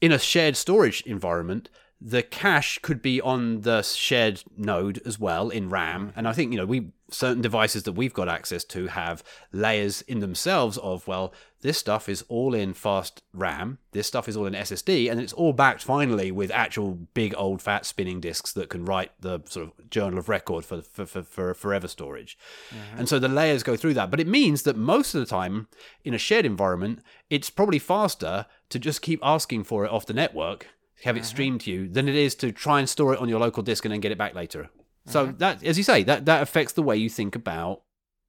in 0.03 0.13
a 0.13 0.19
shared 0.19 0.57
storage 0.59 1.01
environment, 1.07 1.71
the 1.99 2.23
cache 2.23 2.79
could 2.83 3.01
be 3.01 3.19
on 3.19 3.63
the 3.63 3.81
shared 3.81 4.43
node 4.59 5.01
as 5.07 5.19
well 5.19 5.49
in 5.49 5.71
RAM. 5.71 6.09
Mm-hmm. 6.09 6.19
And 6.19 6.29
I 6.29 6.35
think, 6.35 6.53
you 6.53 6.59
know, 6.59 6.67
we 6.67 6.91
certain 7.15 7.43
devices 7.43 7.85
that 7.85 7.93
we've 7.93 8.13
got 8.13 8.29
access 8.29 8.65
to 8.65 8.89
have 8.89 9.23
layers 9.53 10.03
in 10.03 10.21
themselves 10.21 10.77
of, 10.79 11.07
well, 11.07 11.33
this 11.65 11.79
stuff 11.79 12.11
is 12.11 12.23
all 12.29 12.53
in 12.55 12.75
fast 12.75 13.23
RAM, 13.33 13.79
this 13.93 14.07
stuff 14.07 14.29
is 14.29 14.37
all 14.37 14.45
in 14.45 14.53
SSD, 14.53 15.11
and 15.11 15.19
it's 15.19 15.33
all 15.33 15.55
backed 15.55 15.83
finally 15.83 16.31
with 16.31 16.51
actual 16.51 16.93
big 17.15 17.35
old 17.39 17.63
fat 17.63 17.87
spinning 17.87 18.21
disks 18.21 18.53
that 18.53 18.69
can 18.69 18.85
write 18.85 19.13
the 19.21 19.41
sort 19.47 19.69
of 19.69 19.91
journal 19.91 20.19
of 20.19 20.29
record 20.29 20.67
for 20.67 20.83
for, 20.83 21.07
for, 21.07 21.23
for 21.23 21.55
forever 21.55 21.89
storage. 21.89 22.37
Mm-hmm. 22.69 22.99
And 22.99 23.09
so 23.09 23.19
the 23.19 23.29
layers 23.29 23.63
go 23.63 23.77
through 23.77 23.95
that. 23.95 24.11
But 24.11 24.21
it 24.21 24.27
means 24.27 24.65
that 24.65 24.77
most 24.77 25.15
of 25.15 25.21
the 25.21 25.27
time 25.27 25.69
in 26.05 26.13
a 26.13 26.19
shared 26.19 26.45
environment, 26.45 27.01
it's 27.31 27.49
probably 27.49 27.79
faster 27.79 28.45
to 28.69 28.79
just 28.79 29.01
keep 29.01 29.21
asking 29.23 29.65
for 29.65 29.87
it 29.87 29.91
off 29.91 30.05
the 30.05 30.13
network, 30.13 30.67
have 31.05 31.17
it 31.17 31.21
mm-hmm. 31.21 31.27
streamed 31.27 31.61
to 31.63 31.71
you, 31.71 31.89
than 31.89 32.11
it 32.11 32.15
is 32.15 32.35
to 32.35 32.53
try 32.53 32.79
and 32.79 32.91
store 32.91 33.15
it 33.15 33.21
on 33.21 33.29
your 33.31 33.41
local 33.41 33.63
disk 33.63 33.87
and 33.87 33.93
then 33.93 34.01
get 34.01 34.13
it 34.13 34.19
back 34.19 34.35
later. 34.35 34.69
So 35.07 35.27
mm-hmm. 35.27 35.39
that, 35.39 35.63
as 35.63 35.77
you 35.77 35.85
say, 35.85 36.03
that 36.05 36.25
that 36.27 36.43
affects 36.43 36.73
the 36.73 36.83
way 36.83 36.97
you 36.97 37.11
think 37.11 37.37
about 37.37 37.83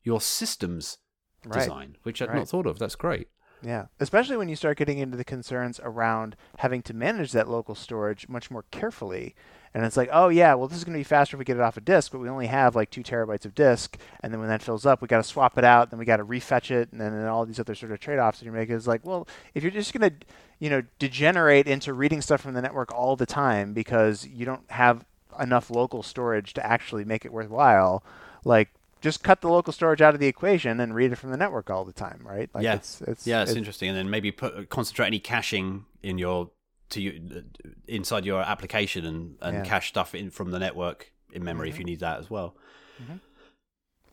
your 0.04 0.22
systems 0.22 0.98
Right. 1.46 1.60
design, 1.60 1.98
which 2.04 2.22
I'd 2.22 2.30
Right. 2.30 2.38
not 2.38 2.50
thought 2.50 2.66
of. 2.66 2.80
That's 2.80 2.96
great. 2.96 3.30
Yeah, 3.62 3.86
especially 4.00 4.38
when 4.38 4.50
you 4.50 4.56
start 4.56 4.78
getting 4.78 5.00
into 5.00 5.18
the 5.18 5.24
concerns 5.24 5.80
around 5.82 6.36
having 6.60 6.82
to 6.84 6.94
manage 6.94 7.32
that 7.32 7.50
local 7.50 7.74
storage 7.74 8.28
much 8.28 8.52
more 8.52 8.66
carefully. 8.72 9.36
And 9.74 9.84
it's 9.84 9.98
like, 9.98 10.10
oh 10.12 10.30
yeah, 10.30 10.54
well 10.54 10.68
this 10.68 10.78
is 10.78 10.84
going 10.84 10.94
to 10.94 11.00
be 11.00 11.04
faster 11.04 11.36
if 11.36 11.40
we 11.40 11.46
get 11.46 11.58
it 11.58 11.62
off 11.64 11.78
a 11.78 11.82
disk, 11.82 12.12
but 12.12 12.20
we 12.20 12.30
only 12.30 12.48
have 12.48 12.76
like 12.76 12.92
two 12.92 13.02
terabytes 13.04 13.46
of 13.46 13.56
disk, 13.56 13.98
and 14.22 14.32
then 14.32 14.40
when 14.40 14.50
that 14.50 14.62
fills 14.62 14.86
up, 14.86 15.02
we 15.02 15.08
got 15.08 15.18
to 15.18 15.24
swap 15.24 15.58
it 15.58 15.64
out, 15.64 15.90
then 15.90 16.00
we 16.00 16.06
got 16.06 16.18
to 16.18 16.26
refetch 16.26 16.70
it, 16.72 16.92
and 16.92 17.02
then 17.02 17.14
and 17.14 17.28
all 17.28 17.46
these 17.46 17.60
other 17.60 17.76
sort 17.76 17.92
of 17.92 18.00
trade-offs 18.00 18.40
that 18.40 18.46
you're 18.46 18.54
making. 18.54 18.76
It's 18.76 18.88
like, 18.88 19.06
well, 19.06 19.28
if 19.54 19.64
you're 19.64 19.72
just 19.72 19.94
going 19.94 20.10
to, 20.12 20.26
you 20.60 20.70
know, 20.70 20.84
degenerate 21.00 21.68
into 21.68 21.94
reading 21.94 22.22
stuff 22.22 22.42
from 22.42 22.54
the 22.54 22.62
network 22.62 22.94
all 22.94 23.16
the 23.16 23.26
time 23.26 23.74
because 23.74 24.28
you 24.28 24.46
don't 24.46 24.70
have 24.72 25.06
enough 25.40 25.70
local 25.70 26.04
storage 26.04 26.54
to 26.54 26.66
actually 26.66 27.06
make 27.06 27.26
it 27.26 27.32
worthwhile, 27.32 28.04
like 28.44 28.70
just 29.02 29.24
cut 29.24 29.42
the 29.42 29.50
local 29.50 29.72
storage 29.72 30.02
out 30.02 30.14
of 30.14 30.20
the 30.20 30.28
equation 30.28 30.80
and 30.80 30.96
read 30.96 31.12
it 31.12 31.16
from 31.16 31.30
the 31.32 31.38
network 31.38 31.70
all 31.70 31.86
the 31.86 31.94
time, 31.94 32.22
right? 32.24 32.50
Like 32.54 32.64
Yeah. 32.64 32.76
it's, 32.76 33.02
it's 33.02 33.28
Yeah, 33.28 33.42
it's, 33.42 33.52
it's- 33.52 33.58
interesting. 33.58 33.90
And 33.90 33.98
then 33.98 34.10
maybe 34.10 34.32
put 34.32 34.70
concentrate 34.70 35.08
any 35.08 35.20
caching 35.20 35.86
in 36.02 36.18
your 36.18 36.50
to 36.90 37.02
you 37.02 37.44
inside 37.88 38.26
your 38.26 38.42
application 38.42 39.06
and, 39.06 39.36
and 39.42 39.58
Yeah. 39.58 39.64
cache 39.64 39.90
stuff 39.90 40.14
in 40.16 40.30
from 40.30 40.52
the 40.52 40.60
network 40.60 41.12
in 41.34 41.44
memory 41.44 41.70
if 41.70 41.76
mm-hmm. 41.76 41.82
you 41.82 41.86
need 41.86 42.00
that 42.00 42.20
as 42.20 42.30
well. 42.30 42.56
Mm-hmm. 43.02 43.16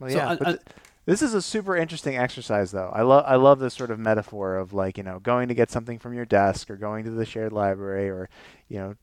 Well, 0.01 0.11
So, 0.11 0.17
yeah, 0.17 0.31
and- 0.31 0.39
but 0.39 0.49
and- 0.49 0.59
th- 0.59 0.77
This 1.05 1.21
is 1.21 1.35
a 1.35 1.43
super 1.43 1.77
interesting 1.77 2.17
exercise, 2.17 2.71
though. 2.71 2.89
I 2.95 3.03
love 3.03 3.25
I 3.27 3.35
love 3.35 3.59
this 3.59 3.75
sort 3.75 3.91
of 3.91 3.99
metaphor 3.99 4.57
of 4.57 4.73
like 4.73 4.97
you 4.97 5.03
know 5.03 5.19
going 5.19 5.49
to 5.49 5.55
get 5.55 5.69
something 5.69 5.99
from 5.99 6.15
your 6.15 6.25
desk 6.25 6.71
or 6.71 6.77
going 6.77 7.05
to 7.07 7.11
the 7.11 7.27
shared 7.27 7.53
library 7.53 8.09
or 8.09 8.29
you 8.69 8.79
know. 8.79 8.95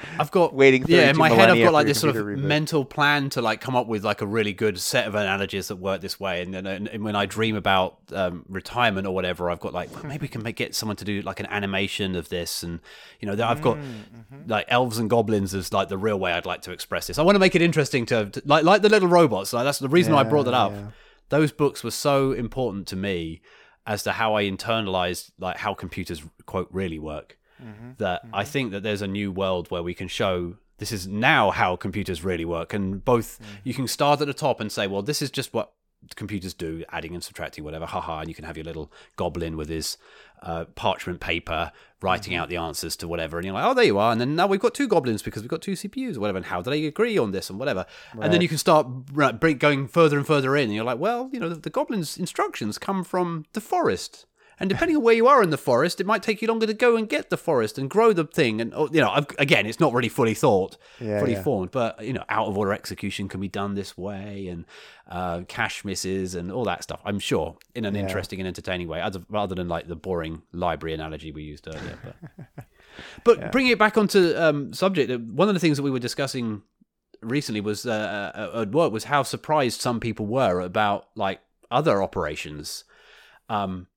I've 0.18 0.30
got 0.30 0.54
waiting. 0.54 0.82
Yeah, 0.88 1.10
in 1.10 1.18
my 1.18 1.28
head, 1.28 1.50
I've 1.50 1.62
got 1.62 1.74
like 1.74 1.86
this 1.86 2.00
sort 2.00 2.16
of 2.16 2.24
reboot. 2.24 2.38
mental 2.38 2.86
plan 2.86 3.28
to 3.30 3.42
like 3.42 3.60
come 3.60 3.76
up 3.76 3.86
with 3.86 4.02
like 4.02 4.22
a 4.22 4.26
really 4.26 4.54
good 4.54 4.78
set 4.80 5.06
of 5.06 5.14
analogies 5.14 5.68
that 5.68 5.76
work 5.76 6.00
this 6.00 6.18
way. 6.18 6.40
And 6.40 6.54
then 6.54 6.66
and, 6.66 6.88
and 6.88 7.04
when 7.04 7.16
I 7.16 7.26
dream 7.26 7.54
about 7.54 7.98
um, 8.14 8.46
retirement 8.48 9.06
or 9.06 9.14
whatever, 9.14 9.50
I've 9.50 9.60
got 9.60 9.74
like 9.74 9.92
well, 9.94 10.04
maybe 10.06 10.22
we 10.22 10.28
can 10.28 10.42
make, 10.42 10.56
get 10.56 10.74
someone 10.74 10.96
to 10.96 11.04
do 11.04 11.20
like 11.20 11.38
an 11.38 11.46
animation 11.50 12.16
of 12.16 12.30
this, 12.30 12.62
and 12.62 12.80
you 13.20 13.26
know, 13.30 13.46
I've 13.46 13.60
got 13.60 13.76
Mm-hmm. 13.76 14.50
like 14.50 14.64
elves 14.68 14.96
and 14.98 15.10
goblins 15.10 15.54
as 15.54 15.70
like 15.70 15.88
the 15.88 15.98
real 15.98 16.18
way 16.18 16.32
I'd 16.32 16.46
like 16.46 16.62
to 16.62 16.72
express 16.72 17.08
this. 17.08 17.18
I 17.18 17.22
want 17.22 17.34
to 17.34 17.40
make 17.40 17.54
it 17.54 17.60
interesting 17.60 18.06
to, 18.06 18.30
to 18.30 18.42
like 18.46 18.64
like 18.64 18.80
the 18.80 18.88
little 18.88 19.08
robots. 19.08 19.52
Like 19.52 19.64
that's 19.64 19.80
the 19.80 19.88
reason 19.90 20.14
I 20.14 20.22
brought 20.22 20.44
that 20.44 20.54
up. 20.54 20.72
yeah. 20.72 20.86
Those 21.36 21.50
books 21.62 21.82
were 21.82 21.96
so 22.08 22.32
important 22.32 22.86
to 22.92 22.96
me 22.96 23.40
as 23.86 24.02
to 24.04 24.12
how 24.12 24.36
I 24.38 24.44
internalized 24.44 25.32
like 25.38 25.56
how 25.64 25.72
computers 25.74 26.22
quote 26.46 26.68
really 26.70 26.98
work. 26.98 27.28
Mm-hmm. 27.60 27.90
That 27.98 28.18
I 28.42 28.44
think 28.44 28.72
that 28.72 28.82
there's 28.82 29.02
a 29.02 29.12
new 29.18 29.32
world 29.42 29.70
where 29.70 29.82
we 29.82 29.94
can 29.94 30.08
show 30.08 30.56
this 30.78 30.92
is 30.92 31.06
now 31.06 31.50
how 31.50 31.76
computers 31.76 32.24
really 32.30 32.44
work, 32.44 32.74
and 32.74 33.04
both 33.04 33.38
Mm. 33.38 33.44
you 33.68 33.74
can 33.74 33.86
start 33.86 34.20
at 34.20 34.26
the 34.26 34.34
top 34.46 34.60
and 34.60 34.70
say, 34.70 34.86
well, 34.86 35.02
this 35.02 35.22
is 35.22 35.30
just 35.30 35.54
what 35.54 35.72
computers 36.16 36.54
do, 36.54 36.84
adding 36.90 37.14
and 37.14 37.22
subtracting, 37.22 37.62
whatever, 37.62 37.86
haha, 37.86 38.18
and 38.20 38.28
you 38.28 38.34
can 38.34 38.44
have 38.44 38.56
your 38.56 38.64
little 38.64 38.90
goblin 39.16 39.56
with 39.56 39.68
his 39.68 39.96
uh, 40.42 40.64
parchment 40.74 41.20
paper 41.20 41.72
writing 42.02 42.32
Mm-hmm. 42.32 42.42
out 42.42 42.48
the 42.48 42.56
answers 42.56 42.96
to 42.96 43.06
whatever, 43.06 43.38
and 43.38 43.44
you're 43.44 43.54
like, 43.54 43.64
oh, 43.64 43.74
there 43.74 43.84
you 43.84 43.96
are, 43.96 44.10
and 44.10 44.20
then 44.20 44.34
now 44.34 44.46
we've 44.48 44.58
got 44.60 44.74
two 44.74 44.88
goblins 44.88 45.22
because 45.22 45.40
we've 45.42 45.48
got 45.48 45.62
two 45.62 45.72
CPUs 45.72 46.16
or 46.16 46.20
whatever, 46.20 46.36
and 46.36 46.46
how 46.46 46.60
do 46.60 46.68
they 46.68 46.84
agree 46.84 47.16
on 47.16 47.30
this 47.30 47.48
and 47.48 47.58
whatever, 47.60 47.86
and 48.20 48.32
then 48.32 48.40
you 48.40 48.48
can 48.48 48.58
start 48.58 48.86
right, 49.12 49.38
going 49.58 49.86
further 49.86 50.16
and 50.18 50.26
further 50.26 50.56
in, 50.56 50.64
and 50.64 50.74
you're 50.74 50.84
like, 50.84 50.98
well, 50.98 51.30
you 51.32 51.38
know, 51.38 51.48
the, 51.48 51.54
the 51.54 51.70
goblin's 51.70 52.18
instructions 52.18 52.76
come 52.76 53.04
from 53.04 53.44
the 53.52 53.60
forest. 53.60 54.26
And 54.62 54.68
depending 54.70 54.96
on 54.96 55.02
where 55.02 55.12
you 55.12 55.26
are 55.26 55.42
in 55.42 55.50
the 55.50 55.58
forest, 55.58 56.00
it 56.00 56.06
might 56.06 56.22
take 56.22 56.40
you 56.40 56.46
longer 56.46 56.68
to 56.68 56.72
go 56.72 56.94
and 56.96 57.08
get 57.08 57.30
the 57.30 57.36
forest 57.36 57.78
and 57.78 57.90
grow 57.90 58.12
the 58.12 58.22
thing. 58.24 58.60
And 58.60 58.72
oh, 58.72 58.88
you 58.92 59.00
know, 59.00 59.10
I've, 59.10 59.26
again, 59.38 59.66
it's 59.66 59.80
not 59.80 59.92
really 59.92 60.08
fully 60.08 60.34
thought, 60.34 60.76
Yeah, 61.00 61.18
fully 61.18 61.32
yeah. 61.32 61.42
formed, 61.42 61.72
but 61.72 62.02
you 62.04 62.12
know, 62.12 62.22
out 62.28 62.46
of 62.46 62.56
order 62.56 62.72
execution 62.72 63.26
can 63.28 63.40
be 63.40 63.48
done 63.48 63.74
this 63.74 63.98
way, 63.98 64.46
and 64.46 64.64
uh, 65.10 65.40
cache 65.48 65.84
misses 65.84 66.36
and 66.36 66.52
all 66.52 66.62
that 66.66 66.84
stuff. 66.84 67.00
I'm 67.04 67.18
sure 67.18 67.56
in 67.74 67.84
an 67.84 67.96
Yeah. 67.96 68.02
interesting 68.02 68.38
and 68.38 68.46
entertaining 68.46 68.86
way, 68.86 69.02
rather 69.28 69.54
than 69.56 69.68
like 69.68 69.88
the 69.88 69.96
boring 69.96 70.42
library 70.52 70.94
analogy 70.94 71.32
we 71.32 71.42
used 71.42 71.66
earlier. 71.66 71.98
But, 72.04 72.66
but 73.24 73.50
bringing 73.52 73.72
it 73.72 73.80
back 73.80 73.98
onto 73.98 74.32
um, 74.36 74.72
subject, 74.72 75.10
uh, 75.10 75.18
one 75.18 75.48
of 75.48 75.54
the 75.54 75.60
things 75.60 75.76
that 75.76 75.82
we 75.82 75.90
were 75.90 75.98
discussing 75.98 76.62
recently 77.20 77.60
was 77.60 77.84
uh, 77.84 78.30
uh, 78.54 78.60
at 78.62 78.70
work 78.70 78.92
was 78.92 79.04
how 79.04 79.24
surprised 79.24 79.80
some 79.80 79.98
people 79.98 80.26
were 80.26 80.60
about 80.60 81.08
like 81.16 81.40
other 81.68 82.00
operations. 82.00 82.84
Um, 83.48 83.88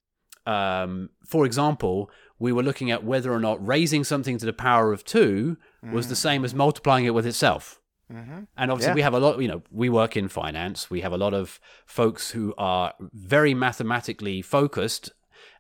um, 0.46 1.10
for 1.26 1.46
example, 1.46 2.10
we 2.40 2.52
were 2.52 2.64
looking 2.64 2.92
at 2.92 3.04
whether 3.04 3.32
or 3.32 3.40
not 3.40 3.66
raising 3.66 4.04
something 4.04 4.38
to 4.38 4.46
the 4.46 4.54
power 4.54 4.92
of 4.94 5.04
two 5.04 5.58
was 5.94 6.08
the 6.08 6.16
same 6.16 6.44
as 6.44 6.54
multiplying 6.54 7.06
it 7.06 7.14
with 7.14 7.26
itself. 7.28 7.80
Mm-hmm. 8.12 8.44
And 8.58 8.72
obviously, 8.72 8.92
Yeah. 8.92 8.96
we 8.96 9.02
have 9.02 9.14
a 9.14 9.20
lot. 9.20 9.40
You 9.42 9.48
know, 9.48 9.64
we 9.72 9.90
work 9.90 10.16
in 10.18 10.28
finance. 10.28 10.90
We 10.90 11.02
have 11.02 11.14
a 11.14 11.18
lot 11.18 11.34
of 11.34 11.60
folks 11.86 12.32
who 12.32 12.54
are 12.58 12.94
very 13.00 13.54
mathematically 13.54 14.42
focused, 14.42 15.12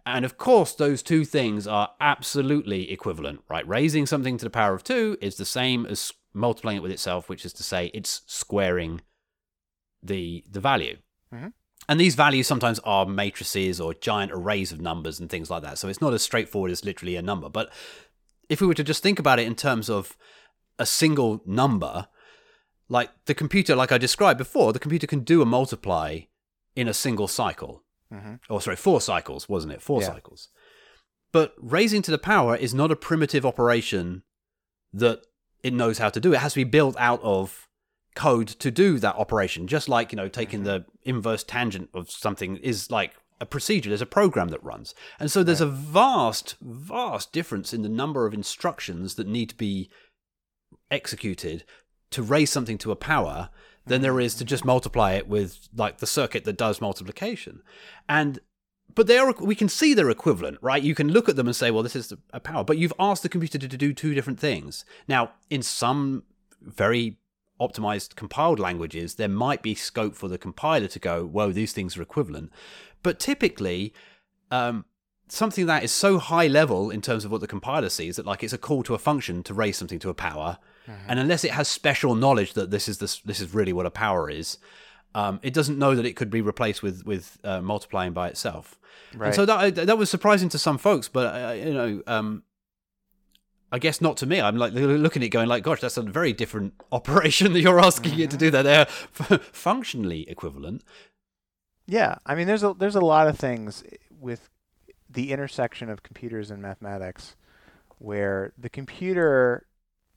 and 0.05 0.23
of 0.25 0.37
course, 0.37 0.75
those 0.75 1.01
two 1.01 1.25
things 1.25 1.65
are 1.67 1.89
absolutely 1.99 2.91
equivalent, 2.91 3.41
right? 3.49 3.67
Raising 3.67 4.05
something 4.05 4.37
to 4.37 4.45
the 4.45 4.51
power 4.51 4.73
of 4.75 4.83
two 4.83 5.17
is 5.21 5.37
the 5.37 5.45
same 5.45 5.85
as 5.87 6.13
multiplying 6.33 6.77
it 6.77 6.83
with 6.83 6.91
itself, 6.91 7.29
which 7.29 7.45
is 7.45 7.53
to 7.53 7.63
say, 7.63 7.89
it's 7.93 8.21
squaring 8.27 9.01
the 10.03 10.43
the 10.49 10.59
value. 10.59 10.97
Mhm. 11.33 11.53
And 11.87 11.99
these 11.99 12.15
values 12.15 12.47
sometimes 12.47 12.79
are 12.79 13.05
matrices 13.05 13.79
or 13.79 13.93
giant 13.93 14.31
arrays 14.31 14.71
of 14.71 14.81
numbers 14.81 15.19
and 15.19 15.29
things 15.29 15.49
like 15.49 15.61
that. 15.63 15.77
So 15.77 15.87
it's 15.87 16.01
not 16.01 16.13
as 16.13 16.23
straightforward 16.23 16.71
as 16.71 16.83
literally 16.83 17.15
a 17.15 17.21
number. 17.21 17.49
But 17.49 17.71
if 18.49 18.59
we 18.61 18.67
were 18.67 18.73
to 18.73 18.83
just 18.83 19.03
think 19.03 19.19
about 19.19 19.39
it 19.39 19.45
in 19.47 19.55
terms 19.55 19.89
of 19.89 20.17
a 20.79 20.85
single 20.85 21.41
number, 21.45 22.07
like 22.89 23.09
the 23.25 23.33
computer, 23.35 23.75
like 23.75 23.91
I 23.91 23.97
described 23.97 24.37
before, 24.37 24.73
the 24.73 24.79
computer 24.79 25.07
can 25.07 25.19
do 25.21 25.41
a 25.41 25.45
multiply 25.45 26.21
in 26.75 26.87
a 26.87 26.93
single 26.93 27.27
cycle. 27.27 27.83
Mhm. 28.11 28.39
Or 28.49 28.61
sorry, 28.61 28.75
four 28.77 28.99
cycles, 29.01 29.47
wasn't 29.47 29.73
it? 29.73 29.81
Four 29.81 30.01
Yeah. 30.01 30.07
cycles. 30.07 30.49
But 31.31 31.53
raising 31.57 32.01
to 32.03 32.11
the 32.11 32.17
power 32.17 32.55
is 32.55 32.73
not 32.73 32.91
a 32.91 32.95
primitive 32.95 33.45
operation 33.45 34.23
that 34.93 35.21
it 35.63 35.73
knows 35.73 35.97
how 35.97 36.09
to 36.09 36.19
do. 36.19 36.33
It 36.33 36.39
has 36.39 36.53
to 36.53 36.59
be 36.59 36.63
built 36.63 36.95
out 36.97 37.21
of 37.23 37.64
code 38.15 38.47
to 38.47 38.71
do 38.71 38.97
that 38.99 39.15
operation. 39.15 39.67
Just 39.67 39.87
like, 39.89 40.11
you 40.11 40.15
know, 40.15 40.27
taking 40.27 40.59
mm-hmm. 40.59 40.67
the 40.67 40.85
inverse 41.03 41.43
tangent 41.43 41.89
of 41.93 42.09
something 42.09 42.57
is 42.57 42.89
like 42.89 43.13
a 43.39 43.45
procedure, 43.45 43.89
there's 43.89 44.01
a 44.01 44.05
program 44.05 44.47
that 44.49 44.63
runs. 44.63 44.95
And 45.19 45.29
so 45.29 45.43
there's 45.43 45.61
a 45.61 45.67
vast, 45.67 46.55
vast 46.61 47.31
difference 47.33 47.73
in 47.73 47.81
the 47.81 47.89
number 47.89 48.25
of 48.25 48.33
instructions 48.33 49.15
that 49.15 49.27
need 49.27 49.49
to 49.49 49.55
be 49.55 49.89
executed 50.89 51.65
to 52.11 52.23
raise 52.23 52.49
something 52.49 52.77
to 52.77 52.91
a 52.91 52.95
power 52.95 53.49
than 53.85 54.01
there 54.01 54.19
is 54.19 54.33
to 54.35 54.43
mm-hmm. 54.43 54.49
just 54.49 54.65
multiply 54.65 55.13
it 55.13 55.27
with 55.27 55.67
like 55.75 55.97
the 55.97 56.07
circuit 56.07 56.45
that 56.45 56.57
does 56.57 56.81
multiplication. 56.81 57.61
And 58.07 58.39
but 58.93 59.07
they 59.07 59.17
are 59.17 59.33
we 59.39 59.55
can 59.55 59.67
see 59.67 59.93
they're 59.93 60.09
equivalent, 60.09 60.57
right? 60.61 60.81
You 60.81 60.95
can 60.95 61.09
look 61.11 61.27
at 61.27 61.35
them 61.35 61.47
and 61.47 61.55
say, 61.55 61.69
well, 61.71 61.83
this 61.83 61.95
is 61.95 62.13
a 62.31 62.39
power, 62.39 62.63
but 62.63 62.77
you've 62.77 62.93
asked 62.97 63.23
the 63.23 63.29
computer 63.29 63.57
to 63.57 63.67
do 63.77 63.93
two 63.93 64.13
different 64.13 64.39
things. 64.39 64.85
Now, 65.07 65.31
in 65.49 65.61
some 65.61 66.23
very 66.61 67.17
optimized 67.59 68.15
compiled 68.15 68.59
languages, 68.59 69.15
there 69.15 69.29
might 69.29 69.61
be 69.61 69.75
scope 69.75 70.15
for 70.15 70.27
the 70.27 70.37
compiler 70.37 70.87
to 70.87 70.99
go, 70.99 71.25
whoa, 71.25 71.51
these 71.51 71.73
things 71.73 71.97
are 71.97 72.01
equivalent. 72.01 72.51
But 73.03 73.19
typically, 73.19 73.93
um, 74.51 74.85
something 75.27 75.65
that 75.65 75.83
is 75.83 75.91
so 75.91 76.17
high 76.17 76.47
level 76.47 76.91
in 76.91 77.01
terms 77.01 77.25
of 77.25 77.31
what 77.31 77.41
the 77.41 77.47
compiler 77.47 77.89
sees 77.89 78.15
that 78.15 78.25
like 78.25 78.43
it's 78.43 78.53
a 78.53 78.57
call 78.57 78.83
to 78.83 78.93
a 78.93 78.99
function 78.99 79.43
to 79.43 79.53
raise 79.53 79.77
something 79.77 79.99
to 79.99 80.09
a 80.09 80.13
power, 80.13 80.57
and 81.07 81.19
unless 81.19 81.43
it 81.43 81.51
has 81.51 81.67
special 81.67 82.13
knowledge 82.15 82.53
that 82.53 82.71
this 82.71 82.87
is 82.87 82.99
this 82.99 83.19
this 83.19 83.39
is 83.39 83.53
really 83.53 83.73
what 83.73 83.85
a 83.85 83.91
power 83.91 84.29
is, 84.29 84.57
um, 85.15 85.39
it 85.41 85.53
doesn't 85.53 85.79
know 85.79 85.95
that 85.95 86.05
it 86.05 86.15
could 86.15 86.29
be 86.29 86.41
replaced 86.41 86.83
with 86.83 87.05
with 87.05 87.39
uh, 87.43 87.61
multiplying 87.61 88.13
by 88.13 88.27
itself. 88.27 88.79
Right. 89.15 89.27
And 89.27 89.35
so 89.35 89.45
that 89.45 89.75
that 89.75 89.97
was 89.97 90.09
surprising 90.09 90.49
to 90.49 90.59
some 90.59 90.77
folks, 90.77 91.07
but 91.07 91.33
uh, 91.33 91.53
you 91.53 91.73
know, 91.73 92.03
um, 92.05 92.43
I 93.71 93.79
guess 93.79 93.99
not 93.99 94.17
to 94.17 94.25
me. 94.25 94.39
I'm 94.39 94.57
like 94.57 94.73
looking 94.73 95.23
at 95.23 95.27
it, 95.27 95.29
going 95.29 95.47
like, 95.47 95.63
"Gosh, 95.63 95.81
that's 95.81 95.97
a 95.97 96.01
very 96.01 96.33
different 96.33 96.73
operation 96.91 97.53
that 97.53 97.61
you're 97.61 97.79
asking 97.79 98.19
it 98.19 98.31
to 98.31 98.37
do. 98.37 98.51
That 98.51 98.63
they're 98.63 98.85
functionally 99.39 100.29
equivalent." 100.29 100.83
Yeah, 101.87 102.15
I 102.25 102.35
mean, 102.35 102.47
there's 102.47 102.63
a 102.63 102.73
there's 102.73 102.95
a 102.95 103.01
lot 103.01 103.27
of 103.27 103.37
things 103.37 103.83
with 104.19 104.49
the 105.09 105.31
intersection 105.31 105.89
of 105.89 106.03
computers 106.03 106.51
and 106.51 106.61
mathematics, 106.61 107.35
where 107.97 108.53
the 108.57 108.69
computer 108.69 109.65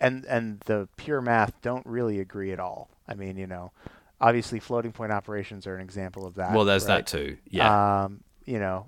and 0.01 0.25
and 0.27 0.61
the 0.61 0.89
pure 0.97 1.21
math 1.21 1.61
don't 1.63 1.87
really 1.87 2.21
agree 2.21 2.53
at 2.53 2.61
all. 2.61 2.91
I 3.07 3.15
mean, 3.15 3.37
you 3.37 3.47
know, 3.47 3.73
obviously 4.21 4.61
floating 4.61 4.93
point 4.93 5.13
operations 5.13 5.67
are 5.67 5.75
an 5.75 5.83
example 5.83 6.27
of 6.27 6.35
that. 6.35 6.53
well, 6.53 6.65
there's 6.65 6.87
right? 6.87 6.99
that 6.99 7.07
too. 7.07 7.39
Yeah. 7.51 8.05
Um, 8.05 8.23
you 8.45 8.59
know, 8.59 8.87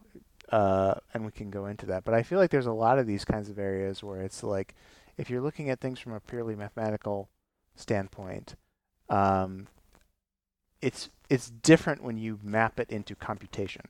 uh, 0.51 0.94
and 1.14 1.24
we 1.24 1.32
can 1.32 1.51
go 1.51 1.66
into 1.66 1.86
that. 1.86 2.05
But 2.05 2.14
I 2.14 2.22
feel 2.22 2.38
like 2.38 2.51
there's 2.51 2.66
a 2.66 2.72
lot 2.72 2.98
of 2.98 3.07
these 3.07 3.24
kinds 3.24 3.48
of 3.48 3.59
areas 3.59 4.03
where 4.03 4.22
it's 4.22 4.42
like, 4.42 4.74
if 5.16 5.30
you're 5.30 5.40
looking 5.40 5.70
at 5.70 5.80
things 5.80 5.98
from 5.98 6.12
a 6.12 6.20
purely 6.20 6.55
mathematical 6.55 7.28
standpoint, 7.76 8.55
um, 9.09 9.66
it's 10.80 11.11
it's 11.28 11.51
different 11.51 12.03
when 12.03 12.16
you 12.16 12.38
map 12.42 12.80
it 12.80 12.90
into 12.90 13.14
computation, 13.14 13.82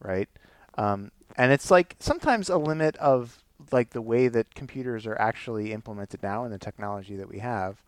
right? 0.00 0.28
Um, 0.76 1.10
and 1.36 1.52
it's 1.52 1.70
like 1.70 1.96
sometimes 1.98 2.48
a 2.48 2.56
limit 2.56 2.96
of 2.96 3.42
like 3.72 3.90
the 3.90 4.02
way 4.02 4.28
that 4.28 4.54
computers 4.54 5.06
are 5.06 5.20
actually 5.20 5.72
implemented 5.72 6.22
now 6.22 6.44
and 6.44 6.52
the 6.52 6.58
technology 6.58 7.16
that 7.16 7.28
we 7.28 7.40
have. 7.40 7.82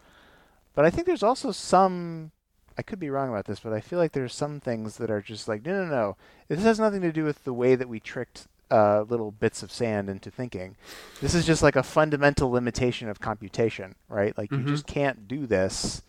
But 0.74 0.84
I 0.84 0.90
think 0.90 1.06
there's 1.06 1.22
also 1.22 1.52
some 1.52 2.32
I 2.80 2.82
could 2.82 2.98
be 2.98 3.10
wrong 3.10 3.28
about 3.28 3.44
this, 3.44 3.60
but 3.60 3.74
I 3.74 3.80
feel 3.82 3.98
like 3.98 4.12
there's 4.12 4.34
some 4.34 4.58
things 4.58 4.96
that 4.96 5.10
are 5.10 5.20
just 5.20 5.48
like, 5.48 5.66
no, 5.66 5.84
no, 5.84 5.90
no. 5.90 6.16
This 6.48 6.62
has 6.62 6.80
nothing 6.80 7.02
to 7.02 7.12
do 7.12 7.24
with 7.24 7.44
the 7.44 7.52
way 7.52 7.74
that 7.74 7.90
we 7.90 8.00
tricked 8.00 8.46
uh, 8.70 9.02
little 9.02 9.30
bits 9.32 9.62
of 9.62 9.70
sand 9.70 10.08
into 10.08 10.30
thinking. 10.30 10.76
This 11.20 11.34
is 11.34 11.44
just 11.44 11.62
like 11.62 11.76
a 11.76 11.82
fundamental 11.82 12.50
limitation 12.50 13.10
of 13.10 13.20
computation, 13.20 13.96
right? 14.08 14.36
Like 14.38 14.48
Mhm. 14.48 14.60
you 14.60 14.64
just 14.64 14.86
can't 14.86 15.28
do 15.28 15.46
this 15.46 16.00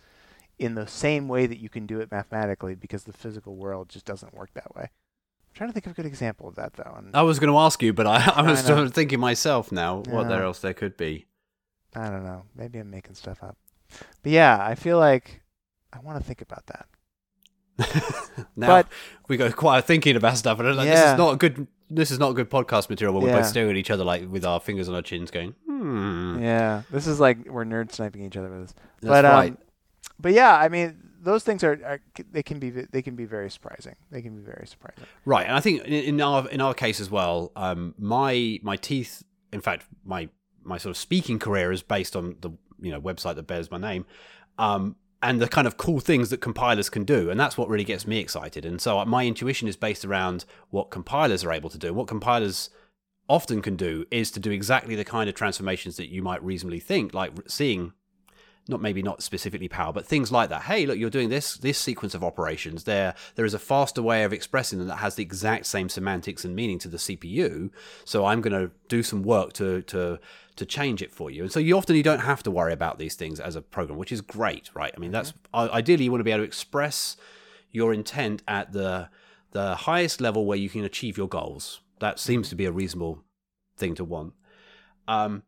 in 0.58 0.76
the 0.76 0.88
same 0.88 1.28
way 1.28 1.46
that 1.46 1.60
you 1.60 1.68
can 1.68 1.86
do 1.86 2.00
it 2.00 2.10
mathematically 2.10 2.74
because 2.76 3.04
the 3.04 3.12
physical 3.12 3.58
world 3.58 3.90
just 3.90 4.06
doesn't 4.06 4.34
work 4.34 4.54
that 4.54 4.74
way. 4.74 4.84
I'm 4.84 5.54
trying 5.56 5.70
to 5.72 5.74
think 5.74 5.88
of 5.88 5.92
a 5.92 5.96
good 5.96 6.06
example 6.06 6.48
of 6.48 6.56
that 6.56 6.76
though. 6.76 6.94
And 6.98 7.14
I 7.14 7.24
was 7.24 7.38
going 7.38 7.52
to 7.52 7.58
ask 7.60 7.84
you, 7.84 7.92
but 7.92 8.08
I, 8.08 8.32
I 8.34 8.42
was 8.44 8.70
I 8.70 8.88
thinking 8.88 9.20
myself 9.20 9.74
now 9.74 10.04
what 10.08 10.30
there 10.30 10.44
else 10.44 10.60
there 10.60 10.74
could 10.74 10.96
be. 10.96 11.26
I 11.94 12.10
don't 12.10 12.24
know. 12.24 12.44
Maybe 12.56 12.80
I'm 12.80 12.90
making 12.90 13.16
stuff 13.16 13.44
up. 13.44 13.58
But 14.24 14.32
yeah, 14.32 14.58
I 14.66 14.76
feel 14.76 14.98
like 14.98 15.41
I 15.94 16.00
want 16.00 16.18
to 16.20 16.24
think 16.24 16.42
about 16.42 16.66
that. 16.68 16.86
now 18.56 18.68
But- 18.68 18.88
we 19.28 19.38
go 19.38 19.52
quiet 19.52 19.86
thinking 19.86 20.16
about 20.16 20.38
stuff, 20.38 20.60
and 20.60 20.76
like, 20.76 20.88
this 20.88 21.00
is 21.00 21.18
not 21.18 21.34
a 21.34 21.38
good. 21.38 21.68
This 21.94 22.10
is 22.10 22.20
not 22.20 22.32
good 22.34 22.50
podcast 22.50 22.90
material. 22.90 23.14
When 23.14 23.24
we're 23.24 23.32
Yeah. 23.32 23.40
both 23.40 23.48
staring 23.48 23.72
at 23.72 23.76
each 23.76 23.92
other 23.92 24.06
like 24.06 24.30
with 24.32 24.46
our 24.46 24.62
fingers 24.62 24.88
on 24.88 24.96
our 24.96 25.02
chins, 25.02 25.30
going, 25.30 25.56
"Hmm." 25.68 26.42
Yeah, 26.42 26.84
this 26.90 27.06
is 27.06 27.20
like 27.20 27.46
we're 27.50 27.66
nerd 27.66 27.92
sniping 27.92 28.24
each 28.24 28.38
other 28.38 28.50
with 28.50 28.62
this. 28.62 28.74
That's 29.02 29.10
but 29.10 29.26
um, 29.26 29.58
but 30.20 30.32
yeah, 30.32 30.56
I 30.56 30.70
mean, 30.70 30.98
those 31.22 31.44
things 31.44 31.64
are, 31.66 31.74
are 31.86 32.00
they 32.32 32.44
can 32.44 32.60
be 32.60 32.70
they 32.70 33.02
can 33.02 33.16
be 33.18 33.26
very 33.26 33.50
surprising. 33.52 33.96
They 34.10 34.22
can 34.22 34.36
be 34.38 34.42
very 34.42 34.68
surprising. 34.68 35.04
Right, 35.26 35.46
and 35.46 35.56
I 35.56 35.60
think 35.60 35.84
in, 35.84 35.94
in 35.94 36.22
our 36.22 36.48
in 36.48 36.62
our 36.62 36.74
case 36.74 37.02
as 37.02 37.10
well, 37.10 37.52
um, 37.58 37.94
my 37.98 38.60
my 38.64 38.78
teeth. 38.78 39.24
In 39.52 39.60
fact, 39.60 39.86
my 40.06 40.30
my 40.64 40.78
sort 40.78 40.92
of 40.92 40.98
speaking 40.98 41.40
career 41.40 41.74
is 41.74 41.84
based 41.84 42.16
on 42.16 42.38
the 42.40 42.52
you 42.80 42.92
know 42.92 43.02
website 43.02 43.36
that 43.36 43.48
bears 43.48 43.70
my 43.70 43.78
name. 43.78 44.06
Um, 44.58 44.96
and 45.24 45.40
the 45.42 45.48
kind 45.48 45.68
of 45.68 45.78
cool 45.78 46.00
things 46.00 46.30
that 46.30 46.42
compilers 46.42 46.90
can 46.90 47.04
do. 47.04 47.30
And 47.30 47.40
that's 47.40 47.58
what 47.58 47.70
really 47.70 47.84
gets 47.84 48.08
me 48.08 48.20
excited. 48.20 48.66
And 48.66 48.82
so 48.82 49.00
uh, 49.00 49.06
my 49.06 49.26
intuition 49.26 49.68
is 49.68 49.76
based 49.76 50.04
around 50.04 50.46
what 50.70 50.90
compilers 50.90 51.44
are 51.44 51.52
able 51.52 51.70
to 51.70 51.78
do. 51.78 51.94
What 51.94 52.08
compilers 52.08 52.70
often 53.30 53.62
can 53.62 53.76
do 53.76 54.06
is 54.12 54.32
to 54.32 54.40
do 54.40 54.52
exactly 54.52 54.96
the 54.96 55.06
kind 55.06 55.30
of 55.30 55.36
transformations 55.36 55.98
that 55.98 56.10
you 56.10 56.22
might 56.22 56.44
reasonably 56.44 56.80
think, 56.80 57.14
like 57.14 57.32
seeing 57.48 57.94
not 58.68 58.82
maybe 58.82 59.02
not 59.02 59.24
specifically 59.24 59.68
power, 59.68 59.92
but 59.92 60.06
things 60.06 60.32
like 60.32 60.50
that. 60.50 60.64
Hey, 60.64 60.86
look, 60.86 60.98
you're 60.98 61.10
doing 61.10 61.30
this 61.30 61.56
this 61.56 61.78
sequence 61.78 62.14
of 62.14 62.24
operations. 62.24 62.84
There 62.84 63.14
there 63.36 63.46
is 63.46 63.54
a 63.54 63.60
faster 63.60 64.02
way 64.02 64.24
of 64.24 64.34
expressing 64.34 64.80
them 64.80 64.88
that 64.88 64.98
has 64.98 65.16
the 65.16 65.24
exact 65.24 65.66
same 65.66 65.90
semantics 65.90 66.46
and 66.46 66.56
meaning 66.56 66.80
to 66.80 66.88
the 66.88 66.98
CPU. 66.98 67.72
So 68.06 68.26
I'm 68.26 68.42
going 68.42 68.60
to 68.60 68.72
do 68.88 69.04
some 69.04 69.24
work 69.24 69.54
to 69.54 69.82
to 69.84 70.20
to 70.56 70.66
change 70.66 71.02
it 71.02 71.12
for 71.12 71.30
you. 71.30 71.44
And 71.44 71.52
so 71.52 71.60
you 71.60 71.78
often 71.78 71.96
you 71.96 72.04
don't 72.04 72.20
have 72.20 72.44
to 72.44 72.52
worry 72.52 72.74
about 72.74 73.00
these 73.00 73.16
things 73.16 73.40
as 73.40 73.56
a 73.56 73.62
program, 73.62 73.98
which 73.98 74.12
is 74.12 74.22
great, 74.22 74.70
right? 74.74 74.94
I 74.96 75.00
mean, 75.00 75.12
that's 75.12 75.32
mm-hmm. 75.32 75.74
ideally 75.74 76.06
you 76.06 76.12
want 76.12 76.20
to 76.20 76.26
be 76.26 76.32
able 76.32 76.44
to 76.44 76.48
express 76.48 77.18
your 77.72 77.94
intent 77.94 78.44
at 78.48 78.74
the 78.74 79.10
the 79.52 79.76
highest 79.76 80.22
level 80.22 80.46
where 80.46 80.58
you 80.58 80.70
can 80.70 80.84
achieve 80.84 81.18
your 81.18 81.28
goals. 81.28 81.82
That 82.00 82.20
seems 82.20 82.50
to 82.50 82.56
be 82.56 82.66
a 82.66 82.72
reasonable 82.72 83.24
thing 83.78 83.96
to 83.96 84.06
want. 84.06 84.34
Um, 85.08 85.44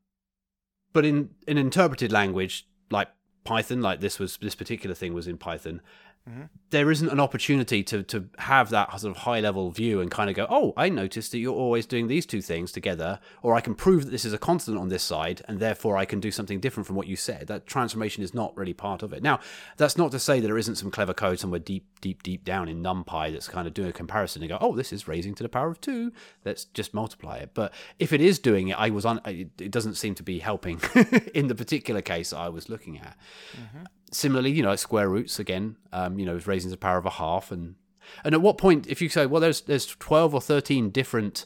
but 0.91 1.05
in 1.05 1.31
in 1.47 1.57
interpreted 1.57 2.11
language, 2.11 2.67
like 2.91 3.09
Python, 3.43 3.81
like 3.81 3.99
this 3.99 4.19
was 4.19 4.37
this 4.37 4.55
particular 4.55 4.95
thing 4.95 5.13
was 5.13 5.27
in 5.27 5.37
Python, 5.37 5.81
Mm-hmm. 6.29 6.43
There 6.69 6.89
isn't 6.89 7.09
an 7.09 7.19
opportunity 7.19 7.83
to 7.83 8.01
to 8.03 8.29
have 8.37 8.69
that 8.69 8.97
sort 8.99 9.15
of 9.15 9.23
high 9.23 9.41
level 9.41 9.69
view 9.71 9.99
and 9.99 10.09
kind 10.09 10.29
of 10.29 10.35
go, 10.37 10.47
oh, 10.49 10.73
I 10.77 10.87
noticed 10.87 11.31
that 11.31 11.39
you're 11.39 11.53
always 11.53 11.85
doing 11.85 12.07
these 12.07 12.25
two 12.25 12.41
things 12.41 12.71
together, 12.71 13.19
or 13.41 13.55
I 13.55 13.61
can 13.61 13.75
prove 13.75 14.05
that 14.05 14.11
this 14.11 14.23
is 14.23 14.31
a 14.31 14.37
constant 14.37 14.77
on 14.77 14.87
this 14.87 15.03
side, 15.03 15.41
and 15.49 15.59
therefore 15.59 15.97
I 15.97 16.05
can 16.05 16.21
do 16.21 16.31
something 16.31 16.61
different 16.61 16.87
from 16.87 16.95
what 16.95 17.07
you 17.07 17.17
said. 17.17 17.47
That 17.47 17.67
transformation 17.67 18.23
is 18.23 18.33
not 18.33 18.55
really 18.55 18.73
part 18.73 19.03
of 19.03 19.11
it. 19.11 19.21
Now, 19.21 19.41
that's 19.75 19.97
not 19.97 20.11
to 20.11 20.19
say 20.19 20.39
that 20.39 20.47
there 20.47 20.57
isn't 20.57 20.75
some 20.75 20.91
clever 20.91 21.13
code 21.13 21.39
somewhere 21.39 21.59
deep, 21.59 21.85
deep, 21.99 22.23
deep 22.23 22.45
down 22.45 22.69
in 22.69 22.81
NumPy 22.81 23.33
that's 23.33 23.49
kind 23.49 23.67
of 23.67 23.73
doing 23.73 23.89
a 23.89 23.93
comparison 23.93 24.41
and 24.41 24.49
go, 24.49 24.57
oh, 24.61 24.75
this 24.75 24.93
is 24.93 25.09
raising 25.09 25.35
to 25.35 25.43
the 25.43 25.49
power 25.49 25.67
of 25.67 25.81
two. 25.81 26.13
Let's 26.45 26.65
just 26.65 26.93
multiply 26.93 27.37
it. 27.37 27.51
But 27.53 27.73
if 27.99 28.13
it 28.13 28.21
is 28.21 28.39
doing 28.39 28.69
it, 28.69 28.79
I 28.79 28.91
was 28.91 29.05
on. 29.05 29.19
It 29.25 29.71
doesn't 29.71 29.95
seem 29.95 30.15
to 30.15 30.23
be 30.23 30.39
helping 30.39 30.79
in 31.33 31.47
the 31.47 31.55
particular 31.55 32.01
case 32.01 32.31
I 32.31 32.47
was 32.47 32.69
looking 32.69 32.97
at. 32.97 33.17
Mm-hmm 33.57 33.83
similarly, 34.13 34.51
you 34.51 34.63
know, 34.63 34.69
like 34.69 34.79
square 34.79 35.09
roots 35.09 35.39
again, 35.39 35.75
um, 35.91 36.19
you 36.19 36.25
know, 36.25 36.39
raising 36.45 36.69
to 36.69 36.75
the 36.75 36.79
power 36.79 36.97
of 36.97 37.05
a 37.05 37.11
half, 37.11 37.51
and 37.51 37.75
and 38.23 38.33
at 38.33 38.41
what 38.41 38.57
point, 38.57 38.87
if 38.87 39.01
you 39.01 39.09
say, 39.09 39.25
well, 39.25 39.41
there's 39.41 39.61
there's 39.61 39.85
twelve 39.85 40.33
or 40.33 40.41
thirteen 40.41 40.89
different 40.89 41.45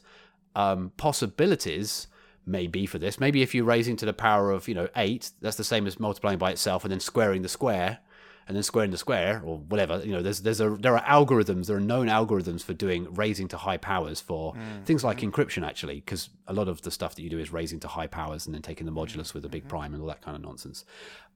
um, 0.55 0.91
possibilities, 0.97 2.07
maybe 2.45 2.85
for 2.85 2.97
this, 2.97 3.19
maybe 3.19 3.41
if 3.41 3.53
you're 3.53 3.65
raising 3.65 3.95
to 3.97 4.05
the 4.05 4.13
power 4.13 4.51
of 4.51 4.67
you 4.67 4.75
know 4.75 4.87
eight, 4.95 5.31
that's 5.41 5.57
the 5.57 5.63
same 5.63 5.87
as 5.87 5.99
multiplying 5.99 6.37
by 6.37 6.51
itself 6.51 6.83
and 6.83 6.91
then 6.91 6.99
squaring 6.99 7.41
the 7.41 7.49
square, 7.49 7.99
and 8.47 8.55
then 8.55 8.63
squaring 8.63 8.91
the 8.91 8.97
square 8.97 9.41
or 9.45 9.57
whatever. 9.57 10.01
You 10.03 10.13
know, 10.13 10.21
there's 10.21 10.41
there's 10.41 10.61
a 10.61 10.69
there 10.69 10.97
are 10.97 11.03
algorithms, 11.03 11.67
there 11.67 11.77
are 11.77 11.81
known 11.81 12.07
algorithms 12.07 12.63
for 12.63 12.73
doing 12.73 13.13
raising 13.13 13.47
to 13.49 13.57
high 13.57 13.77
powers 13.77 14.21
for 14.21 14.53
mm. 14.53 14.83
things 14.85 15.03
like 15.03 15.19
mm. 15.19 15.31
encryption 15.31 15.65
actually, 15.65 15.95
because 15.95 16.29
a 16.47 16.53
lot 16.53 16.67
of 16.67 16.81
the 16.81 16.91
stuff 16.91 17.15
that 17.15 17.21
you 17.21 17.29
do 17.29 17.39
is 17.39 17.51
raising 17.51 17.79
to 17.81 17.87
high 17.87 18.07
powers 18.07 18.45
and 18.45 18.55
then 18.55 18.61
taking 18.61 18.85
the 18.85 18.91
modulus 18.91 19.33
with 19.33 19.45
a 19.45 19.49
big 19.49 19.63
mm-hmm. 19.63 19.69
prime 19.69 19.93
and 19.93 20.01
all 20.01 20.07
that 20.07 20.21
kind 20.21 20.35
of 20.35 20.41
nonsense. 20.41 20.85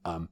Um, 0.04 0.28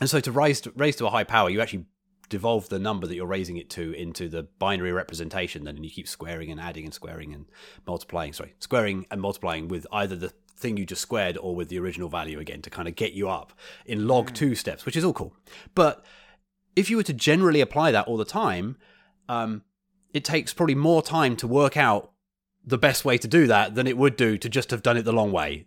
and 0.00 0.10
so 0.10 0.20
to 0.20 0.32
raise 0.32 0.60
to, 0.62 0.72
raise 0.76 0.96
to 0.96 1.06
a 1.06 1.10
high 1.10 1.24
power, 1.24 1.50
you 1.50 1.60
actually 1.60 1.86
devolve 2.28 2.68
the 2.68 2.78
number 2.78 3.06
that 3.06 3.14
you're 3.14 3.26
raising 3.26 3.56
it 3.56 3.70
to 3.70 3.92
into 3.92 4.28
the 4.28 4.42
binary 4.58 4.92
representation, 4.92 5.64
then 5.64 5.76
and 5.76 5.84
you 5.84 5.90
keep 5.90 6.08
squaring 6.08 6.50
and 6.50 6.60
adding 6.60 6.84
and 6.84 6.94
squaring 6.94 7.32
and 7.32 7.46
multiplying. 7.86 8.32
Sorry, 8.32 8.54
squaring 8.58 9.06
and 9.10 9.20
multiplying 9.20 9.68
with 9.68 9.86
either 9.92 10.16
the 10.16 10.32
thing 10.56 10.76
you 10.76 10.86
just 10.86 11.02
squared 11.02 11.36
or 11.38 11.54
with 11.54 11.68
the 11.68 11.78
original 11.78 12.08
value 12.08 12.38
again 12.38 12.62
to 12.62 12.70
kind 12.70 12.88
of 12.88 12.94
get 12.94 13.12
you 13.12 13.28
up 13.28 13.52
in 13.86 14.06
log 14.06 14.30
mm. 14.30 14.34
two 14.34 14.54
steps, 14.54 14.86
which 14.86 14.96
is 14.96 15.04
all 15.04 15.12
cool. 15.12 15.34
But 15.74 16.04
if 16.76 16.90
you 16.90 16.96
were 16.96 17.02
to 17.04 17.12
generally 17.12 17.60
apply 17.60 17.92
that 17.92 18.06
all 18.06 18.16
the 18.16 18.24
time, 18.24 18.76
um, 19.28 19.62
it 20.12 20.24
takes 20.24 20.54
probably 20.54 20.74
more 20.74 21.02
time 21.02 21.36
to 21.36 21.46
work 21.46 21.76
out 21.76 22.12
the 22.64 22.78
best 22.78 23.04
way 23.04 23.18
to 23.18 23.28
do 23.28 23.46
that 23.46 23.74
than 23.74 23.86
it 23.86 23.98
would 23.98 24.16
do 24.16 24.38
to 24.38 24.48
just 24.48 24.70
have 24.70 24.82
done 24.82 24.96
it 24.96 25.02
the 25.02 25.12
long 25.12 25.32
way. 25.32 25.66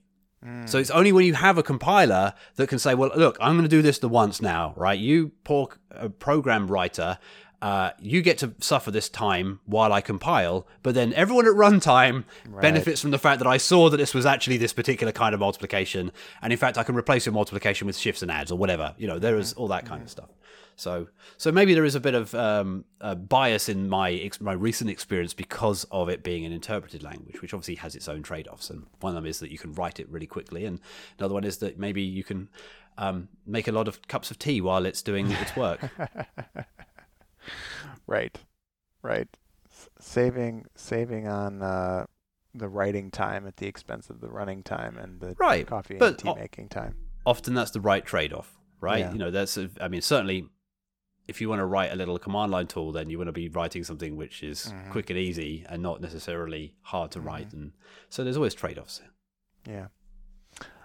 So 0.65 0.77
it's 0.77 0.91
only 0.91 1.11
when 1.11 1.25
you 1.25 1.33
have 1.33 1.57
a 1.57 1.63
compiler 1.63 2.33
that 2.55 2.67
can 2.69 2.79
say, 2.79 2.93
well, 2.93 3.11
look, 3.15 3.37
I'm 3.41 3.53
going 3.53 3.63
to 3.63 3.69
do 3.69 3.81
this 3.81 3.99
the 3.99 4.09
once 4.09 4.41
now, 4.41 4.73
right? 4.75 4.97
You 4.97 5.31
poor 5.43 5.69
uh, 5.91 6.09
program 6.09 6.67
writer, 6.67 7.17
uh, 7.61 7.91
you 7.99 8.21
get 8.21 8.37
to 8.37 8.53
suffer 8.59 8.91
this 8.91 9.09
time 9.09 9.59
while 9.65 9.91
I 9.91 10.01
compile, 10.01 10.67
but 10.83 10.93
then 10.93 11.11
everyone 11.13 11.47
at 11.47 11.53
runtime 11.53 12.23
right. 12.47 12.61
benefits 12.61 13.01
from 13.01 13.11
the 13.11 13.17
fact 13.17 13.39
that 13.39 13.47
I 13.47 13.57
saw 13.57 13.89
that 13.89 13.97
this 13.97 14.13
was 14.13 14.27
actually 14.27 14.57
this 14.57 14.73
particular 14.73 15.11
kind 15.11 15.33
of 15.33 15.39
multiplication, 15.39 16.11
and 16.41 16.53
in 16.53 16.59
fact, 16.59 16.77
I 16.77 16.83
can 16.83 16.95
replace 16.95 17.25
your 17.25 17.33
multiplication 17.33 17.87
with 17.87 17.97
shifts 17.97 18.21
and 18.21 18.29
adds 18.29 18.51
or 18.51 18.59
whatever. 18.59 18.93
You 18.99 19.07
know, 19.07 19.17
there 19.17 19.37
is 19.37 19.53
all 19.53 19.69
that 19.69 19.85
kind 19.85 19.99
mm-hmm. 19.99 20.05
of 20.05 20.11
stuff. 20.11 20.29
So, 20.77 21.07
so 21.37 21.51
maybe 21.51 21.73
there 21.73 21.85
is 21.85 21.95
a 21.95 21.99
bit 21.99 22.13
of 22.13 22.35
um, 22.35 22.85
a 23.01 23.15
bias 23.15 23.67
in 23.67 23.89
my 23.89 24.11
ex- 24.11 24.39
my 24.39 24.53
recent 24.53 24.91
experience 24.91 25.33
because 25.33 25.85
of 25.85 26.07
it 26.07 26.21
being 26.21 26.45
an 26.45 26.51
interpreted 26.51 27.01
language, 27.01 27.41
which 27.41 27.51
obviously 27.51 27.75
has 27.75 27.95
its 27.95 28.07
own 28.07 28.21
trade 28.21 28.47
offs. 28.47 28.69
And 28.69 28.85
one 28.99 29.09
of 29.09 29.15
them 29.15 29.25
is 29.25 29.39
that 29.39 29.51
you 29.51 29.57
can 29.57 29.73
write 29.73 29.99
it 29.99 30.07
really 30.07 30.27
quickly, 30.27 30.65
and 30.65 30.79
another 31.17 31.33
one 31.33 31.43
is 31.43 31.57
that 31.57 31.79
maybe 31.79 32.03
you 32.03 32.23
can 32.23 32.47
um, 32.99 33.27
make 33.47 33.67
a 33.67 33.71
lot 33.71 33.87
of 33.87 34.07
cups 34.07 34.29
of 34.29 34.37
tea 34.37 34.61
while 34.61 34.85
it's 34.85 35.01
doing 35.01 35.31
its 35.31 35.55
work. 35.55 35.79
right, 38.07 38.39
right. 39.01 39.27
S- 39.67 39.89
saving 39.99 40.67
saving 40.75 41.27
on 41.27 41.63
uh, 41.63 42.05
the 42.53 42.67
writing 42.67 43.09
time 43.09 43.47
at 43.47 43.57
the 43.57 43.65
expense 43.65 44.11
of 44.11 44.21
the 44.21 44.29
running 44.29 44.61
time 44.61 44.99
and 44.99 45.19
the 45.19 45.35
right. 45.39 45.65
coffee 45.65 45.97
and 45.99 46.19
tea 46.19 46.29
o- 46.29 46.35
making 46.35 46.69
time. 46.69 46.93
Often 47.25 47.55
that's 47.55 47.71
the 47.71 47.81
right 47.81 48.05
trade 48.05 48.31
off, 48.31 48.59
right? 48.79 48.99
Yeah. 48.99 49.11
You 49.11 49.17
know, 49.17 49.31
that's 49.31 49.57
I 49.81 49.87
mean, 49.87 50.01
certainly 50.01 50.47
if 51.27 51.41
you 51.41 51.49
want 51.49 51.59
to 51.59 51.65
write 51.65 51.91
a 51.91 51.95
little 51.95 52.17
command 52.17 52.51
line 52.51 52.67
tool, 52.67 52.91
then 52.91 53.09
you 53.09 53.17
want 53.17 53.27
to 53.27 53.33
be 53.33 53.49
writing 53.49 53.83
something 53.83 54.15
which 54.15 54.43
is 54.43 54.71
mm-hmm. 54.73 54.91
quick 54.91 55.09
and 55.09 55.19
easy 55.19 55.65
and 55.67 55.83
not 55.83 56.01
necessarily 56.01 56.73
hard 56.81 57.11
to 57.11 57.19
mm-hmm. 57.19 57.27
write. 57.27 57.53
And 57.53 57.73
so 58.09 58.23
there's 58.23 58.37
always 58.37 58.53
trade 58.53 58.79
offs. 58.79 59.01
Yeah. 59.67 59.87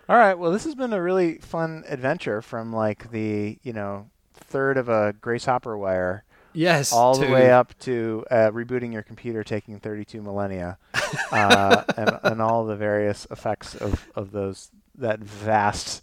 All 0.08 0.16
right. 0.16 0.34
Well, 0.34 0.50
this 0.50 0.64
has 0.64 0.74
been 0.74 0.92
a 0.92 1.00
really 1.00 1.38
fun 1.38 1.84
adventure 1.88 2.42
from 2.42 2.72
like 2.72 3.10
the, 3.12 3.58
you 3.62 3.72
know, 3.72 4.10
third 4.34 4.76
of 4.76 4.88
a 4.88 5.14
Grace 5.20 5.44
Hopper 5.44 5.78
wire. 5.78 6.24
Yes. 6.54 6.92
All 6.92 7.16
the 7.16 7.28
way 7.28 7.50
up 7.50 7.78
to 7.80 8.24
uh, 8.30 8.50
rebooting 8.50 8.92
your 8.92 9.02
computer 9.02 9.42
taking 9.42 9.78
32 9.78 10.20
millennia 10.20 10.76
uh, 11.32 11.84
and, 11.96 12.18
and 12.24 12.42
all 12.42 12.66
the 12.66 12.76
various 12.76 13.26
effects 13.30 13.74
of, 13.74 14.10
of 14.14 14.32
those, 14.32 14.70
that 14.96 15.20
vast 15.20 16.02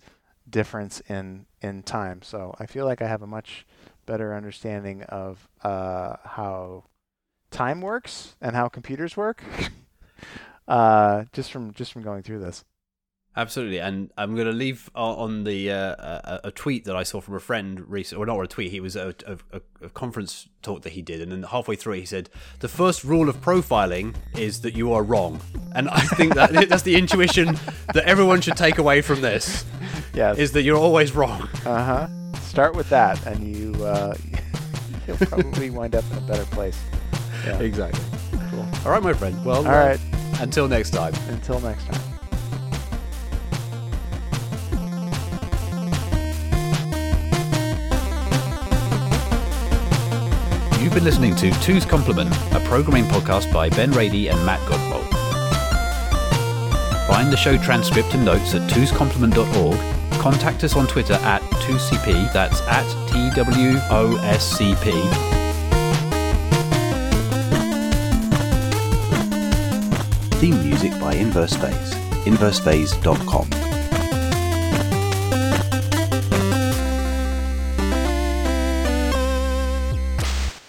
difference 0.50 1.02
in, 1.08 1.46
in 1.62 1.84
time. 1.84 2.24
So 2.24 2.56
I 2.58 2.66
feel 2.66 2.86
like 2.86 3.02
I 3.04 3.08
have 3.08 3.22
a 3.22 3.28
much 3.28 3.68
better 4.10 4.34
understanding 4.34 5.04
of 5.04 5.48
uh, 5.64 6.16
how 6.24 6.84
time 7.52 7.80
works 7.80 8.36
and 8.42 8.56
how 8.56 8.68
computers 8.68 9.16
work, 9.16 9.44
uh, 10.68 11.26
just 11.32 11.52
from 11.52 11.74
just 11.74 11.94
from 11.94 12.02
going 12.02 12.24
through 12.24 12.40
this. 12.40 12.66
Absolutely, 13.38 13.80
and 13.80 14.12
I'm 14.18 14.34
going 14.34 14.48
to 14.48 14.52
leave 14.52 14.90
on 14.96 15.44
the 15.44 15.72
uh, 15.72 15.96
a, 15.96 16.40
a, 16.46 16.52
tweet 16.52 16.86
that 16.86 16.96
I 16.96 17.04
saw 17.04 17.22
from 17.22 17.36
a 17.36 17.40
friend 17.40 17.88
recently, 17.88 18.24
or 18.24 18.26
not 18.26 18.42
a 18.42 18.48
tweet. 18.48 18.72
He 18.72 18.80
was 18.80 18.96
a, 18.96 19.14
a, 19.28 19.62
a, 19.84 19.90
conference 19.90 20.50
talk 20.64 20.82
that 20.82 20.94
he 20.94 21.04
did, 21.04 21.22
and 21.22 21.32
then 21.32 21.44
halfway 21.44 21.76
through 21.76 21.94
he 21.94 22.06
said, 22.06 22.30
"The 22.60 22.68
first 22.68 23.04
rule 23.04 23.30
of 23.30 23.40
profiling 23.40 24.16
is 24.36 24.62
that 24.62 24.76
you 24.76 24.92
are 24.92 25.04
wrong," 25.04 25.40
and 25.76 25.88
I 25.88 26.02
think 26.02 26.34
that 26.34 26.52
that's 26.70 26.82
the 26.82 26.96
intuition 26.96 27.60
that 27.94 28.06
everyone 28.06 28.42
should 28.42 28.58
take 28.58 28.80
away 28.80 29.02
from 29.02 29.22
this. 29.22 29.64
Yes, 30.16 30.40
is 30.40 30.52
that 30.54 30.64
you're 30.64 30.78
always 30.78 31.14
wrong. 31.14 31.48
Uh 31.64 31.84
huh. 31.84 32.08
Start 32.50 32.76
with 32.76 32.90
that, 32.90 33.24
and 33.28 33.56
you 33.56 33.76
uh, 33.86 34.16
you'll 35.08 35.18
probably 35.18 35.70
wind 35.70 35.94
up 35.94 36.04
in 36.12 36.18
a 36.18 36.22
better 36.22 36.46
place. 36.46 36.82
Yeah. 37.46 37.60
Exactly. 37.60 38.04
Cool. 38.50 38.66
All 38.84 38.92
right, 38.92 39.04
my 39.04 39.14
friend. 39.14 39.46
Well, 39.46 39.58
all 39.58 39.72
right. 39.72 40.00
Until 40.40 40.68
next 40.68 40.90
time. 40.90 41.14
Until 41.28 41.60
next 41.60 41.86
time. 41.86 42.02
You've 50.82 50.96
been 50.96 51.04
listening 51.04 51.36
to 51.36 51.52
Two's 51.62 51.86
Complement, 51.86 52.36
a 52.52 52.60
programming 52.62 53.04
podcast 53.04 53.54
by 53.54 53.70
Ben 53.70 53.92
Rady 53.92 54.28
and 54.28 54.44
Matt 54.44 54.60
Godbolt. 54.62 55.08
Find 57.06 57.32
the 57.32 57.38
show 57.38 57.60
transcript 57.60 58.16
and 58.16 58.26
notes 58.26 58.56
at 58.56 58.68
twoscomplement.org 58.72 59.99
contact 60.20 60.64
us 60.64 60.76
on 60.76 60.86
Twitter 60.88 61.14
at 61.14 61.42
2CP, 61.42 62.32
that's 62.34 62.62
at 62.62 62.86
TWOSCP. 63.10 64.84
Theme 70.40 70.64
music 70.64 70.92
by 71.00 71.14
Inverse 71.16 71.56
Phase, 71.56 71.94
inversephase.com. 72.26 73.69